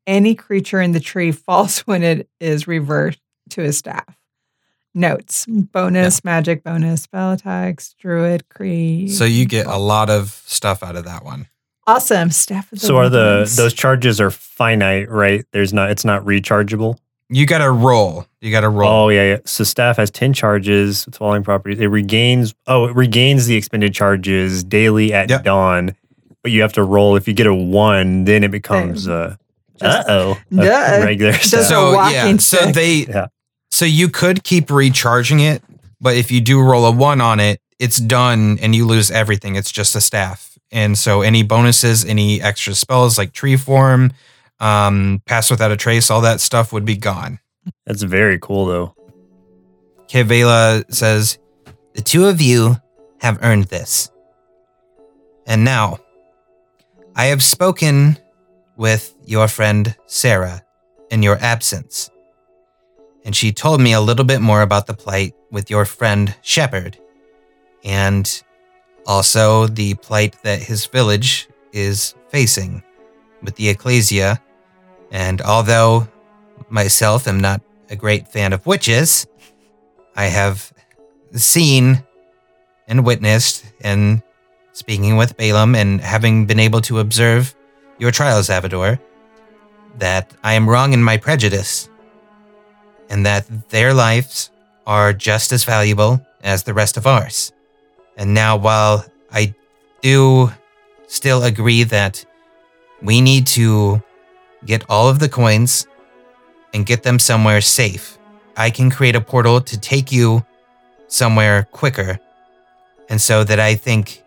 Any 0.07 0.35
creature 0.35 0.83
in 0.83 0.93
the 0.93 1.01
tree 1.01 1.33
falls 1.47 1.79
when 1.87 2.03
it 2.03 2.29
is 2.39 2.69
reversed 2.69 3.19
to 3.51 3.63
his 3.63 3.79
staff. 3.79 4.17
Notes 4.95 5.45
bonus, 5.47 6.25
magic 6.25 6.65
bonus, 6.65 7.03
spell 7.03 7.33
attacks, 7.33 7.95
druid, 8.01 8.49
creed. 8.49 9.13
so 9.13 9.25
you 9.25 9.45
get 9.45 9.67
a 9.67 9.77
lot 9.77 10.09
of 10.09 10.31
stuff 10.47 10.83
out 10.83 10.97
of 10.97 11.05
that 11.05 11.23
one. 11.23 11.49
awesome 11.87 12.31
staff. 12.31 12.73
Of 12.73 12.81
the 12.81 12.87
so 12.87 12.97
are 12.97 13.09
the 13.11 13.53
those 13.57 13.75
charges 13.75 14.23
are 14.23 14.31
finite, 14.31 15.11
right? 15.11 15.45
There's 15.53 15.75
not 15.75 15.91
it's 15.91 16.05
not 16.07 16.25
rechargeable. 16.25 16.97
You 17.29 17.45
got 17.45 17.59
to 17.59 17.71
roll. 17.71 18.25
You 18.41 18.51
got 18.51 18.61
to 18.61 18.71
roll. 18.71 18.89
Oh 18.91 19.09
yeah, 19.11 19.25
yeah. 19.33 19.39
So 19.45 19.65
staff 19.65 19.99
has 19.99 20.11
ten 20.11 20.33
charges 20.33 21.05
with 21.05 21.17
following 21.17 21.43
properties. 21.45 21.79
It 21.79 21.89
regains 21.89 22.55
oh, 22.67 22.87
it 22.87 22.97
regains 22.97 23.45
the 23.47 23.57
expended 23.57 23.93
charges 23.93 24.65
daily 24.65 25.13
at 25.13 25.29
Yep. 25.29 25.45
dawn. 25.45 25.95
But 26.43 26.53
you 26.53 26.63
have 26.63 26.73
to 26.75 26.83
roll. 26.85 27.17
If 27.17 27.29
you 27.29 27.35
get 27.35 27.47
a 27.49 27.55
one, 27.55 28.25
then 28.25 28.45
it 28.45 28.51
becomes 28.51 29.07
uh 29.09 29.37
uh 29.83 30.05
oh 30.09 30.39
regular 30.53 31.33
Just 31.33 31.49
stuff. 31.49 31.65
so 31.65 31.93
walking 31.93 32.15
yeah, 32.15 32.37
so 32.39 32.71
they, 32.73 32.95
Yeah. 33.07 33.27
So 33.77 33.85
you 33.85 34.09
could 34.09 34.43
keep 34.43 34.71
recharging 34.71 35.41
it, 35.41 35.63
but 36.01 36.17
if 36.17 36.31
you 36.31 36.41
do 36.41 36.63
roll 36.63 36.87
a 36.87 36.91
one 36.91 37.21
on 37.21 37.41
it, 37.41 37.61
it's 37.79 37.99
done 37.99 38.59
and 38.63 38.75
you 38.75 38.87
lose 38.87 39.11
everything. 39.11 39.55
It's 39.55 39.71
just 39.71 39.95
a 39.95 40.01
staff, 40.01 40.57
and 40.73 40.97
so 40.97 41.21
any 41.21 41.43
bonuses, 41.43 42.03
any 42.03 42.41
extra 42.41 42.75
spells 42.75 43.19
like 43.19 43.35
tree 43.35 43.59
form, 43.59 44.15
um, 44.61 45.21
pass 45.27 45.51
without 45.51 45.73
a 45.73 45.77
trace, 45.77 46.11
all 46.11 46.23
that 46.23 46.41
stuff 46.41 46.73
would 46.73 46.87
be 46.87 46.97
gone. 46.97 47.39
That's 47.85 48.03
very 48.03 48.39
cool 48.39 48.65
though. 48.65 48.95
Kavela 50.09 50.91
says, 50.91 51.37
The 51.93 52.01
two 52.01 52.25
of 52.25 52.41
you 52.41 52.77
have 53.21 53.39
earned 53.43 53.65
this. 53.65 54.11
And 55.47 55.67
now, 55.67 55.99
I 57.15 57.27
have 57.27 57.43
spoken 57.43 58.17
with 58.79 59.15
your 59.27 59.49
friend 59.49 59.95
Sarah 60.07 60.63
in 61.11 61.23
your 61.23 61.37
absence. 61.37 62.11
And 63.27 63.35
she 63.35 63.53
told 63.53 63.81
me 63.81 63.93
a 63.93 64.01
little 64.01 64.25
bit 64.25 64.41
more 64.41 64.63
about 64.63 64.87
the 64.87 64.95
plight 64.95 65.35
with 65.51 65.69
your 65.69 65.85
friend 65.85 66.33
Shepard, 66.43 66.97
and 67.83 68.43
also 69.05 69.67
the 69.67 69.95
plight 69.95 70.37
that 70.45 70.63
his 70.63 70.87
village 70.87 71.49
is 71.73 72.15
facing 72.29 72.85
with 73.43 73.57
the 73.57 73.69
Ecclesia. 73.69 74.41
And 75.11 75.43
although 75.43 76.07
myself 76.71 77.27
am 77.27 77.41
not 77.41 77.61
a 77.91 77.97
great 77.97 78.29
fan 78.29 78.53
of 78.53 78.65
witches, 78.65 79.27
I 80.15 80.27
have 80.27 80.73
seen 81.33 82.05
and 82.87 83.05
witnessed 83.05 83.65
and 83.81 84.23
speaking 84.73 85.17
with 85.17 85.37
Balaam 85.37 85.75
and 85.75 86.01
having 86.01 86.47
been 86.47 86.61
able 86.61 86.81
to 86.83 87.01
observe 87.01 87.57
your 87.99 88.13
trials, 88.13 88.51
Avador, 88.51 89.01
that 89.99 90.33
I 90.45 90.53
am 90.53 90.69
wrong 90.69 90.93
in 90.93 91.03
my 91.03 91.17
prejudice 91.17 91.89
and 93.09 93.27
that 93.27 93.71
their 93.71 93.95
lives 93.95 94.51
are 94.87 95.13
just 95.13 95.53
as 95.53 95.65
valuable 95.65 96.21
as 96.43 96.63
the 96.63 96.75
rest 96.75 96.97
of 96.97 97.07
ours. 97.07 97.53
And 98.17 98.35
now, 98.35 98.57
while 98.57 99.05
I 99.33 99.55
do 100.03 100.53
still 101.07 101.45
agree 101.45 101.85
that 101.85 102.25
we 103.03 103.21
need 103.21 103.47
to 103.49 104.03
get 104.65 104.85
all 104.89 105.09
of 105.09 105.19
the 105.19 105.29
coins 105.29 105.87
and 106.73 106.87
get 106.87 107.03
them 107.03 107.19
somewhere 107.19 107.61
safe, 107.61 108.19
I 108.57 108.71
can 108.71 108.91
create 108.91 109.17
a 109.17 109.21
portal 109.21 109.61
to 109.61 109.79
take 109.79 110.11
you 110.13 110.45
somewhere 111.09 111.69
quicker 111.73 112.19
And 113.09 113.21
so 113.21 113.45
that 113.45 113.61
I 113.61 113.75
think 113.75 114.23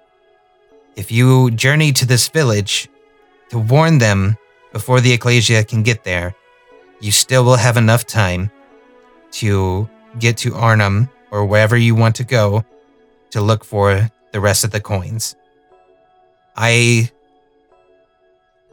if 0.96 1.12
you 1.12 1.52
journey 1.52 1.92
to 1.94 2.06
this 2.06 2.28
village 2.30 2.90
to 3.50 3.60
warn 3.60 3.98
them 3.98 4.38
before 4.72 5.02
the 5.02 5.12
Ecclesia 5.14 5.64
can 5.64 5.84
get 5.84 6.04
there, 6.04 6.36
you 7.02 7.12
still 7.12 7.44
will 7.44 7.58
have 7.58 7.78
enough 7.78 8.06
time 8.06 8.52
to 9.32 9.90
get 10.18 10.38
to 10.38 10.56
Arnhem 10.56 11.10
or 11.32 11.46
wherever 11.46 11.78
you 11.78 11.96
want 11.96 12.16
to 12.16 12.24
go 12.24 12.66
to 13.32 13.42
look 13.42 13.64
for 13.64 14.10
the 14.32 14.40
rest 14.40 14.64
of 14.64 14.72
the 14.72 14.82
coins. 14.82 15.36
I 16.56 17.12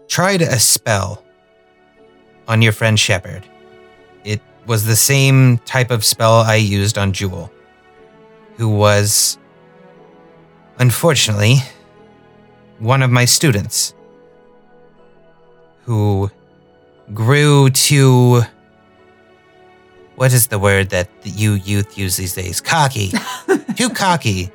tried 0.09 0.43
a 0.43 0.59
spell 0.59 1.23
on 2.49 2.63
your 2.63 2.73
friend 2.73 2.99
Shepard. 2.99 3.47
It 4.25 4.41
was 4.67 4.85
the 4.85 4.97
same 4.97 5.59
type 5.59 5.91
of 5.91 6.05
spell 6.05 6.35
I 6.35 6.57
used 6.57 6.99
on 6.99 7.13
Jewel, 7.13 7.51
who 8.57 8.69
was, 8.69 9.39
unfortunately, 10.79 11.57
one 12.79 13.03
of 13.03 13.11
my 13.11 13.25
students 13.25 13.95
who 15.85 16.31
grew 17.15 17.71
to. 17.71 18.43
What 20.17 20.33
is 20.33 20.47
the 20.47 20.59
word 20.59 20.89
that 20.91 21.11
you 21.25 21.53
youth 21.53 21.99
use 21.99 22.17
these 22.17 22.35
days? 22.35 22.61
Cocky. 22.63 23.13
Too 23.77 23.91
cocky 23.91 24.51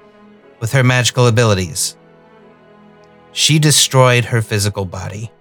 with 0.59 0.71
her 0.73 0.83
magical 0.83 1.27
abilities. 1.27 1.95
She 3.31 3.59
destroyed 3.59 4.25
her 4.25 4.41
physical 4.41 4.85
body 4.85 5.31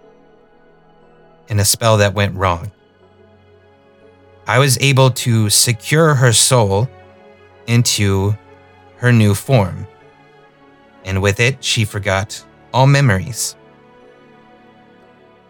in 1.49 1.59
a 1.59 1.64
spell 1.64 1.97
that 1.97 2.14
went 2.14 2.37
wrong. 2.37 2.71
I 4.47 4.59
was 4.59 4.79
able 4.81 5.11
to 5.11 5.49
secure 5.49 6.14
her 6.14 6.33
soul 6.35 6.89
into 7.66 8.37
her 8.97 9.12
new 9.12 9.35
form, 9.35 9.87
and 11.05 11.23
with 11.23 11.41
it, 11.41 11.64
she 11.64 11.85
forgot 11.87 12.45
all 12.75 12.87
memories. 12.87 13.57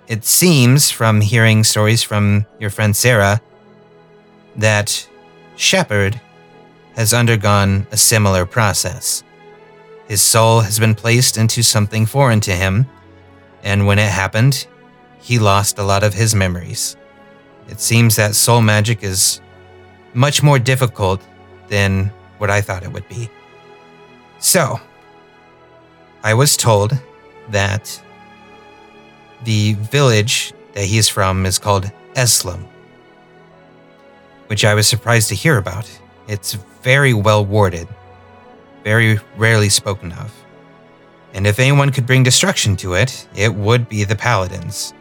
It 0.06 0.24
seems 0.24 0.90
from 0.90 1.20
hearing 1.20 1.64
stories 1.64 2.02
from 2.02 2.46
your 2.58 2.70
friend 2.70 2.94
Sarah 2.94 3.40
that 4.56 5.08
Shepard 5.56 6.20
has 6.96 7.14
undergone 7.14 7.86
a 7.92 7.96
similar 7.96 8.44
process. 8.46 9.22
His 10.08 10.20
soul 10.20 10.60
has 10.60 10.78
been 10.78 10.94
placed 10.94 11.36
into 11.36 11.62
something 11.62 12.04
foreign 12.06 12.40
to 12.40 12.52
him, 12.52 12.86
and 13.62 13.86
when 13.86 13.98
it 13.98 14.10
happened, 14.10 14.66
he 15.20 15.38
lost 15.38 15.78
a 15.78 15.82
lot 15.82 16.02
of 16.02 16.14
his 16.14 16.34
memories. 16.34 16.96
It 17.68 17.80
seems 17.80 18.16
that 18.16 18.34
soul 18.34 18.60
magic 18.60 19.04
is 19.04 19.40
much 20.14 20.42
more 20.42 20.58
difficult 20.58 21.22
than 21.68 22.10
what 22.38 22.50
I 22.50 22.60
thought 22.60 22.82
it 22.82 22.92
would 22.92 23.08
be. 23.08 23.30
So, 24.40 24.80
I 26.22 26.34
was 26.34 26.56
told 26.56 26.98
that 27.50 28.02
the 29.44 29.74
village 29.74 30.52
that 30.72 30.84
he's 30.84 31.08
from 31.08 31.46
is 31.46 31.58
called 31.58 31.90
Eslam, 32.14 32.64
which 34.50 34.64
I 34.64 34.74
was 34.74 34.88
surprised 34.88 35.28
to 35.28 35.36
hear 35.36 35.58
about. 35.58 35.88
It's 36.26 36.54
very 36.82 37.14
well 37.14 37.46
warded, 37.46 37.86
very 38.82 39.20
rarely 39.36 39.68
spoken 39.68 40.10
of. 40.10 40.34
And 41.34 41.46
if 41.46 41.60
anyone 41.60 41.92
could 41.92 42.04
bring 42.04 42.24
destruction 42.24 42.74
to 42.78 42.94
it, 42.94 43.28
it 43.36 43.54
would 43.54 43.88
be 43.88 44.02
the 44.02 44.16
paladins. 44.16 44.92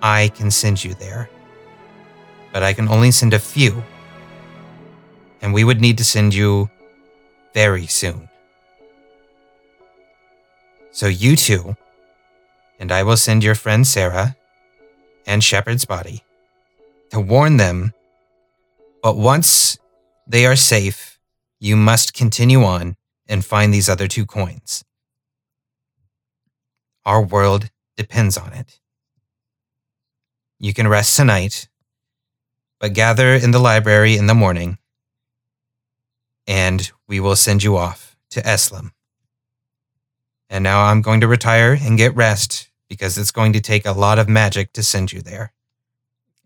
I 0.00 0.28
can 0.28 0.52
send 0.52 0.84
you 0.84 0.94
there. 0.94 1.28
But 2.52 2.62
I 2.62 2.72
can 2.72 2.88
only 2.88 3.10
send 3.10 3.34
a 3.34 3.40
few. 3.40 3.82
And 5.42 5.52
we 5.52 5.64
would 5.64 5.80
need 5.80 5.98
to 5.98 6.04
send 6.04 6.32
you 6.32 6.70
very 7.54 7.88
soon. 7.88 8.28
So 10.92 11.08
you 11.08 11.34
two, 11.34 11.76
and 12.78 12.92
I 12.92 13.02
will 13.02 13.16
send 13.16 13.42
your 13.42 13.56
friend 13.56 13.84
Sarah 13.84 14.36
and 15.26 15.42
Shepard's 15.42 15.84
body 15.84 16.22
to 17.10 17.18
warn 17.18 17.56
them. 17.56 17.92
But 19.02 19.16
once 19.16 19.78
they 20.26 20.44
are 20.46 20.56
safe, 20.56 21.18
you 21.60 21.76
must 21.76 22.14
continue 22.14 22.64
on 22.64 22.96
and 23.26 23.44
find 23.44 23.72
these 23.72 23.88
other 23.88 24.08
two 24.08 24.26
coins. 24.26 24.84
Our 27.04 27.22
world 27.22 27.70
depends 27.96 28.36
on 28.36 28.52
it. 28.52 28.80
You 30.58 30.74
can 30.74 30.88
rest 30.88 31.16
tonight, 31.16 31.68
but 32.80 32.92
gather 32.92 33.34
in 33.34 33.52
the 33.52 33.58
library 33.60 34.16
in 34.16 34.26
the 34.26 34.34
morning, 34.34 34.78
and 36.46 36.90
we 37.06 37.20
will 37.20 37.36
send 37.36 37.62
you 37.62 37.76
off 37.76 38.16
to 38.30 38.40
Eslam. 38.42 38.90
And 40.50 40.64
now 40.64 40.84
I'm 40.86 41.02
going 41.02 41.20
to 41.20 41.28
retire 41.28 41.78
and 41.80 41.96
get 41.96 42.16
rest 42.16 42.68
because 42.88 43.16
it's 43.16 43.30
going 43.30 43.52
to 43.52 43.60
take 43.60 43.86
a 43.86 43.92
lot 43.92 44.18
of 44.18 44.28
magic 44.28 44.72
to 44.72 44.82
send 44.82 45.12
you 45.12 45.20
there. 45.20 45.52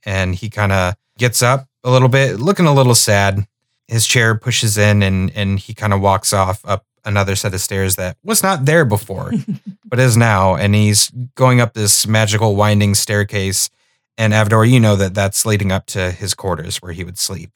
And 0.05 0.35
he 0.35 0.51
kind 0.51 0.73
of 0.73 0.97
gets 1.17 1.43
up 1.43 1.69
a 1.85 1.91
little 1.91 2.09
bit, 2.09 2.41
looking 2.41 2.67
a 2.67 2.75
little 2.75 2.95
sad. 2.95 3.47
His 3.89 4.07
chair 4.07 4.35
pushes 4.35 4.79
in 4.79 5.03
and 5.03 5.31
and 5.35 5.59
he 5.59 5.75
kind 5.75 5.93
of 5.93 6.01
walks 6.01 6.33
off 6.33 6.61
up 6.65 6.87
another 7.05 7.35
set 7.35 7.55
of 7.55 7.61
stairs 7.61 7.97
that 7.97 8.17
was 8.23 8.43
not 8.43 8.65
there 8.65 8.85
before, 8.85 9.33
but 9.85 9.99
is 9.99 10.17
now. 10.17 10.55
And 10.55 10.75
he's 10.75 11.11
going 11.35 11.61
up 11.61 11.75
this 11.75 12.07
magical 12.07 12.57
winding 12.57 12.95
staircase. 12.95 13.71
And 14.19 14.33
Avador, 14.33 14.69
you 14.69 14.79
know 14.79 14.97
that 14.97 15.15
that's 15.15 15.47
leading 15.47 15.73
up 15.73 15.87
to 15.87 16.11
his 16.11 16.35
quarters 16.35 16.79
where 16.79 16.93
he 16.93 17.05
would 17.05 17.19
sleep. 17.19 17.51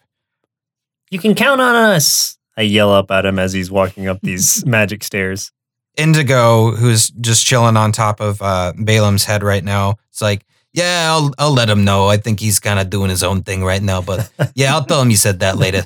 You 1.11 1.19
can 1.19 1.35
count 1.35 1.61
on 1.61 1.75
us. 1.75 2.39
I 2.57 2.63
yell 2.63 2.93
up 2.93 3.11
at 3.11 3.27
him 3.27 3.39
as 3.39 3.53
he's 3.53 3.71
walking 3.71 4.09
up 4.09 4.21
these 4.23 4.65
magic 4.67 5.05
stairs. 5.05 5.53
Indigo, 5.97 6.73
who's 6.73 7.11
just 7.11 7.47
chilling 7.47 7.77
on 7.77 7.93
top 7.93 8.21
of 8.21 8.43
uh, 8.43 8.73
Balaam's 8.77 9.25
head 9.25 9.43
right 9.43 9.65
now, 9.65 9.97
it's 10.11 10.21
like, 10.21 10.45
yeah, 10.77 11.09
I'll 11.11 11.33
I'll 11.39 11.53
let 11.55 11.71
him 11.71 11.85
know. 11.85 12.07
I 12.07 12.19
think 12.19 12.39
he's 12.39 12.61
kind 12.61 12.79
of 12.79 12.91
doing 12.91 13.09
his 13.09 13.23
own 13.23 13.43
thing 13.43 13.65
right 13.65 13.83
now, 13.83 14.03
but 14.03 14.31
yeah, 14.55 14.75
I'll 14.75 14.85
tell 14.85 15.01
him 15.01 15.11
you 15.11 15.17
said 15.17 15.41
that 15.41 15.57
later. 15.57 15.85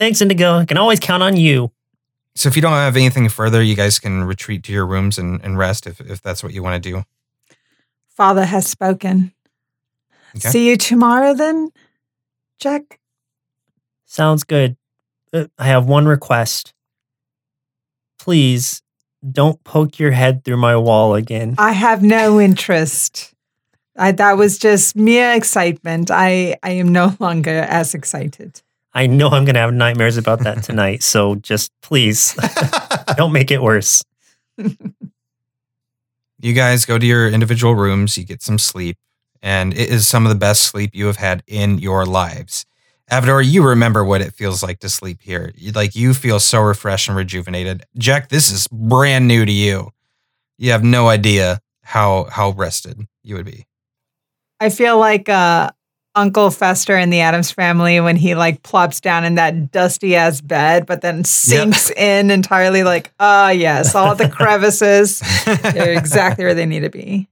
Thanks, 0.00 0.20
Indigo. 0.20 0.58
I 0.58 0.64
can 0.64 0.76
always 0.76 0.98
count 0.98 1.22
on 1.22 1.36
you. 1.36 1.70
So 2.34 2.48
if 2.48 2.56
you 2.56 2.62
don't 2.62 2.72
have 2.72 2.96
anything 2.96 3.28
further, 3.28 3.62
you 3.62 3.76
guys 3.76 3.98
can 3.98 4.24
retreat 4.24 4.64
to 4.64 4.72
your 4.72 4.86
rooms 4.86 5.18
and, 5.18 5.40
and 5.42 5.56
rest 5.56 5.86
if, 5.86 6.00
if 6.00 6.20
that's 6.20 6.42
what 6.42 6.52
you 6.52 6.62
want 6.62 6.82
to 6.82 6.90
do. 6.90 7.04
Father 8.08 8.44
has 8.44 8.66
spoken. 8.66 9.32
Okay. 10.36 10.48
See 10.48 10.68
you 10.68 10.76
tomorrow 10.76 11.32
then, 11.32 11.70
Jack. 12.60 12.98
Sounds 14.04 14.42
good. 14.42 14.76
Uh, 15.32 15.46
I 15.58 15.66
have 15.66 15.86
one 15.86 16.06
request. 16.06 16.74
Please 18.18 18.82
don't 19.28 19.62
poke 19.64 19.98
your 19.98 20.12
head 20.12 20.44
through 20.44 20.56
my 20.56 20.76
wall 20.76 21.14
again. 21.14 21.54
I 21.58 21.72
have 21.72 22.02
no 22.02 22.40
interest. 22.40 23.34
I, 23.98 24.12
that 24.12 24.36
was 24.36 24.58
just 24.58 24.96
mere 24.96 25.32
excitement. 25.32 26.10
I, 26.10 26.56
I 26.62 26.70
am 26.70 26.88
no 26.92 27.16
longer 27.20 27.60
as 27.60 27.94
excited. 27.94 28.62
I 28.94 29.06
know 29.06 29.28
I'm 29.28 29.44
going 29.44 29.54
to 29.54 29.60
have 29.60 29.74
nightmares 29.74 30.16
about 30.16 30.40
that 30.40 30.62
tonight. 30.64 31.02
so 31.02 31.34
just 31.36 31.72
please 31.82 32.34
don't 33.16 33.32
make 33.32 33.50
it 33.50 33.62
worse. 33.62 34.02
You 36.40 36.52
guys 36.54 36.84
go 36.84 36.98
to 36.98 37.06
your 37.06 37.28
individual 37.28 37.74
rooms, 37.74 38.16
you 38.16 38.24
get 38.24 38.42
some 38.42 38.58
sleep, 38.58 38.96
and 39.42 39.72
it 39.72 39.90
is 39.90 40.06
some 40.06 40.24
of 40.24 40.30
the 40.30 40.38
best 40.38 40.62
sleep 40.62 40.90
you 40.94 41.06
have 41.06 41.16
had 41.16 41.42
in 41.46 41.78
your 41.78 42.06
lives. 42.06 42.64
Avador, 43.10 43.44
you 43.44 43.64
remember 43.64 44.04
what 44.04 44.20
it 44.20 44.34
feels 44.34 44.62
like 44.62 44.80
to 44.80 44.88
sleep 44.88 45.20
here. 45.22 45.52
Like 45.74 45.96
you 45.96 46.12
feel 46.14 46.38
so 46.38 46.60
refreshed 46.60 47.08
and 47.08 47.16
rejuvenated. 47.16 47.84
Jack, 47.96 48.28
this 48.28 48.50
is 48.50 48.68
brand 48.68 49.26
new 49.26 49.44
to 49.46 49.52
you. 49.52 49.90
You 50.58 50.72
have 50.72 50.84
no 50.84 51.08
idea 51.08 51.60
how 51.82 52.24
how 52.30 52.50
rested 52.50 53.06
you 53.22 53.36
would 53.36 53.46
be. 53.46 53.66
I 54.60 54.70
feel 54.70 54.98
like 54.98 55.28
uh, 55.28 55.70
Uncle 56.14 56.50
Fester 56.50 56.96
in 56.96 57.10
the 57.10 57.20
Addams 57.20 57.50
family 57.52 58.00
when 58.00 58.16
he 58.16 58.34
like 58.34 58.62
plops 58.62 59.00
down 59.00 59.24
in 59.24 59.36
that 59.36 59.70
dusty 59.70 60.16
ass 60.16 60.40
bed, 60.40 60.84
but 60.86 61.00
then 61.00 61.22
sinks 61.24 61.90
in 61.90 62.30
entirely. 62.30 62.82
Like, 62.82 63.12
ah, 63.20 63.50
yes, 63.50 63.94
all 63.94 64.14
the 64.16 64.28
crevices. 64.28 65.20
They're 65.62 65.92
exactly 65.96 66.44
where 66.44 66.54
they 66.54 66.66
need 66.66 66.80
to 66.80 66.90
be. 66.90 67.28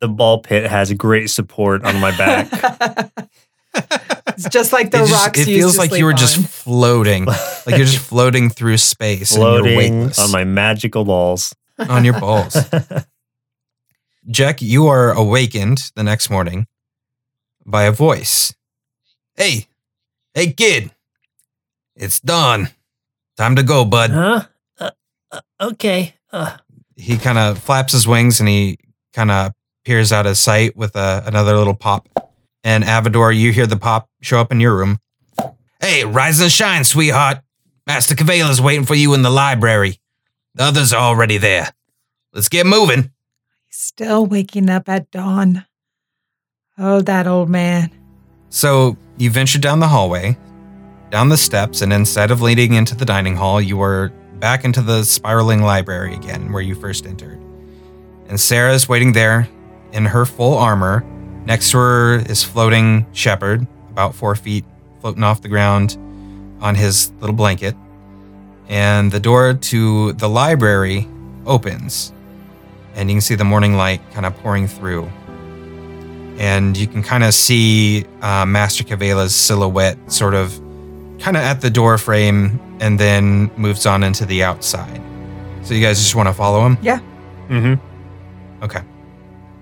The 0.00 0.08
ball 0.08 0.40
pit 0.40 0.70
has 0.70 0.90
great 0.94 1.28
support 1.28 1.84
on 1.84 2.00
my 2.00 2.16
back. 2.16 2.48
it's 4.28 4.48
just 4.48 4.72
like 4.72 4.90
the 4.90 5.02
it 5.02 5.06
just- 5.06 5.12
rocks. 5.12 5.38
it 5.38 5.46
you 5.48 5.56
used 5.56 5.62
feels 5.62 5.74
to 5.74 5.80
like 5.80 5.92
you 5.98 6.06
were 6.06 6.12
on. 6.12 6.16
just 6.16 6.38
floating. 6.48 7.26
like 7.26 7.76
you're 7.76 7.78
just 7.84 7.98
floating 8.08 8.48
through 8.48 8.78
space 8.78 9.32
and 9.34 9.42
you're 9.42 9.58
floating 9.62 10.12
on 10.18 10.30
my 10.32 10.44
magical 10.44 11.04
balls. 11.04 11.54
on 11.78 12.06
your 12.06 12.18
balls. 12.18 12.56
Jack, 14.30 14.62
you 14.62 14.86
are 14.86 15.12
awakened 15.12 15.78
the 15.96 16.02
next 16.02 16.30
morning 16.30 16.66
by 17.66 17.84
a 17.84 17.92
voice. 17.92 18.54
Hey, 19.36 19.66
hey, 20.34 20.52
kid. 20.52 20.90
It's 21.96 22.20
dawn. 22.20 22.68
Time 23.36 23.56
to 23.56 23.62
go, 23.62 23.84
bud. 23.84 24.10
huh? 24.10 24.42
Uh, 24.78 24.90
uh, 25.30 25.40
okay. 25.60 26.14
Uh, 26.32 26.56
He 26.96 27.16
kind 27.18 27.38
of 27.38 27.58
flaps 27.58 27.92
his 27.92 28.06
wings 28.06 28.40
and 28.40 28.48
he 28.48 28.78
kind 29.12 29.30
of 29.30 29.52
peers 29.84 30.12
out 30.12 30.26
of 30.26 30.36
sight 30.36 30.76
with 30.76 30.94
a, 30.96 31.22
another 31.26 31.56
little 31.56 31.74
pop. 31.74 32.08
And 32.62 32.84
Avador, 32.84 33.36
you 33.36 33.52
hear 33.52 33.66
the 33.66 33.76
pop 33.78 34.08
show 34.20 34.38
up 34.40 34.52
in 34.52 34.60
your 34.60 34.76
room. 34.76 34.98
Hey, 35.80 36.04
rise 36.04 36.40
and 36.40 36.52
shine, 36.52 36.84
sweetheart. 36.84 37.38
Master 37.86 38.14
Kavela's 38.14 38.60
waiting 38.60 38.84
for 38.84 38.94
you 38.94 39.14
in 39.14 39.22
the 39.22 39.30
library. 39.30 39.98
The 40.54 40.64
others 40.64 40.92
are 40.92 41.00
already 41.00 41.38
there. 41.38 41.72
Let's 42.34 42.48
get 42.50 42.66
moving. 42.66 43.10
Still 43.70 44.26
waking 44.26 44.68
up 44.68 44.88
at 44.88 45.10
dawn. 45.10 45.64
Oh, 46.82 47.02
that 47.02 47.26
old 47.26 47.50
man. 47.50 47.90
So 48.48 48.96
you 49.18 49.30
venture 49.30 49.58
down 49.58 49.80
the 49.80 49.88
hallway, 49.88 50.38
down 51.10 51.28
the 51.28 51.36
steps, 51.36 51.82
and 51.82 51.92
instead 51.92 52.30
of 52.30 52.40
leading 52.40 52.72
into 52.72 52.94
the 52.94 53.04
dining 53.04 53.36
hall, 53.36 53.60
you 53.60 53.82
are 53.82 54.08
back 54.38 54.64
into 54.64 54.80
the 54.80 55.04
spiraling 55.04 55.60
library 55.60 56.14
again 56.14 56.50
where 56.50 56.62
you 56.62 56.74
first 56.74 57.04
entered. 57.04 57.38
And 58.28 58.40
Sarah 58.40 58.72
is 58.72 58.88
waiting 58.88 59.12
there 59.12 59.46
in 59.92 60.06
her 60.06 60.24
full 60.24 60.56
armor. 60.56 61.04
Next 61.44 61.72
to 61.72 61.78
her 61.78 62.16
is 62.20 62.42
floating 62.42 63.04
Shepard, 63.12 63.66
about 63.90 64.14
four 64.14 64.34
feet, 64.34 64.64
floating 65.02 65.22
off 65.22 65.42
the 65.42 65.48
ground 65.48 65.98
on 66.62 66.74
his 66.76 67.12
little 67.20 67.36
blanket. 67.36 67.76
And 68.68 69.12
the 69.12 69.20
door 69.20 69.52
to 69.52 70.12
the 70.14 70.28
library 70.30 71.06
opens, 71.44 72.14
and 72.94 73.10
you 73.10 73.16
can 73.16 73.20
see 73.20 73.34
the 73.34 73.44
morning 73.44 73.74
light 73.74 74.00
kind 74.12 74.24
of 74.24 74.34
pouring 74.36 74.66
through 74.66 75.10
and 76.40 76.74
you 76.74 76.86
can 76.86 77.02
kind 77.02 77.22
of 77.22 77.34
see 77.34 78.06
uh, 78.22 78.46
Master 78.46 78.82
Kavela's 78.82 79.34
silhouette 79.34 79.98
sort 80.10 80.34
of 80.34 80.50
kind 81.18 81.36
of 81.36 81.42
at 81.42 81.60
the 81.60 81.68
door 81.68 81.98
frame 81.98 82.58
and 82.80 82.98
then 82.98 83.50
moves 83.58 83.84
on 83.84 84.02
into 84.02 84.24
the 84.24 84.42
outside. 84.42 85.02
So 85.62 85.74
you 85.74 85.84
guys 85.84 85.98
just 85.98 86.14
want 86.14 86.28
to 86.28 86.32
follow 86.32 86.64
him? 86.64 86.78
Yeah. 86.80 87.00
Mm-hmm. 87.48 88.64
Okay. 88.64 88.80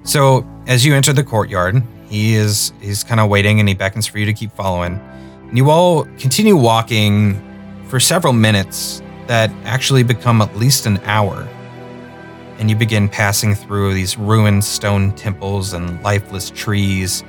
So 0.05 0.47
as 0.69 0.87
you 0.87 0.95
enter 0.95 1.13
the 1.13 1.25
courtyard, 1.25 1.83
he 2.09 2.35
is 2.35 2.73
he's 2.81 3.03
kind 3.03 3.21
of 3.21 3.29
waiting 3.29 3.59
and 3.59 3.69
he 3.69 3.75
beckons 3.75 4.07
for 4.07 4.21
you 4.21 4.27
to 4.27 4.33
keep 4.33 4.53
following. 4.53 5.01
And 5.49 5.59
you 5.59 5.71
all 5.71 6.05
continue 6.19 6.57
walking 6.57 7.43
for 7.89 7.99
several 7.99 8.33
minutes 8.33 9.03
that 9.27 9.51
actually 9.65 10.05
become 10.05 10.41
at 10.41 10.57
least 10.57 10.87
an 10.87 10.99
hour. 10.99 11.47
And 12.59 12.69
you 12.69 12.77
begin 12.77 13.09
passing 13.09 13.55
through 13.55 13.95
these 13.95 14.19
ruined 14.19 14.65
stone 14.65 15.13
temples 15.13 15.73
and 15.73 16.03
lifeless 16.03 16.51
trees 16.51 17.23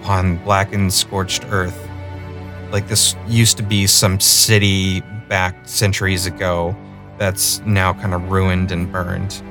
upon 0.00 0.36
blackened, 0.44 0.92
scorched 0.92 1.44
earth. 1.50 1.88
Like 2.72 2.88
this 2.88 3.14
used 3.26 3.56
to 3.58 3.62
be 3.62 3.86
some 3.86 4.18
city 4.20 5.00
back 5.28 5.56
centuries 5.64 6.26
ago 6.26 6.76
that's 7.18 7.60
now 7.60 7.92
kind 7.92 8.14
of 8.14 8.30
ruined 8.30 8.72
and 8.72 8.90
burned. 8.90 9.42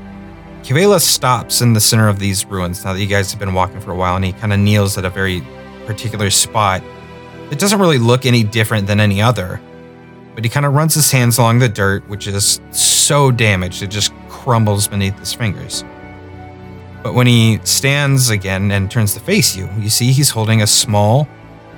Kavela 0.62 1.00
stops 1.00 1.62
in 1.62 1.74
the 1.74 1.80
center 1.80 2.10
of 2.10 2.20
these 2.20 2.46
ruins 2.46 2.84
now 2.84 2.94
that 2.94 3.00
you 3.00 3.08
guys 3.08 3.32
have 3.32 3.40
been 3.40 3.54
walking 3.54 3.80
for 3.80 3.92
a 3.92 3.96
while, 3.96 4.16
and 4.18 4.26
he 4.26 4.34
kind 4.34 4.52
of 4.52 4.60
kneels 4.60 4.98
at 4.98 5.06
a 5.06 5.10
very 5.10 5.42
particular 5.86 6.30
spot. 6.30 6.84
It 7.52 7.60
doesn't 7.60 7.80
really 7.80 8.00
look 8.00 8.26
any 8.26 8.44
different 8.44 8.88
than 8.88 9.00
any 9.00 9.22
other, 9.22 9.62
but 10.36 10.44
he 10.44 10.50
kind 10.50 10.66
of 10.66 10.74
runs 10.74 10.94
his 10.94 11.10
hands 11.10 11.38
along 11.38 11.60
the 11.60 11.70
dirt, 11.70 12.08
which 12.10 12.28
is 12.28 12.60
so 12.72 13.32
damaged 13.32 13.82
it 13.82 13.88
just 13.88 14.12
crumbles 14.48 14.88
beneath 14.88 15.20
his 15.20 15.34
fingers. 15.34 15.84
But 17.04 17.14
when 17.14 17.28
he 17.28 17.60
stands 17.66 18.30
again 18.30 18.72
and 18.72 18.90
turns 18.90 19.14
to 19.16 19.20
face 19.20 19.58
you, 19.58 19.70
you 19.78 19.90
see 19.90 20.14
he's 20.14 20.30
holding 20.30 20.62
a 20.62 20.68
small, 20.68 21.28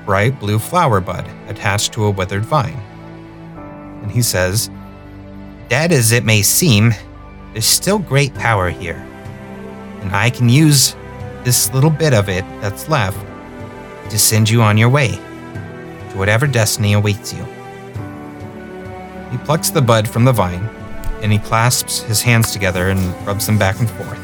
bright 0.05 0.39
blue 0.39 0.59
flower 0.59 1.01
bud 1.01 1.27
attached 1.47 1.93
to 1.93 2.05
a 2.05 2.11
withered 2.11 2.45
vine. 2.45 2.79
And 4.03 4.11
he 4.11 4.21
says, 4.21 4.69
Dead 5.67 5.91
as 5.91 6.11
it 6.11 6.23
may 6.23 6.43
seem, 6.43 6.91
there's 7.53 7.65
still 7.65 7.97
great 7.97 8.35
power 8.35 8.69
here. 8.69 9.03
And 10.01 10.15
I 10.15 10.29
can 10.29 10.47
use 10.47 10.95
this 11.43 11.73
little 11.73 11.89
bit 11.89 12.13
of 12.13 12.29
it 12.29 12.45
that's 12.61 12.87
left 12.87 13.17
to 14.11 14.19
send 14.19 14.47
you 14.47 14.61
on 14.61 14.77
your 14.77 14.89
way 14.89 15.09
to 15.09 16.17
whatever 16.19 16.45
destiny 16.45 16.93
awaits 16.93 17.33
you. 17.33 17.43
He 19.31 19.39
plucks 19.39 19.71
the 19.71 19.81
bud 19.81 20.07
from 20.07 20.23
the 20.23 20.33
vine 20.33 20.69
and 21.21 21.31
he 21.31 21.39
clasps 21.39 22.01
his 22.01 22.21
hands 22.21 22.51
together 22.51 22.89
and 22.89 22.99
rubs 23.27 23.45
them 23.45 23.57
back 23.57 23.79
and 23.79 23.89
forth, 23.89 24.19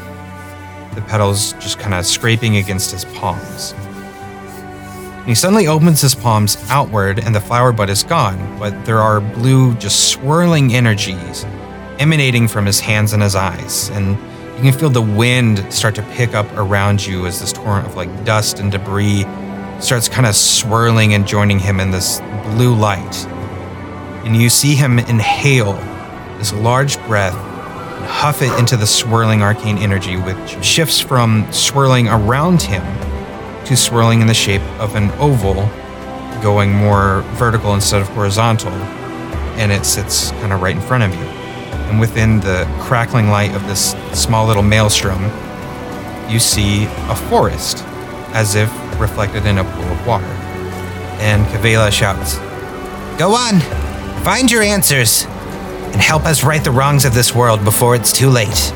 the 0.94 1.02
petals 1.02 1.52
just 1.54 1.78
kind 1.78 1.94
of 1.94 2.06
scraping 2.06 2.56
against 2.56 2.90
his 2.90 3.04
palms. 3.04 3.74
And 3.76 5.26
he 5.26 5.34
suddenly 5.34 5.66
opens 5.66 6.00
his 6.00 6.14
palms 6.14 6.56
outward 6.70 7.18
and 7.18 7.34
the 7.34 7.40
flower 7.40 7.72
bud 7.72 7.90
is 7.90 8.04
gone, 8.04 8.58
but 8.58 8.84
there 8.84 9.00
are 9.00 9.20
blue, 9.20 9.74
just 9.74 10.10
swirling 10.10 10.74
energies 10.74 11.44
emanating 11.98 12.46
from 12.46 12.66
his 12.66 12.80
hands 12.80 13.12
and 13.12 13.22
his 13.22 13.34
eyes. 13.34 13.88
And 13.90 14.10
you 14.56 14.70
can 14.70 14.78
feel 14.78 14.90
the 14.90 15.02
wind 15.02 15.72
start 15.72 15.94
to 15.96 16.02
pick 16.12 16.34
up 16.34 16.46
around 16.56 17.04
you 17.04 17.26
as 17.26 17.40
this 17.40 17.52
torrent 17.52 17.86
of 17.86 17.96
like 17.96 18.24
dust 18.24 18.58
and 18.58 18.70
debris 18.70 19.24
starts 19.80 20.08
kind 20.08 20.26
of 20.26 20.34
swirling 20.34 21.14
and 21.14 21.26
joining 21.26 21.58
him 21.58 21.80
in 21.80 21.90
this 21.90 22.20
blue 22.44 22.74
light. 22.74 23.26
And 24.24 24.36
you 24.36 24.48
see 24.48 24.74
him 24.74 24.98
inhale 24.98 25.74
this 26.38 26.52
large 26.52 26.98
breath 27.06 27.34
and 27.34 28.04
huff 28.04 28.42
it 28.42 28.52
into 28.58 28.76
the 28.76 28.86
swirling 28.86 29.42
arcane 29.42 29.78
energy, 29.78 30.16
which 30.16 30.64
shifts 30.64 31.00
from 31.00 31.50
swirling 31.52 32.08
around 32.08 32.62
him 32.62 32.82
to 33.64 33.76
swirling 33.76 34.20
in 34.20 34.26
the 34.26 34.34
shape 34.34 34.62
of 34.78 34.94
an 34.94 35.10
oval, 35.12 35.68
going 36.42 36.72
more 36.72 37.22
vertical 37.34 37.74
instead 37.74 38.00
of 38.00 38.08
horizontal. 38.08 38.72
And 39.58 39.72
it 39.72 39.84
sits 39.84 40.30
kind 40.32 40.52
of 40.52 40.62
right 40.62 40.76
in 40.76 40.82
front 40.82 41.02
of 41.02 41.14
you. 41.14 41.26
And 41.88 42.00
within 42.00 42.40
the 42.40 42.66
crackling 42.80 43.28
light 43.28 43.54
of 43.54 43.66
this 43.66 43.92
small 44.12 44.46
little 44.46 44.62
maelstrom, 44.62 45.22
you 46.30 46.38
see 46.38 46.84
a 47.08 47.16
forest, 47.28 47.82
as 48.34 48.54
if 48.54 48.70
reflected 49.00 49.46
in 49.46 49.58
a 49.58 49.64
pool 49.64 49.84
of 49.84 50.06
water. 50.06 50.24
And 51.18 51.46
Kavela 51.46 51.90
shouts, 51.90 52.38
Go 53.18 53.34
on, 53.34 53.60
find 54.22 54.50
your 54.50 54.62
answers, 54.62 55.26
and 55.92 56.00
help 56.00 56.24
us 56.24 56.44
right 56.44 56.62
the 56.62 56.70
wrongs 56.70 57.04
of 57.04 57.14
this 57.14 57.34
world 57.34 57.64
before 57.64 57.94
it's 57.94 58.12
too 58.12 58.28
late. 58.28 58.72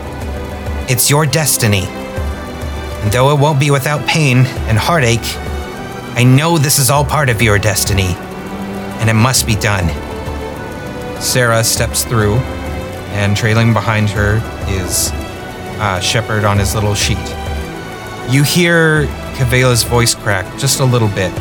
It's 0.88 1.08
your 1.08 1.26
destiny. 1.26 1.84
And 1.84 3.12
though 3.12 3.34
it 3.34 3.40
won't 3.40 3.60
be 3.60 3.70
without 3.70 4.06
pain 4.06 4.38
and 4.68 4.78
heartache, 4.78 5.20
I 6.16 6.24
know 6.24 6.58
this 6.58 6.78
is 6.78 6.90
all 6.90 7.04
part 7.04 7.30
of 7.30 7.40
your 7.40 7.58
destiny, 7.58 8.14
and 8.98 9.08
it 9.08 9.14
must 9.14 9.46
be 9.46 9.54
done. 9.54 9.88
Sarah 11.20 11.62
steps 11.62 12.04
through, 12.04 12.34
and 13.14 13.36
trailing 13.36 13.72
behind 13.72 14.10
her 14.10 14.36
is 14.68 15.10
uh, 15.80 16.00
Shepard 16.00 16.44
on 16.44 16.58
his 16.58 16.74
little 16.74 16.94
sheet. 16.94 17.16
You 18.28 18.42
hear 18.42 19.06
Kavela's 19.34 19.82
voice 19.82 20.14
crack 20.14 20.46
just 20.58 20.80
a 20.80 20.84
little 20.84 21.08
bit 21.08 21.32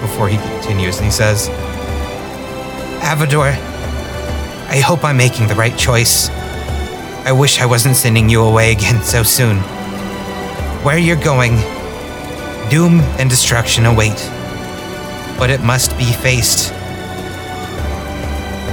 before 0.00 0.28
he 0.28 0.36
continues, 0.36 0.98
and 0.98 1.06
he 1.06 1.10
says, 1.10 1.48
Avador, 3.00 3.54
I 4.72 4.80
hope 4.80 5.04
I'm 5.04 5.18
making 5.18 5.48
the 5.48 5.54
right 5.54 5.76
choice. 5.76 6.30
I 7.26 7.32
wish 7.32 7.60
I 7.60 7.66
wasn't 7.66 7.94
sending 7.94 8.30
you 8.30 8.42
away 8.42 8.72
again 8.72 9.02
so 9.02 9.22
soon. 9.22 9.58
Where 10.82 10.96
you're 10.96 11.22
going, 11.22 11.56
doom 12.70 13.00
and 13.20 13.28
destruction 13.28 13.84
await. 13.84 14.16
But 15.38 15.50
it 15.50 15.60
must 15.60 15.90
be 15.98 16.10
faced. 16.10 16.72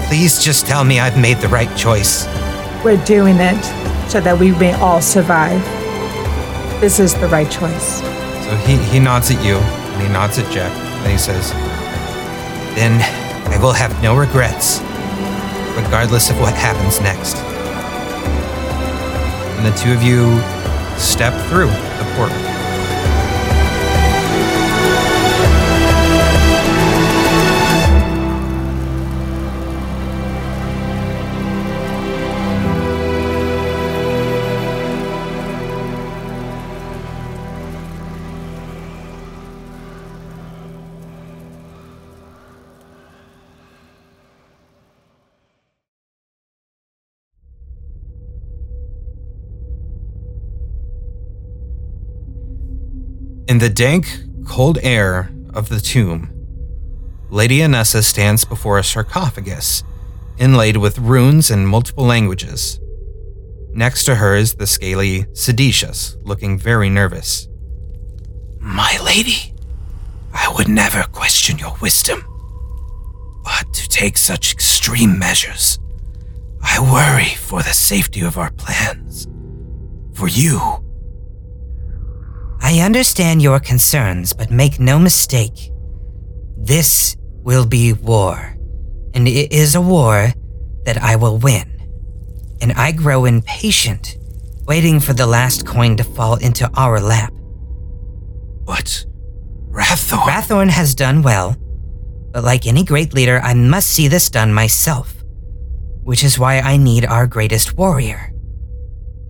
Please 0.07 0.41
just 0.41 0.65
tell 0.65 0.85
me 0.85 1.01
I've 1.01 1.19
made 1.19 1.39
the 1.39 1.49
right 1.49 1.75
choice. 1.75 2.27
We're 2.81 3.03
doing 3.03 3.35
it 3.37 3.61
so 4.09 4.21
that 4.21 4.39
we 4.39 4.53
may 4.53 4.75
all 4.75 5.01
survive. 5.01 5.61
This 6.79 7.01
is 7.01 7.13
the 7.13 7.27
right 7.27 7.51
choice. 7.51 7.99
So 8.45 8.55
he, 8.65 8.77
he 8.77 8.99
nods 9.01 9.31
at 9.31 9.43
you, 9.43 9.55
and 9.57 10.01
he 10.01 10.07
nods 10.07 10.39
at 10.39 10.49
Jack, 10.49 10.71
and 11.03 11.11
he 11.11 11.17
says, 11.17 11.51
Then 12.75 13.01
I 13.51 13.61
will 13.61 13.73
have 13.73 14.01
no 14.01 14.15
regrets, 14.15 14.79
regardless 15.84 16.30
of 16.30 16.39
what 16.39 16.53
happens 16.53 16.99
next. 17.01 17.38
and 19.57 19.65
the 19.65 19.77
two 19.77 19.91
of 19.91 20.01
you 20.01 20.39
step 20.97 21.34
through 21.49 21.67
the 21.67 22.13
portal. 22.15 22.59
In 53.60 53.64
the 53.64 53.70
dank, 53.70 54.07
cold 54.47 54.78
air 54.84 55.30
of 55.53 55.68
the 55.68 55.82
tomb, 55.82 56.32
Lady 57.30 57.57
Anessa 57.57 58.01
stands 58.01 58.45
before 58.45 58.80
a 58.80 58.86
sarcophagus 58.86 59.84
inlaid 60.38 60.78
with 60.78 60.97
runes 60.97 61.51
in 61.51 61.66
multiple 61.66 62.05
languages. 62.05 62.80
Next 63.74 64.05
to 64.05 64.16
her 64.16 64.38
is 64.38 64.53
the 64.53 64.66
scaly 64.66 65.26
Seditious, 65.34 66.16
looking 66.24 66.57
very 66.57 66.89
nervous. 66.89 67.49
My 68.62 68.97
lady, 69.03 69.53
I 70.34 70.53
would 70.55 70.70
never 70.70 71.03
question 71.12 71.60
your 71.60 71.76
wisdom. 71.82 72.24
But 73.43 73.74
to 73.74 73.89
take 73.89 74.18
such 74.18 74.53
extreme 74.53 75.20
measures, 75.20 75.80
I 76.64 76.80
worry 76.80 77.36
for 77.36 77.62
the 77.62 77.74
safety 77.74 78.22
of 78.22 78.38
our 78.38 78.51
plans. 78.51 79.28
For 80.14 80.30
you. 80.30 80.88
I 82.70 82.82
understand 82.82 83.41
your 83.41 83.59
concerns, 83.59 84.32
but 84.32 84.51
make 84.51 84.80
no 84.80 84.99
mistake. 84.99 85.72
This 86.55 87.17
will 87.41 87.65
be 87.65 87.93
war. 87.93 88.55
And 89.15 89.28
it 89.28 89.51
is 89.51 89.74
a 89.74 89.82
war 89.82 90.32
that 90.86 91.01
I 91.01 91.15
will 91.15 91.39
win. 91.39 91.65
And 92.61 92.74
I 92.74 92.91
grow 92.91 93.26
impatient, 93.26 94.17
waiting 94.67 94.99
for 94.99 95.13
the 95.13 95.26
last 95.26 95.65
coin 95.65 95.97
to 95.97 96.03
fall 96.03 96.36
into 96.36 96.70
our 96.76 96.99
lap. 96.99 97.34
But 98.67 99.03
Rathor. 99.72 100.20
Rathorn 100.28 100.70
has 100.70 100.93
done 100.93 101.24
well, 101.24 101.55
but 102.32 102.43
like 102.43 102.67
any 102.67 102.84
great 102.84 103.15
leader, 103.15 103.39
I 103.41 103.55
must 103.55 103.89
see 103.89 104.07
this 104.07 104.30
done 104.30 104.53
myself. 104.53 105.15
Which 106.03 106.24
is 106.24 106.38
why 106.38 106.59
I 106.59 106.78
need 106.78 107.03
our 107.03 107.26
greatest 107.26 107.76
warrior. 107.76 108.32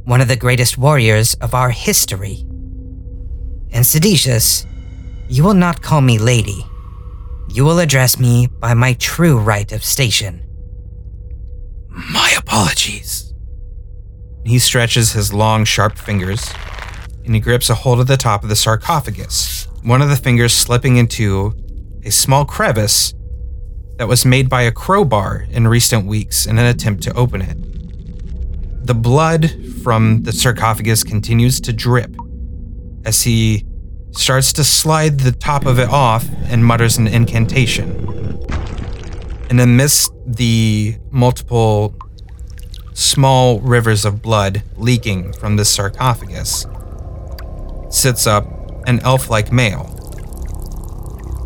One 0.03 0.19
of 0.19 0.27
the 0.27 0.35
greatest 0.35 0.77
warriors 0.77 1.35
of 1.35 1.53
our 1.53 1.69
history. 1.69 2.45
And 3.71 3.85
Seditious, 3.85 4.65
you 5.27 5.43
will 5.43 5.53
not 5.53 5.81
call 5.81 6.01
me 6.01 6.17
lady. 6.17 6.65
You 7.49 7.65
will 7.65 7.79
address 7.79 8.19
me 8.19 8.47
by 8.47 8.73
my 8.73 8.93
true 8.93 9.37
right 9.39 9.71
of 9.71 9.83
station. 9.83 10.43
My 11.89 12.33
apologies. 12.37 13.33
He 14.45 14.59
stretches 14.59 15.11
his 15.11 15.33
long, 15.33 15.65
sharp 15.65 15.97
fingers 15.97 16.51
and 17.29 17.35
he 17.35 17.39
grips 17.41 17.69
a 17.69 17.75
hold 17.75 17.99
of 17.99 18.07
the 18.07 18.17
top 18.17 18.41
of 18.41 18.49
the 18.49 18.55
sarcophagus, 18.55 19.67
one 19.83 20.01
of 20.01 20.09
the 20.09 20.15
fingers 20.15 20.51
slipping 20.51 20.97
into 20.97 21.53
a 22.03 22.09
small 22.09 22.43
crevice 22.43 23.13
that 23.97 24.07
was 24.07 24.25
made 24.25 24.49
by 24.49 24.63
a 24.63 24.71
crowbar 24.71 25.45
in 25.51 25.67
recent 25.67 26.07
weeks 26.07 26.47
in 26.47 26.57
an 26.57 26.65
attempt 26.65 27.03
to 27.03 27.13
open 27.13 27.43
it. 27.43 28.85
The 28.87 28.95
blood 28.95 29.51
from 29.83 30.23
the 30.23 30.31
sarcophagus 30.31 31.03
continues 31.03 31.61
to 31.61 31.71
drip 31.71 32.15
as 33.05 33.23
he 33.23 33.65
starts 34.11 34.53
to 34.53 34.63
slide 34.63 35.19
the 35.19 35.31
top 35.31 35.65
of 35.65 35.79
it 35.79 35.89
off 35.89 36.27
and 36.45 36.65
mutters 36.65 36.97
an 36.97 37.07
incantation. 37.07 37.89
And 39.49 39.59
amidst 39.59 40.11
the 40.25 40.97
multiple 41.11 41.95
small 42.93 43.59
rivers 43.61 44.05
of 44.05 44.21
blood 44.21 44.63
leaking 44.75 45.33
from 45.33 45.55
this 45.55 45.69
sarcophagus 45.69 46.65
sits 47.89 48.27
up 48.27 48.45
an 48.87 48.99
elf 49.01 49.29
like 49.29 49.51
male. 49.51 49.95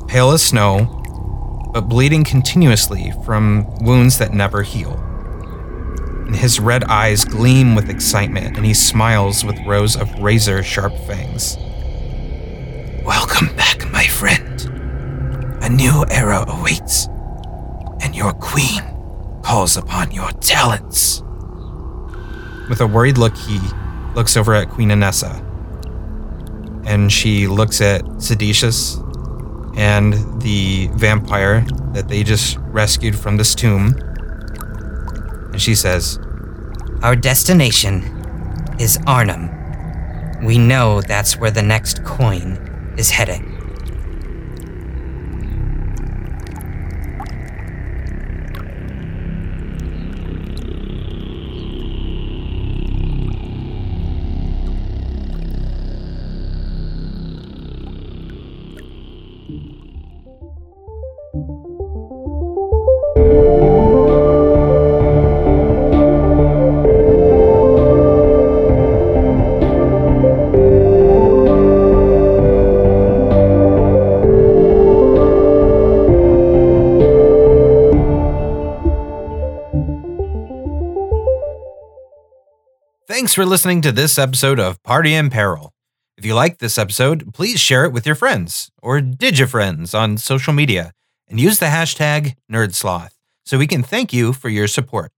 Pale 0.08 0.32
as 0.32 0.44
snow, 0.44 1.70
but 1.74 1.82
bleeding 1.82 2.24
continuously 2.24 3.14
from 3.26 3.66
wounds 3.84 4.18
that 4.20 4.34
never 4.34 4.64
heal. 4.64 5.13
And 6.26 6.36
his 6.36 6.60
red 6.60 6.84
eyes 6.86 7.26
gleam 7.26 7.76
with 7.76 7.90
excitement, 7.90 8.58
and 8.58 8.66
he 8.66 8.74
smiles 8.74 9.44
with 9.44 9.60
rows 9.66 9.96
of 9.96 10.12
razor 10.20 10.64
sharp 10.64 10.94
fangs. 11.08 11.58
Welcome 13.06 13.56
back, 13.56 13.90
my 13.92 14.08
friend. 14.08 14.62
A 15.64 15.70
new 15.70 16.06
era 16.10 16.46
awaits, 16.48 17.08
and 18.02 18.16
your 18.16 18.34
queen 18.34 18.82
calls 19.44 19.78
upon 19.78 20.12
your 20.12 20.32
talents. 20.40 21.22
With 22.70 22.80
a 22.80 22.88
worried 22.88 23.18
look, 23.18 23.36
he 23.36 23.60
looks 24.16 24.38
over 24.38 24.54
at 24.54 24.70
Queen 24.70 24.90
Anessa. 24.90 25.42
And 26.86 27.12
she 27.12 27.48
looks 27.48 27.82
at 27.82 28.04
Seditious 28.22 28.98
and 29.76 30.14
the 30.42 30.88
vampire 30.94 31.66
that 31.94 32.08
they 32.08 32.24
just 32.24 32.58
rescued 32.58 33.18
from 33.18 33.38
this 33.38 33.54
tomb. 33.56 33.96
And 35.54 35.62
she 35.62 35.76
says, 35.76 36.20
Our 37.04 37.16
destination 37.16 38.04
is 38.80 39.00
Arnhem. 39.06 40.44
We 40.44 40.58
know 40.58 41.00
that's 41.02 41.38
where 41.38 41.52
the 41.52 41.62
next 41.62 42.04
coin 42.04 42.94
is 42.98 43.12
heading. 43.12 43.53
Thanks 83.34 83.46
for 83.48 83.50
listening 83.50 83.82
to 83.82 83.92
this 83.92 84.20
episode 84.20 84.60
of 84.60 84.84
Party 84.84 85.16
in 85.16 85.32
Peril. 85.32 85.74
If 86.20 86.24
you 86.24 86.36
liked 86.36 86.60
this 86.60 86.78
episode, 86.78 87.34
please 87.34 87.60
share 87.60 87.84
it 87.84 87.92
with 87.92 88.06
your 88.06 88.14
friends 88.14 88.70
or 88.80 89.00
digifriends 89.00 89.98
on 90.00 90.20
social 90.20 90.54
media 90.54 90.92
and 91.28 91.40
use 91.40 91.58
the 91.58 91.66
hashtag 91.66 92.36
NerdSloth 92.52 93.10
so 93.44 93.58
we 93.58 93.66
can 93.66 93.82
thank 93.82 94.14
you 94.14 94.34
for 94.34 94.50
your 94.50 94.68
support. 94.68 95.12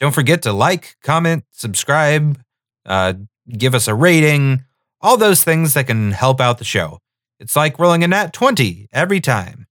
Don't 0.00 0.14
forget 0.14 0.40
to 0.44 0.54
like, 0.54 0.96
comment, 1.02 1.44
subscribe, 1.50 2.40
uh, 2.86 3.12
give 3.46 3.74
us 3.74 3.88
a 3.88 3.94
rating, 3.94 4.64
all 5.02 5.18
those 5.18 5.44
things 5.44 5.74
that 5.74 5.86
can 5.86 6.12
help 6.12 6.40
out 6.40 6.56
the 6.56 6.64
show. 6.64 6.98
It's 7.40 7.56
like 7.56 7.78
rolling 7.78 8.02
a 8.02 8.08
nat 8.08 8.32
20 8.32 8.88
every 8.90 9.20
time. 9.20 9.66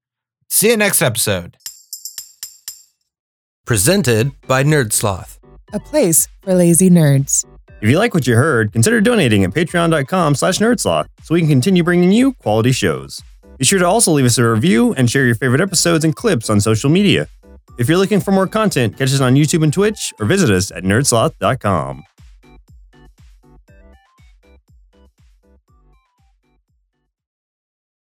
See 0.48 0.70
you 0.70 0.78
next 0.78 1.02
episode. 1.02 1.58
Presented 3.66 4.32
by 4.42 4.64
NerdSloth. 4.64 5.40
a 5.74 5.80
place 5.80 6.28
for 6.44 6.54
lazy 6.54 6.92
nerds. 6.92 7.44
If 7.84 7.90
you 7.90 8.00
like 8.00 8.14
what 8.14 8.26
you 8.26 8.38
heard, 8.38 8.72
consider 8.72 9.02
donating 9.02 9.44
at 9.44 9.52
patreon.com 9.52 10.36
slash 10.36 10.60
nerdsloth 10.60 11.08
so 11.22 11.34
we 11.34 11.42
can 11.42 11.50
continue 11.50 11.84
bringing 11.84 12.14
you 12.14 12.32
quality 12.32 12.72
shows. 12.72 13.22
Be 13.58 13.66
sure 13.66 13.78
to 13.78 13.86
also 13.86 14.14
leave 14.14 14.24
us 14.24 14.38
a 14.38 14.50
review 14.50 14.94
and 14.94 15.12
share 15.12 15.26
your 15.26 15.36
favorite 15.36 15.60
episodes 15.60 16.06
and 16.06 16.16
clips 16.16 16.50
on 16.50 16.62
social 16.62 16.90
media. 16.90 17.28
If 17.78 17.90
you're 17.90 17.98
looking 17.98 18.22
for 18.22 18.32
more 18.32 18.48
content, 18.48 18.98
catch 18.98 19.12
us 19.12 19.20
on 19.20 19.36
YouTube 19.36 19.66
and 19.66 19.74
Twitch 19.74 20.14
or 20.18 20.26
visit 20.26 20.50
us 20.50 20.72
at 20.72 20.84
nerdsloth.com. 20.84 22.06